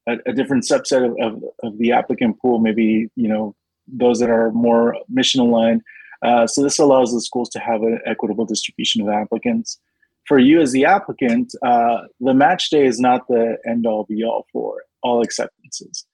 a, 0.09 0.17
a, 0.27 0.33
different 0.33 0.65
subset 0.65 1.05
of, 1.05 1.17
of, 1.21 1.43
of, 1.65 1.79
the 1.79 1.91
applicant 1.91 2.39
pool. 2.41 2.61
Maybe 2.61 3.09
you 3.17 3.29
know 3.29 3.55
those 3.89 4.21
that 4.21 4.31
are 4.31 4.53
more 4.53 4.97
mission 5.09 5.41
aligned. 5.41 5.83
Uh, 6.23 6.47
so 6.47 6.63
this 6.63 6.79
allows 6.79 7.13
the 7.13 7.21
schools 7.21 7.49
to 7.51 7.59
have 7.59 7.83
an 7.83 8.01
equitable 8.07 8.45
distribution 8.45 9.03
of 9.03 9.09
applicants. 9.09 9.79
For 10.27 10.39
you 10.39 10.61
as 10.61 10.73
the 10.73 10.85
applicant, 10.85 11.53
uh, 11.65 12.03
the 12.21 12.35
match 12.35 12.71
day 12.71 12.87
is 12.87 13.01
not 13.01 13.27
the 13.29 13.57
end 13.67 13.87
all 13.87 14.05
be 14.05 14.23
all 14.23 14.47
for 14.53 14.83
all 15.03 15.23
acceptances. 15.23 16.07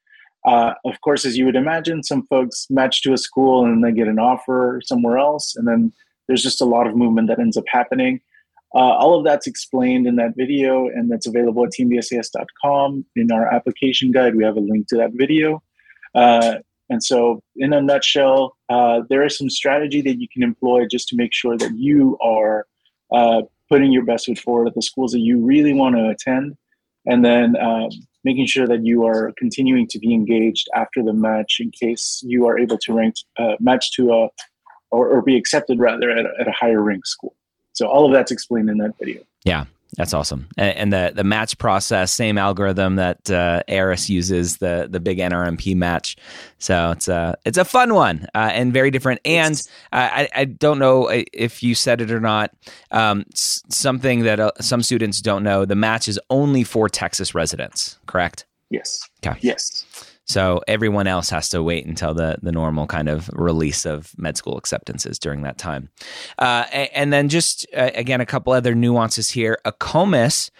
Uh, 0.45 0.75
of 0.85 1.01
course, 1.01 1.25
as 1.25 1.37
you 1.37 1.47
would 1.47 1.57
imagine, 1.57 2.03
some 2.03 2.27
folks 2.27 2.67
match 2.69 3.03
to 3.03 3.13
a 3.13 3.19
school 3.19 3.65
and 3.65 3.83
they 3.83 3.93
get 3.93 4.09
an 4.09 4.19
offer 4.19 4.81
somewhere 4.85 5.19
else, 5.19 5.57
and 5.57 5.67
then 5.67 5.93
there's 6.29 6.43
just 6.43 6.61
a 6.61 6.67
lot 6.67 6.87
of 6.87 6.97
movement 6.97 7.29
that 7.29 7.39
ends 7.39 7.57
up 7.57 7.65
happening. 7.69 8.21
Uh, 8.75 8.97
all 8.99 9.17
of 9.17 9.25
that's 9.25 9.47
explained 9.47 10.07
in 10.07 10.17
that 10.17 10.35
video, 10.37 10.89
and 10.89 11.11
that's 11.11 11.27
available 11.27 11.65
at 11.65 11.71
tmdsas.com. 11.71 13.07
In 13.15 13.31
our 13.31 13.47
application 13.55 14.11
guide, 14.11 14.35
we 14.35 14.43
have 14.45 14.57
a 14.57 14.61
link 14.61 14.89
to 14.89 14.97
that 14.97 15.13
video. 15.15 15.63
Uh, 16.15 16.57
and 16.91 17.03
so, 17.03 17.43
in 17.57 17.73
a 17.73 17.81
nutshell, 17.81 18.57
uh, 18.69 19.03
there 19.09 19.25
is 19.25 19.39
some 19.39 19.49
strategy 19.49 20.03
that 20.03 20.21
you 20.21 20.27
can 20.29 20.43
employ 20.43 20.87
just 20.91 21.09
to 21.09 21.17
make 21.17 21.33
sure 21.33 21.57
that 21.57 21.73
you 21.77 22.19
are 22.21 22.67
uh, 23.13 23.43
putting 23.69 23.93
your 23.93 24.05
best 24.05 24.27
foot 24.27 24.39
forward 24.39 24.69
at 24.69 24.75
the 24.75 24.83
schools 24.83 25.13
that 25.13 25.21
you 25.21 25.39
really 25.39 25.73
want 25.73 25.95
to 25.95 26.09
attend. 26.09 26.57
And 27.07 27.25
then 27.25 27.57
um, 27.57 27.91
making 28.25 28.47
sure 28.47 28.67
that 28.67 28.85
you 28.85 29.05
are 29.07 29.33
continuing 29.39 29.87
to 29.89 29.99
be 29.99 30.13
engaged 30.13 30.69
after 30.75 31.03
the 31.03 31.13
match 31.13 31.59
in 31.61 31.71
case 31.71 32.23
you 32.27 32.47
are 32.47 32.59
able 32.59 32.79
to 32.79 32.93
rank 32.93 33.15
uh, 33.39 33.57
match 33.61 33.93
to 33.93 34.13
a 34.13 34.29
or, 34.91 35.09
or 35.09 35.23
be 35.23 35.37
accepted 35.37 35.79
rather 35.79 36.11
at 36.11 36.25
a, 36.25 36.31
at 36.41 36.49
a 36.49 36.53
higher 36.53 36.83
rank 36.83 37.05
school. 37.07 37.35
So 37.73 37.87
all 37.89 38.07
of 38.07 38.13
that's 38.13 38.31
explained 38.31 38.71
in 38.71 38.79
that 38.79 38.93
video. 38.99 39.23
Yeah, 39.45 39.65
that's 39.97 40.13
awesome. 40.13 40.49
And, 40.57 40.77
and, 40.77 40.93
the 40.93 41.13
the 41.15 41.25
match 41.25 41.57
process, 41.59 42.13
same 42.13 42.37
algorithm 42.37 42.97
that 42.97 43.31
uh, 43.31 43.63
ERAS 43.69 44.11
uses, 44.11 44.59
the 44.59 44.89
the 44.91 45.01
big 45.01 45.19
NRMP 45.19 45.77
match. 45.77 46.17
So 46.59 46.91
it's 46.93 47.09
a 47.09 47.37
it's 47.45 47.59
a 47.59 47.65
fun 47.65 47.95
one 47.95 48.27
uh, 48.35 48.51
and 48.53 48.73
very 48.73 48.91
different. 48.91 49.21
And 49.25 49.61
I, 49.93 50.29
I 50.35 50.45
don't 50.47 50.79
know 50.79 51.09
if 51.33 51.63
you 51.63 51.75
said 51.75 52.01
it 52.01 52.11
or 52.11 52.21
not. 52.21 52.51
Um, 52.91 53.25
something 53.35 54.21
that 54.25 54.41
uh, 54.41 54.53
some 54.61 54.83
students 54.83 55.21
don't 55.21 55.43
know: 55.43 55.65
the 55.65 55.77
match 55.77 56.09
is 56.09 56.19
only 56.31 56.65
for 56.65 56.89
Texas 56.89 57.35
residents. 57.35 57.99
Correct? 58.07 58.47
Yes. 58.71 58.99
Okay. 59.25 59.39
Yes. 59.41 59.85
So 60.27 60.63
everyone 60.67 61.07
else 61.07 61.29
has 61.31 61.49
to 61.51 61.63
wait 61.63 61.87
until 61.87 62.15
the 62.15 62.39
the 62.43 62.53
normal 62.53 62.87
kind 62.87 63.09
of 63.09 63.29
release 63.33 63.85
of 63.85 64.13
med 64.17 64.37
school 64.37 64.57
acceptances 64.57 65.19
during 65.19 65.43
that 65.43 65.59
time. 65.59 65.91
Uh, 66.39 66.65
and 66.95 67.13
then 67.13 67.29
just 67.29 67.67
uh, 67.77 67.91
again 67.95 68.21
a 68.21 68.27
couple 68.27 68.53
other 68.53 68.75
nuances 68.75 69.31
here. 69.31 69.59
AACOMAS 69.65 70.51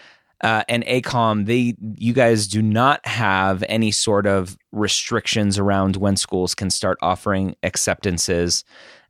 uh, 0.41 0.63
and 0.67 0.85
AACOM, 0.85 1.45
they 1.45 1.75
you 1.95 2.13
guys 2.13 2.47
do 2.47 2.61
not 2.61 3.05
have 3.07 3.63
any 3.67 3.91
sort 3.91 4.27
of 4.27 4.57
restrictions 4.71 5.57
around 5.57 5.95
when 5.95 6.15
schools 6.15 6.53
can 6.53 6.69
start 6.69 6.97
offering 7.01 7.55
acceptances. 7.63 8.63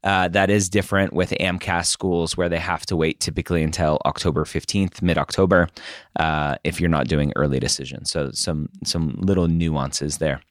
Uh, 0.05 0.27
that 0.27 0.51
is 0.51 0.69
different 0.69 1.13
with 1.13 1.31
AMCAS 1.31 1.87
schools 1.87 2.37
where 2.37 2.47
they 2.47 2.59
have 2.59 2.85
to 2.85 2.95
wait 2.95 3.19
typically 3.19 3.63
until 3.63 3.99
October 4.05 4.45
15th, 4.45 5.01
mid 5.01 5.17
October, 5.17 5.67
uh, 6.19 6.55
if 6.63 6.79
you're 6.79 6.89
not 6.89 7.07
doing 7.07 7.33
early 7.35 7.59
decision. 7.59 8.05
So 8.05 8.29
some 8.31 8.69
some 8.83 9.15
little 9.19 9.47
nuances 9.47 10.19
there. 10.19 10.41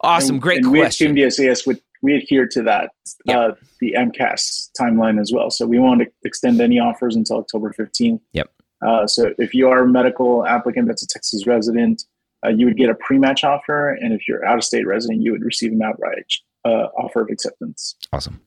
Awesome, 0.00 0.36
and, 0.36 0.42
great 0.42 0.58
and 0.58 0.70
question. 0.70 1.14
We 1.14 1.22
at 1.22 1.32
TMDSAS 1.32 1.66
would 1.66 1.80
we 2.02 2.16
adhere 2.16 2.46
to 2.48 2.62
that 2.62 2.90
yep. 3.24 3.36
uh, 3.36 3.54
the 3.80 3.94
AMCAS 3.96 4.70
timeline 4.78 5.20
as 5.20 5.32
well. 5.32 5.50
So 5.50 5.66
we 5.66 5.78
won't 5.78 6.02
extend 6.24 6.60
any 6.60 6.78
offers 6.78 7.16
until 7.16 7.38
October 7.38 7.74
15th. 7.76 8.20
Yep. 8.32 8.50
Uh, 8.86 9.06
so 9.06 9.32
if 9.38 9.54
you 9.54 9.68
are 9.68 9.84
a 9.84 9.88
medical 9.88 10.46
applicant 10.46 10.86
that's 10.86 11.02
a 11.02 11.06
Texas 11.08 11.46
resident, 11.46 12.04
uh, 12.44 12.50
you 12.50 12.66
would 12.66 12.76
get 12.76 12.88
a 12.88 12.94
pre-match 12.94 13.42
offer, 13.42 13.90
and 13.90 14.12
if 14.12 14.28
you're 14.28 14.44
out 14.44 14.58
of 14.58 14.64
state 14.64 14.86
resident, 14.86 15.22
you 15.22 15.32
would 15.32 15.42
receive 15.42 15.72
an 15.72 15.82
outright 15.82 16.32
uh, 16.64 16.86
offer 16.96 17.22
of 17.22 17.28
acceptance. 17.30 17.96
Awesome. 18.12 18.40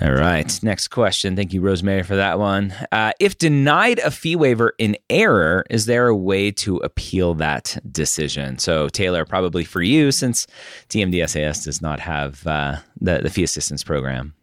All 0.00 0.12
right. 0.12 0.62
Next 0.62 0.88
question. 0.88 1.34
Thank 1.34 1.52
you, 1.52 1.60
Rosemary, 1.60 2.04
for 2.04 2.14
that 2.14 2.38
one. 2.38 2.72
Uh, 2.92 3.12
if 3.18 3.36
denied 3.36 3.98
a 3.98 4.12
fee 4.12 4.36
waiver 4.36 4.74
in 4.78 4.96
error, 5.10 5.64
is 5.70 5.86
there 5.86 6.06
a 6.06 6.14
way 6.14 6.52
to 6.52 6.76
appeal 6.78 7.34
that 7.34 7.76
decision? 7.90 8.58
So, 8.58 8.88
Taylor, 8.88 9.24
probably 9.24 9.64
for 9.64 9.82
you, 9.82 10.12
since 10.12 10.46
TMDSAS 10.88 11.64
does 11.64 11.82
not 11.82 11.98
have 11.98 12.46
uh, 12.46 12.76
the, 13.00 13.18
the 13.18 13.30
fee 13.30 13.42
assistance 13.42 13.82
program. 13.82 14.34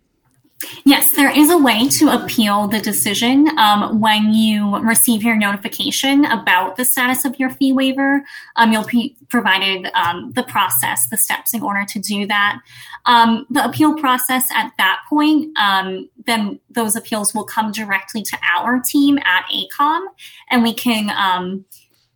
Yes, 0.85 1.09
there 1.09 1.29
is 1.29 1.51
a 1.51 1.57
way 1.57 1.89
to 1.89 2.09
appeal 2.09 2.67
the 2.67 2.79
decision 2.79 3.47
um, 3.59 3.99
when 3.99 4.33
you 4.33 4.77
receive 4.77 5.21
your 5.21 5.35
notification 5.35 6.23
about 6.25 6.77
the 6.77 6.85
status 6.85 7.25
of 7.25 7.37
your 7.37 7.49
fee 7.49 7.73
waiver. 7.73 8.23
Um, 8.55 8.71
you'll 8.71 8.85
be 8.85 9.17
provided 9.27 9.91
um, 9.93 10.31
the 10.33 10.43
process, 10.43 11.09
the 11.09 11.17
steps 11.17 11.53
in 11.53 11.61
order 11.61 11.85
to 11.89 11.99
do 11.99 12.25
that. 12.27 12.59
Um, 13.05 13.45
the 13.49 13.65
appeal 13.65 13.95
process 13.95 14.47
at 14.53 14.71
that 14.77 15.01
point, 15.09 15.57
um, 15.57 16.09
then 16.25 16.59
those 16.69 16.95
appeals 16.95 17.33
will 17.33 17.45
come 17.45 17.71
directly 17.71 18.21
to 18.23 18.37
our 18.55 18.79
team 18.79 19.17
at 19.19 19.45
AACOM, 19.51 20.05
and 20.49 20.63
we 20.63 20.73
can 20.73 21.09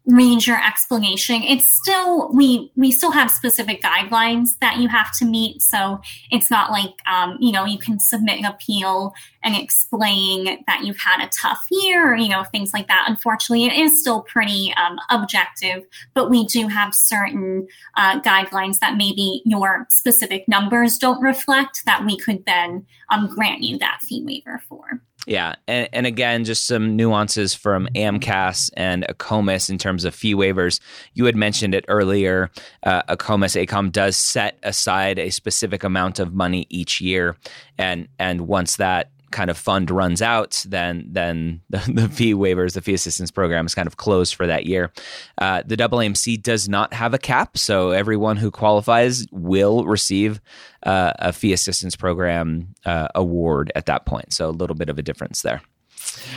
read 0.10 0.46
your 0.46 0.58
explanation. 0.66 1.44
It's 1.44 1.70
still 1.70 2.32
we 2.34 2.72
we 2.76 2.92
still 2.92 3.12
have 3.12 3.30
specific 3.30 3.82
guidelines 3.82 4.58
that 4.60 4.78
you 4.78 4.88
have 4.90 5.12
to 5.20 5.26
meet. 5.26 5.62
So 5.62 6.02
it's 6.32 6.50
not 6.50 6.72
like 6.72 6.96
um, 7.08 7.38
you 7.40 7.52
know 7.52 7.66
you 7.66 7.78
can 7.78 8.00
submit 8.00 8.40
an 8.40 8.46
appeal 8.46 9.14
and 9.44 9.56
explain 9.56 10.64
that 10.68 10.84
you've 10.84 11.00
had 11.00 11.24
a 11.24 11.30
tough 11.30 11.66
year 11.72 12.14
or 12.14 12.16
you 12.16 12.30
know 12.30 12.44
things 12.44 12.74
like 12.74 12.88
that. 12.88 13.06
Unfortunately 13.08 13.66
it 13.66 13.74
is 13.74 14.00
still 14.02 14.22
pretty 14.22 14.74
um, 14.78 14.98
objective 15.10 15.86
but 16.14 16.30
we 16.30 16.46
do 16.46 16.68
have 16.68 16.94
certain 16.94 17.68
uh, 17.96 18.20
guidelines 18.22 18.80
that 18.80 18.98
maybe 18.98 19.42
your 19.46 19.86
specific 19.92 20.48
numbers 20.48 20.98
don't 20.98 21.22
reflect 21.22 21.84
that 21.86 22.04
we 22.06 22.18
could 22.18 22.46
then 22.46 22.86
um, 23.10 23.28
grant 23.28 23.62
you 23.62 23.78
that 23.78 24.00
fee 24.02 24.24
waiver 24.26 24.62
for 24.68 25.02
yeah, 25.30 25.54
and, 25.68 25.88
and 25.94 26.08
again, 26.08 26.44
just 26.44 26.66
some 26.66 26.96
nuances 26.96 27.54
from 27.54 27.88
AMCAS 27.94 28.72
and 28.76 29.06
AACOMAS 29.08 29.70
in 29.70 29.78
terms 29.78 30.04
of 30.04 30.16
fee 30.16 30.34
waivers. 30.34 30.80
You 31.14 31.26
had 31.26 31.36
mentioned 31.36 31.76
it 31.76 31.86
earlier. 31.88 32.50
Uh, 32.82 33.04
AACOMAS 33.04 33.64
AACOM 33.64 33.92
does 33.92 34.18
set 34.18 34.58
aside 34.64 35.20
a 35.20 35.30
specific 35.30 35.84
amount 35.84 36.18
of 36.18 36.34
money 36.34 36.66
each 36.72 37.00
year, 37.00 37.38
and 37.78 38.08
and 38.18 38.48
once 38.48 38.78
that 38.78 39.12
kind 39.32 39.50
of 39.50 39.58
fund 39.58 39.92
runs 39.92 40.22
out, 40.22 40.64
then 40.68 41.06
then 41.10 41.62
the, 41.70 41.78
the, 41.94 42.10
fee 42.10 42.34
waivers, 42.34 42.74
the 42.74 42.82
fee 42.82 42.94
assistance 42.94 43.32
program 43.32 43.66
is 43.66 43.76
kind 43.76 43.88
of 43.88 43.98
closed 43.98 44.36
for 44.36 44.48
that 44.48 44.66
year. 44.66 44.92
Uh, 45.38 45.64
the 45.66 45.78
AAMC 45.78 46.42
does 46.42 46.68
not 46.70 46.94
have 46.94 47.14
a 47.14 47.18
cap, 47.18 47.58
so 47.58 47.92
everyone 47.92 48.38
who 48.38 48.52
qualifies 48.52 49.26
will 49.32 49.86
receive 49.86 50.42
uh, 50.84 51.14
a 51.20 51.34
fee 51.34 51.54
assistance 51.54 51.96
program 51.96 52.74
uh, 52.86 53.08
award 53.16 53.72
at 53.76 53.86
that 53.86 54.06
point. 54.06 54.34
So 54.34 54.50
a 54.50 54.52
little 54.52 54.76
bit 54.76 54.90
of 54.90 54.98
a 54.98 55.04
difference 55.04 55.42
there. 55.42 55.62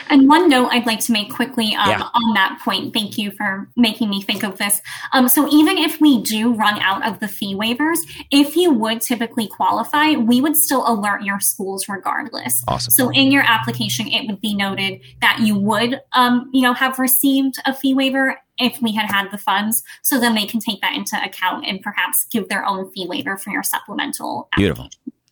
And 0.08 0.28
one 0.28 0.48
note 0.48 0.68
I'd 0.70 0.86
like 0.86 1.00
to 1.00 1.12
make 1.12 1.32
quickly 1.32 1.74
um, 1.74 1.90
yeah. 1.90 2.02
on 2.02 2.34
that 2.34 2.60
point. 2.62 2.92
Thank 2.92 3.18
you 3.18 3.30
for 3.30 3.68
making 3.76 4.10
me 4.10 4.22
think 4.22 4.42
of 4.42 4.58
this. 4.58 4.80
Um, 5.12 5.28
so 5.28 5.48
even 5.52 5.78
if 5.78 6.00
we 6.00 6.22
do 6.22 6.54
run 6.54 6.78
out 6.80 7.06
of 7.06 7.20
the 7.20 7.28
fee 7.28 7.54
waivers, 7.54 7.98
if 8.30 8.56
you 8.56 8.72
would 8.72 9.00
typically 9.00 9.46
qualify, 9.46 10.12
we 10.12 10.40
would 10.40 10.56
still 10.56 10.84
alert 10.86 11.22
your 11.22 11.40
schools 11.40 11.88
regardless. 11.88 12.62
Awesome. 12.68 12.90
So 12.90 13.10
in 13.10 13.30
your 13.30 13.42
application, 13.42 14.08
it 14.08 14.26
would 14.26 14.40
be 14.40 14.54
noted 14.54 15.00
that 15.20 15.40
you 15.40 15.56
would, 15.58 16.00
um, 16.12 16.50
you 16.52 16.62
know, 16.62 16.74
have 16.74 16.98
received 16.98 17.56
a 17.64 17.74
fee 17.74 17.94
waiver 17.94 18.36
if 18.58 18.80
we 18.80 18.92
had 18.92 19.10
had 19.10 19.30
the 19.30 19.38
funds. 19.38 19.82
So 20.02 20.20
then 20.20 20.34
they 20.34 20.46
can 20.46 20.60
take 20.60 20.80
that 20.82 20.94
into 20.94 21.16
account 21.22 21.66
and 21.66 21.80
perhaps 21.80 22.26
give 22.30 22.48
their 22.48 22.64
own 22.64 22.90
fee 22.92 23.06
waiver 23.06 23.36
for 23.36 23.50
your 23.50 23.62
supplemental. 23.62 24.48
Beautiful. 24.56 24.88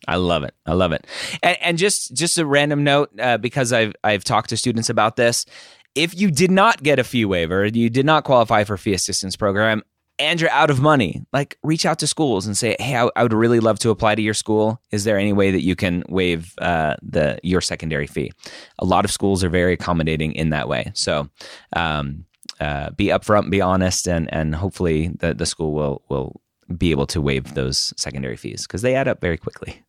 I 0.07 0.15
love 0.15 0.43
it. 0.43 0.53
I 0.65 0.73
love 0.73 0.91
it. 0.91 1.05
And, 1.43 1.57
and 1.61 1.77
just 1.77 2.13
just 2.13 2.37
a 2.37 2.45
random 2.45 2.83
note, 2.83 3.11
uh, 3.19 3.37
because 3.37 3.73
I've 3.73 3.93
I've 4.03 4.23
talked 4.23 4.49
to 4.49 4.57
students 4.57 4.89
about 4.89 5.15
this. 5.15 5.45
If 5.93 6.17
you 6.17 6.31
did 6.31 6.51
not 6.51 6.81
get 6.83 6.99
a 6.99 7.03
fee 7.03 7.25
waiver, 7.25 7.65
you 7.65 7.89
did 7.89 8.05
not 8.05 8.23
qualify 8.23 8.63
for 8.63 8.77
fee 8.77 8.93
assistance 8.93 9.35
program, 9.35 9.83
and 10.17 10.39
you're 10.39 10.51
out 10.51 10.69
of 10.69 10.79
money, 10.79 11.23
like 11.33 11.57
reach 11.63 11.85
out 11.85 11.99
to 11.99 12.07
schools 12.07 12.47
and 12.47 12.55
say, 12.57 12.75
"Hey, 12.79 12.95
I, 12.95 13.09
I 13.15 13.23
would 13.23 13.33
really 13.33 13.59
love 13.59 13.79
to 13.79 13.89
apply 13.89 14.15
to 14.15 14.21
your 14.21 14.33
school. 14.33 14.81
Is 14.91 15.03
there 15.03 15.17
any 15.17 15.33
way 15.33 15.51
that 15.51 15.61
you 15.61 15.75
can 15.75 16.03
waive 16.07 16.53
uh, 16.59 16.95
the 17.01 17.39
your 17.43 17.61
secondary 17.61 18.07
fee?" 18.07 18.31
A 18.79 18.85
lot 18.85 19.05
of 19.05 19.11
schools 19.11 19.43
are 19.43 19.49
very 19.49 19.73
accommodating 19.73 20.33
in 20.33 20.49
that 20.49 20.67
way. 20.67 20.91
So. 20.93 21.29
Um, 21.75 22.25
uh, 22.59 22.91
be 22.91 23.07
upfront, 23.07 23.49
be 23.49 23.59
honest, 23.59 24.07
and 24.07 24.31
and 24.31 24.53
hopefully 24.53 25.07
the, 25.19 25.33
the 25.33 25.47
school 25.47 25.73
will 25.73 26.03
will 26.09 26.41
be 26.77 26.91
able 26.91 27.07
to 27.07 27.19
waive 27.19 27.55
those 27.55 27.91
secondary 27.97 28.37
fees 28.37 28.67
because 28.67 28.83
they 28.83 28.95
add 28.95 29.07
up 29.07 29.19
very 29.19 29.37
quickly. 29.37 29.83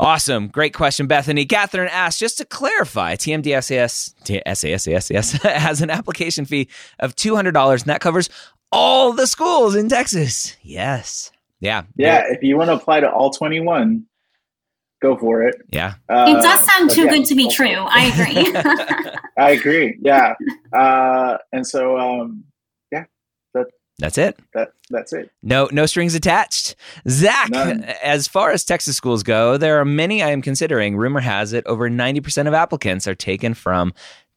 Awesome. 0.00 0.48
Great 0.48 0.74
question, 0.74 1.06
Bethany. 1.06 1.44
Catherine 1.46 1.88
asked, 1.88 2.18
just 2.18 2.38
to 2.38 2.44
clarify, 2.44 3.14
TMDSAS, 3.14 4.14
SAS, 4.56 5.38
has 5.42 5.80
an 5.80 5.90
application 5.90 6.44
fee 6.44 6.68
of 6.98 7.14
$200, 7.14 7.72
and 7.72 7.80
that 7.82 8.00
covers 8.00 8.28
all 8.72 9.12
the 9.12 9.26
schools 9.26 9.76
in 9.76 9.88
Texas. 9.88 10.56
Yes. 10.62 11.30
Yeah. 11.60 11.82
Yeah. 11.96 12.24
If 12.26 12.42
you 12.42 12.56
want 12.56 12.68
to 12.70 12.74
apply 12.74 13.00
to 13.00 13.10
all 13.10 13.30
21, 13.30 14.04
go 15.00 15.16
for 15.16 15.42
it. 15.42 15.54
Yeah. 15.70 15.94
Uh, 16.08 16.26
it 16.28 16.42
does 16.42 16.64
sound 16.64 16.90
too 16.90 17.04
yeah. 17.04 17.10
good 17.10 17.24
to 17.26 17.34
be 17.36 17.48
true. 17.48 17.68
I 17.68 18.06
agree. 18.06 19.12
I 19.38 19.50
agree. 19.50 19.98
Yeah. 20.00 20.34
Uh, 20.72 21.38
and 21.52 21.66
so, 21.66 21.98
um, 21.98 22.44
that's 23.98 24.18
it. 24.18 24.38
That 24.54 24.72
that's 24.90 25.12
it. 25.12 25.30
No 25.42 25.68
no 25.70 25.86
strings 25.86 26.14
attached. 26.14 26.74
Zach, 27.08 27.50
None. 27.50 27.84
as 28.02 28.26
far 28.26 28.50
as 28.50 28.64
Texas 28.64 28.96
schools 28.96 29.22
go, 29.22 29.56
there 29.56 29.80
are 29.80 29.84
many 29.84 30.22
I 30.22 30.30
am 30.30 30.42
considering. 30.42 30.96
Rumor 30.96 31.20
has 31.20 31.52
it 31.52 31.64
over 31.66 31.88
90% 31.88 32.48
of 32.48 32.54
applicants 32.54 33.06
are 33.06 33.14
taken 33.14 33.54
from 33.54 33.92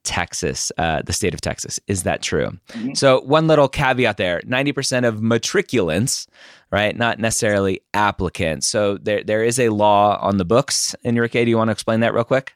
Texas, 0.05 0.71
uh, 0.77 1.01
the 1.03 1.11
state 1.11 1.33
of 1.33 1.41
Texas. 1.41 1.79
Is 1.87 2.03
that 2.03 2.21
true? 2.21 2.57
Mm-hmm. 2.69 2.93
So, 2.93 3.21
one 3.21 3.47
little 3.47 3.67
caveat 3.67 4.17
there 4.17 4.39
90% 4.41 5.05
of 5.05 5.15
matriculants, 5.15 6.27
right? 6.71 6.95
Not 6.95 7.19
necessarily 7.19 7.81
applicants. 7.93 8.67
So, 8.67 8.97
there, 8.97 9.23
there 9.23 9.43
is 9.43 9.59
a 9.59 9.69
law 9.69 10.17
on 10.21 10.37
the 10.37 10.45
books. 10.45 10.95
Enrique, 11.03 11.43
do 11.43 11.49
you 11.49 11.57
want 11.57 11.67
to 11.67 11.73
explain 11.73 11.99
that 11.99 12.13
real 12.13 12.23
quick? 12.23 12.53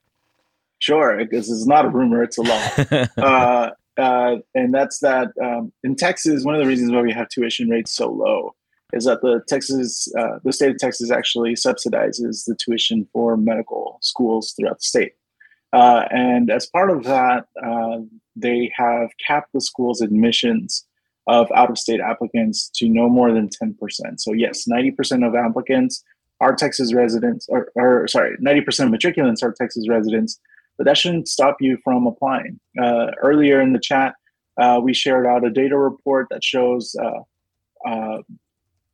Sure. 0.77 1.25
This 1.25 1.49
is 1.49 1.67
not 1.67 1.85
a 1.85 1.89
rumor, 1.89 2.23
it's 2.23 2.37
a 2.37 2.43
law. 2.43 3.05
uh, 3.17 3.71
uh, 3.99 4.37
and 4.55 4.73
that's 4.73 4.99
that 4.99 5.29
um, 5.43 5.71
in 5.83 5.95
Texas, 5.95 6.43
one 6.43 6.55
of 6.55 6.61
the 6.61 6.67
reasons 6.67 6.91
why 6.91 7.01
we 7.01 7.11
have 7.11 7.27
tuition 7.29 7.69
rates 7.69 7.91
so 7.91 8.09
low 8.09 8.55
is 8.93 9.05
that 9.05 9.21
the 9.21 9.43
Texas, 9.47 10.07
uh, 10.17 10.39
the 10.43 10.53
state 10.53 10.71
of 10.71 10.77
Texas 10.77 11.11
actually 11.11 11.53
subsidizes 11.53 12.45
the 12.45 12.55
tuition 12.55 13.07
for 13.13 13.37
medical 13.37 13.99
schools 14.01 14.53
throughout 14.53 14.77
the 14.77 14.83
state. 14.83 15.13
Uh, 15.73 16.05
and 16.09 16.49
as 16.49 16.65
part 16.65 16.89
of 16.89 17.03
that, 17.03 17.45
uh, 17.63 17.99
they 18.35 18.71
have 18.75 19.09
capped 19.25 19.51
the 19.53 19.61
school's 19.61 20.01
admissions 20.01 20.85
of 21.27 21.51
out 21.55 21.69
of 21.69 21.77
state 21.77 21.99
applicants 21.99 22.71
to 22.73 22.89
no 22.89 23.07
more 23.07 23.31
than 23.31 23.49
10%. 23.49 23.75
So, 24.17 24.33
yes, 24.33 24.65
90% 24.67 25.27
of 25.27 25.35
applicants 25.35 26.03
are 26.41 26.55
Texas 26.55 26.93
residents, 26.93 27.47
or, 27.49 27.71
or 27.75 28.07
sorry, 28.07 28.37
90% 28.37 28.85
of 28.85 28.91
matriculants 28.91 29.43
are 29.43 29.53
Texas 29.53 29.87
residents 29.87 30.39
but 30.79 30.85
that 30.85 30.97
shouldn't 30.97 31.27
stop 31.27 31.57
you 31.59 31.77
from 31.83 32.07
applying. 32.07 32.57
Uh, 32.81 33.07
earlier 33.21 33.59
in 33.59 33.73
the 33.73 33.79
chat, 33.79 34.15
uh, 34.59 34.79
we 34.81 34.93
shared 34.93 35.27
out 35.27 35.45
a 35.45 35.49
data 35.49 35.77
report 35.77 36.27
that 36.31 36.41
shows 36.41 36.95
uh, 37.03 37.87
uh, 37.87 38.21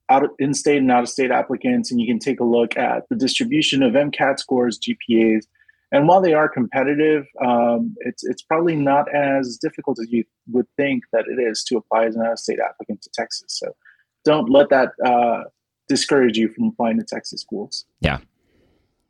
out 0.09 0.29
in-state 0.39 0.79
and 0.79 0.91
out-of-state 0.91 1.29
applicants, 1.29 1.91
and 1.91 2.01
you 2.01 2.07
can 2.07 2.17
take 2.17 2.39
a 2.39 2.43
look 2.43 2.75
at 2.75 3.07
the 3.09 3.15
distribution 3.15 3.83
of 3.83 3.93
MCAT 3.93 4.39
scores, 4.39 4.79
GPAs, 4.79 5.45
and 5.91 6.07
while 6.07 6.21
they 6.21 6.33
are 6.33 6.49
competitive, 6.49 7.25
um, 7.45 7.95
it's 7.99 8.23
it's 8.23 8.41
probably 8.41 8.75
not 8.75 9.05
as 9.13 9.57
difficult 9.61 9.99
as 10.01 10.11
you 10.11 10.23
would 10.51 10.65
think 10.77 11.03
that 11.13 11.25
it 11.27 11.39
is 11.39 11.63
to 11.65 11.77
apply 11.77 12.05
as 12.05 12.15
an 12.15 12.23
out-of-state 12.23 12.59
applicant 12.59 13.03
to 13.03 13.09
Texas. 13.13 13.45
So 13.49 13.75
don't 14.23 14.49
let 14.49 14.69
that 14.69 14.89
uh, 15.05 15.43
discourage 15.87 16.35
you 16.35 16.49
from 16.49 16.69
applying 16.69 16.97
to 16.97 17.05
Texas 17.05 17.41
schools. 17.41 17.85
Yeah, 18.01 18.17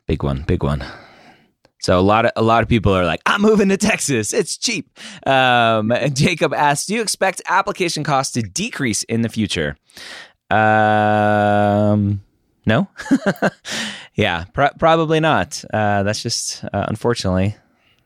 big 0.06 0.22
one, 0.22 0.42
big 0.42 0.62
one. 0.62 0.84
So 1.86 2.00
a 2.00 2.02
lot 2.02 2.24
of 2.24 2.32
a 2.34 2.42
lot 2.42 2.64
of 2.64 2.68
people 2.68 2.92
are 2.92 3.04
like, 3.04 3.20
I'm 3.26 3.40
moving 3.40 3.68
to 3.68 3.76
Texas. 3.76 4.32
It's 4.32 4.56
cheap. 4.56 4.90
Um, 5.24 5.92
Jacob 6.12 6.52
asks, 6.52 6.86
Do 6.86 6.96
you 6.96 7.00
expect 7.00 7.40
application 7.46 8.02
costs 8.02 8.32
to 8.32 8.42
decrease 8.42 9.04
in 9.04 9.22
the 9.22 9.28
future? 9.28 9.76
Um, 10.50 12.24
no. 12.66 12.88
yeah, 14.16 14.46
pr- 14.52 14.74
probably 14.80 15.20
not. 15.20 15.64
Uh, 15.72 16.02
that's 16.02 16.20
just 16.20 16.64
uh, 16.64 16.86
unfortunately 16.88 17.54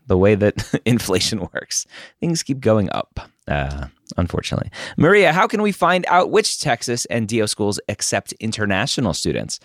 the 0.06 0.16
way 0.16 0.34
that 0.34 0.80
inflation 0.84 1.40
works. 1.52 1.86
Things 2.20 2.42
keep 2.42 2.60
going 2.60 2.90
up, 2.92 3.20
uh, 3.48 3.86
unfortunately. 4.16 4.70
Maria, 4.96 5.32
how 5.32 5.46
can 5.46 5.62
we 5.62 5.72
find 5.72 6.04
out 6.08 6.30
which 6.30 6.60
Texas 6.60 7.04
and 7.06 7.28
DO 7.28 7.46
schools 7.46 7.80
accept 7.88 8.32
international 8.40 9.14
students? 9.14 9.60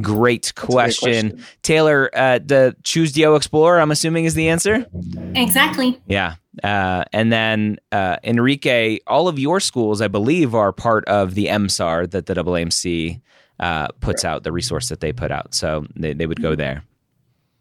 Great 0.00 0.52
question. 0.54 1.30
question. 1.30 1.44
Taylor, 1.62 2.10
uh, 2.14 2.38
the 2.38 2.76
Choose 2.84 3.12
DO 3.12 3.34
Explorer, 3.34 3.80
I'm 3.80 3.90
assuming, 3.90 4.24
is 4.24 4.34
the 4.34 4.48
answer? 4.48 4.86
Exactly. 5.34 6.00
Yeah. 6.06 6.36
Uh, 6.62 7.04
and 7.12 7.32
then 7.32 7.78
uh, 7.92 8.16
Enrique, 8.24 8.98
all 9.06 9.28
of 9.28 9.38
your 9.38 9.60
schools, 9.60 10.00
I 10.00 10.08
believe, 10.08 10.54
are 10.54 10.72
part 10.72 11.04
of 11.06 11.34
the 11.34 11.46
MSAR 11.46 12.10
that 12.10 12.26
the 12.26 12.34
AAMC 12.34 13.20
uh, 13.60 13.88
puts 14.00 14.24
out, 14.24 14.44
the 14.44 14.52
resource 14.52 14.88
that 14.88 15.00
they 15.00 15.12
put 15.12 15.30
out. 15.30 15.54
So 15.54 15.86
they, 15.96 16.12
they 16.14 16.26
would 16.26 16.42
go 16.42 16.54
there. 16.54 16.84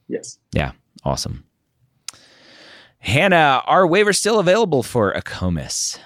Yes. 0.07 0.39
Yeah. 0.53 0.71
Awesome. 1.03 1.43
Hannah, 2.99 3.61
are 3.65 3.85
waivers 3.85 4.15
still 4.15 4.39
available 4.39 4.83
for 4.83 5.13
AACOMAS? 5.13 5.99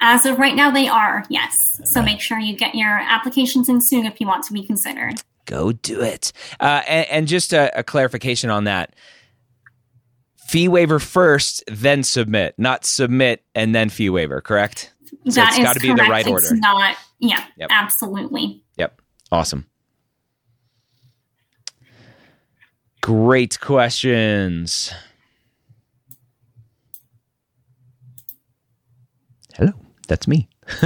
As 0.00 0.24
of 0.24 0.38
right 0.38 0.54
now, 0.54 0.70
they 0.70 0.86
are, 0.86 1.24
yes. 1.28 1.80
So 1.84 2.02
make 2.02 2.20
sure 2.20 2.38
you 2.38 2.56
get 2.56 2.74
your 2.74 2.88
applications 2.88 3.68
in 3.68 3.80
soon 3.80 4.06
if 4.06 4.20
you 4.20 4.26
want 4.26 4.44
to 4.44 4.52
be 4.52 4.64
considered. 4.64 5.14
Go 5.46 5.72
do 5.72 6.00
it. 6.00 6.32
Uh, 6.60 6.82
and, 6.86 7.06
and, 7.08 7.26
just 7.26 7.52
a, 7.52 7.76
a 7.76 7.82
clarification 7.82 8.50
on 8.50 8.64
that 8.64 8.94
fee 10.46 10.68
waiver 10.68 10.98
first, 10.98 11.64
then 11.66 12.02
submit, 12.02 12.54
not 12.58 12.84
submit 12.84 13.42
and 13.54 13.74
then 13.74 13.88
fee 13.88 14.10
waiver, 14.10 14.40
correct? 14.40 14.92
So 15.28 15.40
that 15.40 15.54
it's 15.54 15.58
got 15.58 15.74
to 15.74 15.80
be 15.80 15.88
the 15.88 16.02
right 16.02 16.26
order. 16.26 16.46
It's 16.46 16.52
not, 16.52 16.96
yeah, 17.18 17.44
yep. 17.56 17.70
absolutely. 17.72 18.62
Yep. 18.76 19.00
Awesome. 19.32 19.66
Great 23.00 23.58
questions. 23.58 24.92
Hello, 29.58 29.72
that's 30.06 30.28
me. 30.28 30.48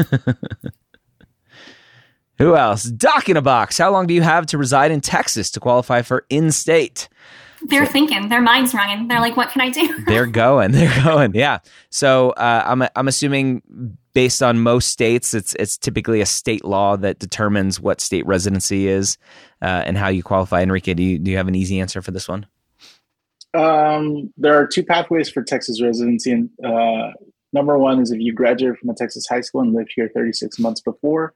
Who 2.38 2.56
else? 2.56 2.84
Doc 2.84 3.28
in 3.28 3.36
a 3.36 3.42
box. 3.42 3.76
How 3.76 3.90
long 3.92 4.06
do 4.06 4.14
you 4.14 4.22
have 4.22 4.46
to 4.46 4.56
reside 4.56 4.90
in 4.90 5.02
Texas 5.02 5.50
to 5.50 5.60
qualify 5.60 6.00
for 6.00 6.24
in 6.30 6.50
state? 6.50 7.10
They're 7.66 7.84
so, 7.84 7.92
thinking, 7.92 8.30
their 8.30 8.40
minds 8.40 8.72
running. 8.72 9.08
They're 9.08 9.20
like, 9.20 9.36
what 9.36 9.50
can 9.50 9.60
I 9.60 9.68
do? 9.68 10.02
they're 10.06 10.24
going, 10.24 10.72
they're 10.72 11.04
going. 11.04 11.34
Yeah. 11.34 11.58
So 11.90 12.30
uh, 12.30 12.64
I'm, 12.66 12.82
I'm 12.96 13.08
assuming 13.08 13.62
based 14.14 14.42
on 14.42 14.58
most 14.58 14.88
states, 14.88 15.34
it's, 15.34 15.54
it's 15.58 15.76
typically 15.76 16.22
a 16.22 16.26
state 16.26 16.64
law 16.64 16.96
that 16.96 17.18
determines 17.18 17.78
what 17.78 18.00
state 18.00 18.26
residency 18.26 18.88
is 18.88 19.18
uh, 19.60 19.82
and 19.84 19.98
how 19.98 20.08
you 20.08 20.22
qualify. 20.22 20.62
Enrique, 20.62 20.94
do 20.94 21.02
you, 21.02 21.18
do 21.18 21.30
you 21.30 21.36
have 21.36 21.48
an 21.48 21.54
easy 21.54 21.78
answer 21.78 22.00
for 22.00 22.10
this 22.10 22.26
one? 22.26 22.46
Um, 23.54 24.32
there 24.38 24.54
are 24.54 24.66
two 24.66 24.82
pathways 24.82 25.28
for 25.28 25.42
Texas 25.42 25.82
residency, 25.82 26.32
and 26.32 26.50
uh, 26.64 27.10
Number 27.52 27.78
one 27.78 28.00
is 28.00 28.10
if 28.10 28.20
you 28.20 28.32
graduated 28.32 28.78
from 28.78 28.90
a 28.90 28.94
Texas 28.94 29.26
high 29.28 29.42
school 29.42 29.60
and 29.60 29.74
lived 29.74 29.92
here 29.94 30.10
36 30.14 30.58
months 30.58 30.80
before, 30.80 31.34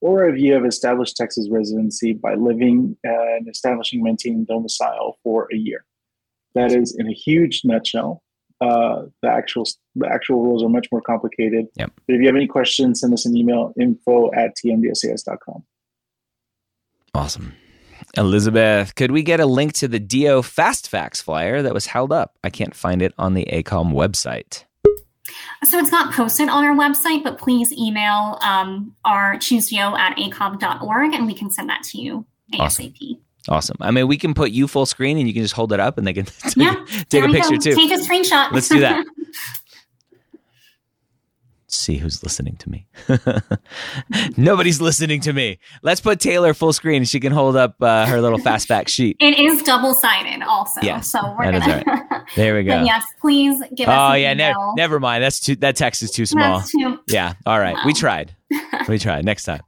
or 0.00 0.28
if 0.28 0.40
you 0.40 0.54
have 0.54 0.64
established 0.64 1.16
Texas 1.16 1.48
residency 1.50 2.14
by 2.14 2.34
living 2.34 2.96
and 3.04 3.48
establishing 3.48 4.02
maintaining 4.02 4.44
domicile 4.44 5.18
for 5.22 5.48
a 5.52 5.56
year. 5.56 5.84
That 6.54 6.72
is 6.72 6.96
in 6.98 7.06
a 7.08 7.12
huge 7.12 7.62
nutshell. 7.64 8.22
Uh, 8.60 9.04
the 9.22 9.28
actual 9.30 9.66
the 9.94 10.06
actual 10.06 10.42
rules 10.42 10.62
are 10.62 10.68
much 10.68 10.88
more 10.92 11.00
complicated. 11.00 11.66
Yep. 11.76 11.92
But 12.06 12.14
if 12.14 12.20
you 12.20 12.26
have 12.26 12.36
any 12.36 12.46
questions, 12.46 13.00
send 13.00 13.12
us 13.14 13.24
an 13.24 13.36
email 13.36 13.72
info 13.80 14.30
at 14.34 14.54
tmdsas.com. 14.56 15.64
Awesome. 17.14 17.54
Elizabeth, 18.16 18.94
could 18.96 19.12
we 19.12 19.22
get 19.22 19.40
a 19.40 19.46
link 19.46 19.72
to 19.74 19.88
the 19.88 20.00
DO 20.00 20.42
Fast 20.42 20.88
Facts 20.88 21.20
flyer 21.20 21.62
that 21.62 21.74
was 21.74 21.86
held 21.86 22.12
up? 22.12 22.36
I 22.42 22.50
can't 22.50 22.74
find 22.74 23.02
it 23.02 23.14
on 23.18 23.34
the 23.34 23.46
AACOM 23.46 23.92
website. 23.92 24.64
So 25.64 25.78
it's 25.78 25.92
not 25.92 26.14
posted 26.14 26.48
on 26.48 26.64
our 26.64 26.74
website, 26.74 27.22
but 27.22 27.38
please 27.38 27.70
email 27.72 28.38
um, 28.40 28.94
our 29.04 29.36
choosedo 29.36 29.98
at 29.98 30.16
aacom.org 30.16 31.12
and 31.12 31.26
we 31.26 31.34
can 31.34 31.50
send 31.50 31.68
that 31.68 31.82
to 31.84 32.00
you 32.00 32.24
ASAP. 32.54 32.60
Awesome. 32.60 33.20
Awesome. 33.48 33.76
I 33.80 33.90
mean, 33.90 34.06
we 34.06 34.18
can 34.18 34.34
put 34.34 34.50
you 34.50 34.68
full 34.68 34.86
screen 34.86 35.18
and 35.18 35.26
you 35.26 35.34
can 35.34 35.42
just 35.42 35.54
hold 35.54 35.72
it 35.72 35.80
up 35.80 35.98
and 35.98 36.06
they 36.06 36.12
can 36.12 36.24
take, 36.42 36.56
yeah, 36.56 36.84
take 37.08 37.24
a 37.24 37.28
picture 37.28 37.50
go. 37.52 37.58
too. 37.58 37.74
Take 37.74 37.90
a 37.90 37.96
screenshot. 37.96 38.52
Let's 38.52 38.68
do 38.68 38.80
that. 38.80 39.04
see 41.76 41.96
who's 41.96 42.22
listening 42.22 42.56
to 42.56 42.70
me. 42.70 42.86
Nobody's 44.36 44.80
listening 44.80 45.20
to 45.22 45.32
me. 45.32 45.58
Let's 45.82 46.00
put 46.00 46.20
Taylor 46.20 46.54
full 46.54 46.72
screen. 46.72 47.04
She 47.04 47.20
can 47.20 47.32
hold 47.32 47.56
up 47.56 47.76
uh, 47.80 48.06
her 48.06 48.20
little 48.20 48.38
fastback 48.38 48.88
sheet. 48.88 49.16
It 49.20 49.38
is 49.38 49.62
double 49.62 49.94
sided, 49.94 50.42
also. 50.42 50.80
Yeah, 50.82 51.00
so 51.00 51.34
we're 51.38 51.52
gonna. 51.52 51.82
Right. 51.86 52.06
There 52.36 52.54
we 52.54 52.62
go. 52.62 52.82
yes, 52.84 53.04
please 53.20 53.60
give 53.74 53.88
us. 53.88 54.12
Oh 54.12 54.14
yeah, 54.14 54.34
ne- 54.34 54.54
never 54.76 55.00
mind. 55.00 55.24
That's 55.24 55.40
too. 55.40 55.56
That 55.56 55.74
text 55.74 56.02
is 56.02 56.12
too 56.12 56.26
small. 56.26 56.60
Too- 56.62 57.00
yeah. 57.08 57.34
All 57.44 57.58
right. 57.58 57.76
We 57.84 57.92
tried 57.92 58.34
we 58.88 58.98
try 58.98 59.20
next 59.20 59.44
time. 59.44 59.62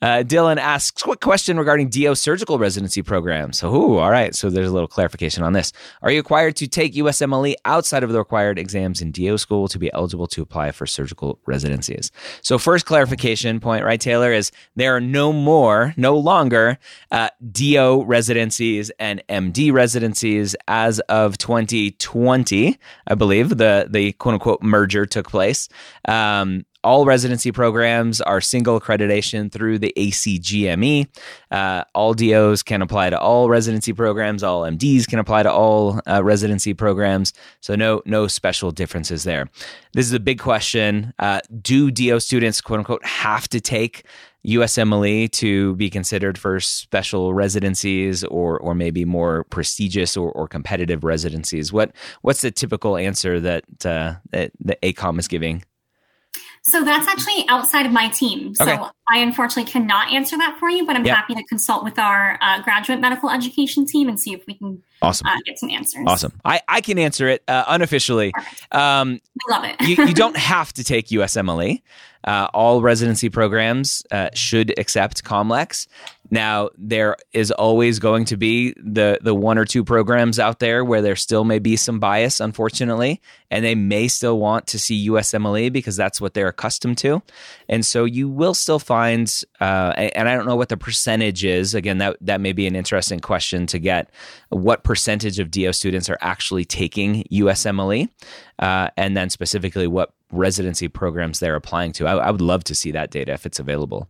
Uh, 0.00 0.22
Dylan 0.24 0.58
asks, 0.58 1.06
"What 1.06 1.20
question 1.20 1.58
regarding 1.58 1.88
DO 1.88 2.14
surgical 2.14 2.58
residency 2.58 3.02
programs?" 3.02 3.58
So, 3.58 3.74
ooh, 3.74 3.98
all 3.98 4.10
right. 4.10 4.34
So 4.34 4.50
there's 4.50 4.68
a 4.68 4.72
little 4.72 4.88
clarification 4.88 5.42
on 5.42 5.52
this. 5.52 5.72
Are 6.02 6.10
you 6.10 6.18
required 6.18 6.56
to 6.56 6.66
take 6.66 6.94
USMLE 6.94 7.54
outside 7.64 8.02
of 8.02 8.12
the 8.12 8.18
required 8.18 8.58
exams 8.58 9.02
in 9.02 9.10
DO 9.10 9.38
school 9.38 9.68
to 9.68 9.78
be 9.78 9.92
eligible 9.92 10.26
to 10.28 10.42
apply 10.42 10.70
for 10.72 10.86
surgical 10.86 11.38
residencies? 11.46 12.10
So, 12.42 12.58
first 12.58 12.86
clarification 12.86 13.60
point, 13.60 13.84
right, 13.84 14.00
Taylor, 14.00 14.32
is 14.32 14.52
there 14.76 14.94
are 14.94 15.00
no 15.00 15.32
more, 15.32 15.94
no 15.96 16.16
longer 16.16 16.78
uh, 17.10 17.30
DO 17.50 18.04
residencies 18.04 18.90
and 18.98 19.22
MD 19.28 19.72
residencies 19.72 20.54
as 20.68 21.00
of 21.00 21.38
2020. 21.38 22.78
I 23.06 23.14
believe 23.14 23.56
the 23.56 23.88
the 23.90 24.12
quote 24.12 24.34
unquote 24.34 24.62
merger 24.62 25.06
took 25.06 25.28
place. 25.28 25.68
Um, 26.06 26.64
all 26.82 27.04
residency 27.04 27.52
programs 27.52 28.20
are 28.20 28.40
single 28.40 28.80
accreditation 28.80 29.52
through 29.52 29.78
the 29.78 29.92
ACGME. 29.96 31.08
Uh, 31.50 31.84
all 31.94 32.14
DOs 32.14 32.62
can 32.62 32.82
apply 32.82 33.10
to 33.10 33.18
all 33.18 33.48
residency 33.48 33.92
programs. 33.92 34.42
All 34.42 34.62
MDs 34.62 35.06
can 35.06 35.18
apply 35.18 35.42
to 35.42 35.52
all 35.52 36.00
uh, 36.08 36.22
residency 36.24 36.74
programs. 36.74 37.32
So 37.60 37.74
no 37.74 38.02
no 38.06 38.26
special 38.26 38.70
differences 38.70 39.24
there. 39.24 39.48
This 39.92 40.06
is 40.06 40.12
a 40.12 40.20
big 40.20 40.38
question. 40.38 41.12
Uh, 41.18 41.40
do 41.60 41.90
DO 41.90 42.20
students 42.20 42.60
quote 42.60 42.78
unquote 42.78 43.04
have 43.04 43.48
to 43.48 43.60
take 43.60 44.04
USMLE 44.46 45.30
to 45.32 45.76
be 45.76 45.90
considered 45.90 46.38
for 46.38 46.60
special 46.60 47.34
residencies 47.34 48.24
or 48.24 48.58
or 48.58 48.74
maybe 48.74 49.04
more 49.04 49.44
prestigious 49.44 50.16
or, 50.16 50.32
or 50.32 50.48
competitive 50.48 51.04
residencies? 51.04 51.72
What 51.72 51.92
what's 52.22 52.40
the 52.40 52.50
typical 52.50 52.96
answer 52.96 53.38
that 53.40 53.64
uh, 53.84 54.14
that 54.30 54.52
the 54.58 54.78
AACOM 54.82 55.18
is 55.18 55.28
giving? 55.28 55.62
So 56.62 56.84
that's 56.84 57.08
actually 57.08 57.46
outside 57.48 57.86
of 57.86 57.92
my 57.92 58.08
team. 58.08 58.54
So 58.54 58.64
okay. 58.64 58.82
I 59.08 59.18
unfortunately 59.18 59.70
cannot 59.70 60.12
answer 60.12 60.36
that 60.36 60.58
for 60.58 60.68
you, 60.68 60.86
but 60.86 60.94
I'm 60.94 61.04
yep. 61.04 61.16
happy 61.16 61.34
to 61.34 61.42
consult 61.44 61.84
with 61.84 61.98
our 61.98 62.38
uh, 62.42 62.62
graduate 62.62 63.00
medical 63.00 63.30
education 63.30 63.86
team 63.86 64.08
and 64.08 64.20
see 64.20 64.34
if 64.34 64.46
we 64.46 64.54
can 64.54 64.82
awesome. 65.00 65.26
Uh, 65.26 65.36
get 65.46 65.58
some 65.58 65.70
answers. 65.70 66.04
Awesome. 66.06 66.32
I, 66.44 66.60
I 66.68 66.80
can 66.80 66.98
answer 66.98 67.28
it 67.28 67.42
uh, 67.48 67.64
unofficially. 67.66 68.32
Um, 68.72 69.20
I 69.48 69.50
love 69.50 69.64
it. 69.64 69.80
you, 69.80 70.04
you 70.04 70.14
don't 70.14 70.36
have 70.52 70.72
to 70.74 70.84
take 70.84 71.08
USMLE. 71.08 71.82
Uh, 72.24 72.48
all 72.52 72.82
residency 72.82 73.30
programs 73.30 74.04
uh, 74.10 74.28
should 74.34 74.78
accept 74.78 75.24
COMLEX. 75.24 75.86
Now, 76.30 76.70
there 76.78 77.16
is 77.32 77.50
always 77.50 77.98
going 77.98 78.24
to 78.26 78.36
be 78.36 78.72
the 78.76 79.18
the 79.20 79.34
one 79.34 79.58
or 79.58 79.64
two 79.64 79.82
programs 79.82 80.38
out 80.38 80.60
there 80.60 80.84
where 80.84 81.02
there 81.02 81.16
still 81.16 81.44
may 81.44 81.58
be 81.58 81.76
some 81.76 81.98
bias, 81.98 82.38
unfortunately, 82.38 83.20
and 83.50 83.64
they 83.64 83.74
may 83.74 84.06
still 84.06 84.38
want 84.38 84.68
to 84.68 84.78
see 84.78 85.08
USMLE 85.08 85.72
because 85.72 85.96
that's 85.96 86.20
what 86.20 86.34
they're 86.34 86.48
accustomed 86.48 86.98
to, 86.98 87.22
and 87.68 87.84
so 87.84 88.04
you 88.04 88.28
will 88.28 88.54
still 88.54 88.78
find. 88.78 89.42
Uh, 89.60 89.92
and 89.96 90.28
I 90.28 90.36
don't 90.36 90.46
know 90.46 90.56
what 90.56 90.68
the 90.68 90.76
percentage 90.76 91.44
is. 91.44 91.74
Again, 91.74 91.98
that 91.98 92.16
that 92.20 92.40
may 92.40 92.52
be 92.52 92.66
an 92.68 92.76
interesting 92.76 93.18
question 93.18 93.66
to 93.66 93.78
get. 93.80 94.10
What 94.50 94.84
percentage 94.84 95.40
of 95.40 95.50
DO 95.50 95.72
students 95.72 96.08
are 96.08 96.18
actually 96.20 96.64
taking 96.64 97.24
USMLE, 97.24 98.08
uh, 98.60 98.90
and 98.96 99.16
then 99.16 99.30
specifically 99.30 99.88
what 99.88 100.12
residency 100.30 100.86
programs 100.86 101.40
they're 101.40 101.56
applying 101.56 101.90
to? 101.92 102.06
I, 102.06 102.14
I 102.16 102.30
would 102.30 102.40
love 102.40 102.62
to 102.64 102.74
see 102.74 102.92
that 102.92 103.10
data 103.10 103.32
if 103.32 103.46
it's 103.46 103.58
available. 103.58 104.08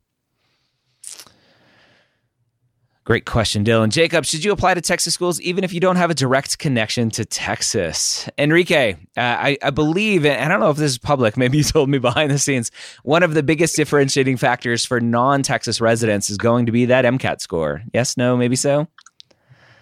Great 3.10 3.26
question, 3.26 3.64
Dylan. 3.64 3.88
Jacob, 3.90 4.24
should 4.24 4.44
you 4.44 4.52
apply 4.52 4.74
to 4.74 4.80
Texas 4.80 5.14
schools 5.14 5.40
even 5.40 5.64
if 5.64 5.72
you 5.72 5.80
don't 5.80 5.96
have 5.96 6.12
a 6.12 6.14
direct 6.14 6.60
connection 6.60 7.10
to 7.10 7.24
Texas? 7.24 8.28
Enrique, 8.38 8.92
uh, 8.92 9.20
I, 9.20 9.58
I, 9.64 9.70
believe, 9.70 10.24
and 10.24 10.40
I 10.40 10.46
don't 10.46 10.60
know 10.60 10.70
if 10.70 10.76
this 10.76 10.92
is 10.92 10.98
public, 10.98 11.36
maybe 11.36 11.58
you 11.58 11.64
told 11.64 11.88
me 11.88 11.98
behind 11.98 12.30
the 12.30 12.38
scenes, 12.38 12.70
one 13.02 13.24
of 13.24 13.34
the 13.34 13.42
biggest 13.42 13.74
differentiating 13.74 14.36
factors 14.36 14.84
for 14.84 15.00
non 15.00 15.42
Texas 15.42 15.80
residents 15.80 16.30
is 16.30 16.38
going 16.38 16.66
to 16.66 16.72
be 16.72 16.84
that 16.84 17.04
MCAT 17.04 17.40
score. 17.40 17.82
Yes, 17.92 18.16
no, 18.16 18.36
maybe 18.36 18.54
so? 18.54 18.86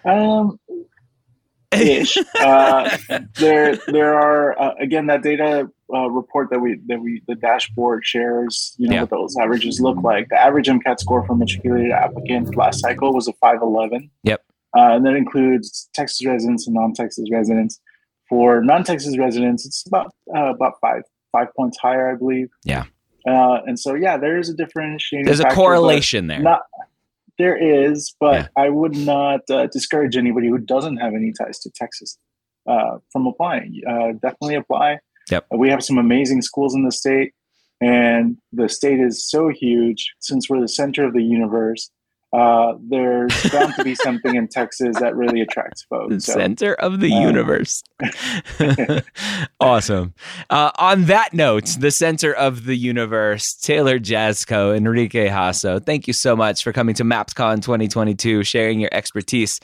Um, 0.07 0.59
ish. 1.73 2.17
uh, 2.41 2.97
there, 3.37 3.77
there 3.87 4.15
are, 4.15 4.61
uh, 4.61 4.75
again, 4.81 5.07
that 5.07 5.23
data 5.23 5.71
uh, 5.93 6.11
report 6.11 6.51
that 6.51 6.59
we 6.59 6.79
that 6.87 7.01
we 7.01 7.23
the 7.27 7.35
dashboard 7.35 8.05
shares, 8.05 8.75
you 8.77 8.89
know, 8.89 8.95
yeah. 8.95 9.01
what 9.03 9.11
those 9.11 9.37
averages 9.41 9.81
look 9.81 9.97
like. 10.03 10.29
The 10.29 10.41
average 10.41 10.69
MCAT 10.69 11.01
score 11.01 11.27
for 11.27 11.35
matriculated 11.35 11.93
applicants 11.93 12.55
last 12.55 12.81
cycle 12.81 13.15
was 13.15 13.27
a 13.27 13.33
511. 13.35 14.11
Yep. 14.25 14.45
Uh, 14.77 14.97
and 14.97 15.07
that 15.07 15.15
includes 15.15 15.89
Texas 15.95 16.27
residents 16.27 16.67
and 16.67 16.75
non-Texas 16.75 17.31
residents. 17.33 17.81
For 18.29 18.63
non-Texas 18.63 19.17
residents, 19.17 19.65
it's 19.65 19.87
about 19.87 20.13
uh, 20.37 20.53
about 20.55 20.75
five 20.83 21.03
five 21.33 21.49
points 21.57 21.79
higher, 21.79 22.11
I 22.11 22.17
believe. 22.17 22.49
Yeah. 22.65 22.85
Uh, 23.27 23.61
and 23.67 23.79
so, 23.79 23.95
yeah, 23.95 24.17
there 24.17 24.39
is 24.39 24.49
a 24.49 24.55
differentiating. 24.55 25.27
There's 25.27 25.41
a 25.41 25.51
correlation 25.51 26.29
there. 26.29 26.41
Not, 26.41 26.63
there 27.39 27.57
is, 27.57 28.15
but 28.21 28.35
yeah. 28.35 28.49
I 28.57 28.69
would 28.69 28.97
not 28.97 29.41
uh, 29.51 29.67
discourage 29.69 30.17
anybody 30.17 30.49
who 30.49 30.59
doesn't 30.59 30.97
have 30.99 31.15
any 31.15 31.33
ties 31.33 31.59
to 31.61 31.71
Texas 31.75 32.19
uh, 32.69 32.99
from 33.13 33.27
applying. 33.27 33.81
Uh, 33.89 34.13
definitely 34.21 34.57
apply. 34.57 34.99
Yep. 35.31 35.47
we 35.57 35.69
have 35.69 35.85
some 35.85 35.99
amazing 35.99 36.41
schools 36.41 36.75
in 36.75 36.85
the 36.85 36.93
state, 36.93 37.33
and 37.83 38.39
the 38.53 38.69
state 38.69 38.99
is 38.99 39.29
so 39.29 39.51
huge 39.51 40.15
since 40.21 40.49
we're 40.49 40.61
the 40.61 40.69
center 40.69 41.05
of 41.05 41.13
the 41.13 41.23
universe 41.23 41.91
uh, 42.33 42.75
there's 42.89 43.51
bound 43.51 43.75
to 43.75 43.85
be 43.85 43.95
something 43.95 44.35
in 44.35 44.49
Texas 44.49 44.99
that 45.01 45.17
really 45.17 45.41
attracts 45.41 45.85
folks. 45.85 46.15
The 46.15 46.21
so, 46.21 46.33
center 46.35 46.75
of 46.75 47.01
the 47.01 47.13
um, 47.13 47.23
universe. 47.23 47.83
awesome. 49.61 50.13
Uh, 50.51 50.71
on 50.77 51.07
that 51.07 51.33
note, 51.33 51.77
the 51.79 51.91
center 51.91 52.33
of 52.35 52.67
the 52.67 52.77
universe, 52.77 53.55
Taylor 53.55 53.99
Jaczko, 53.99 54.77
Enrique 54.77 55.29
Jasso, 55.29 55.85
thank 55.85 56.07
you 56.07 56.13
so 56.13 56.37
much 56.37 56.63
for 56.63 56.73
coming 56.73 56.95
to 56.97 57.05
MappdCon 57.05 57.63
2022, 57.63 58.45
sharing 58.45 58.81
your 58.81 58.91
expertise 58.93 59.59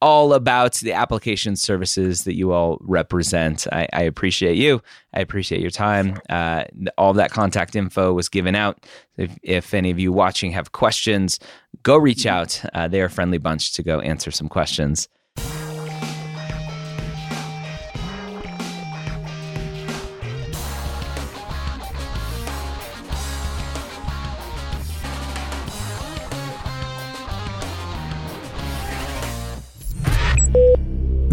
all 0.00 0.32
about 0.32 0.74
the 0.76 0.92
application 0.92 1.56
services 1.56 2.24
that 2.24 2.34
you 2.34 2.52
all 2.52 2.78
represent. 2.80 3.66
I, 3.72 3.86
I 3.92 4.02
appreciate 4.02 4.56
you. 4.56 4.82
I 5.12 5.20
appreciate 5.20 5.60
your 5.60 5.70
time. 5.70 6.20
Uh, 6.28 6.64
all 6.96 7.12
that 7.14 7.30
contact 7.30 7.76
info 7.76 8.12
was 8.12 8.28
given 8.28 8.54
out. 8.54 8.86
If, 9.16 9.38
if, 9.42 9.74
any 9.74 9.90
of 9.90 9.98
you 9.98 10.12
watching 10.12 10.52
have 10.52 10.72
questions, 10.72 11.38
go 11.82 11.96
reach 11.96 12.24
out. 12.24 12.62
Uh, 12.72 12.88
they're 12.88 13.06
a 13.06 13.10
friendly 13.10 13.38
bunch 13.38 13.72
to 13.74 13.82
go 13.82 14.00
answer 14.00 14.30
some 14.30 14.48
questions. 14.48 15.08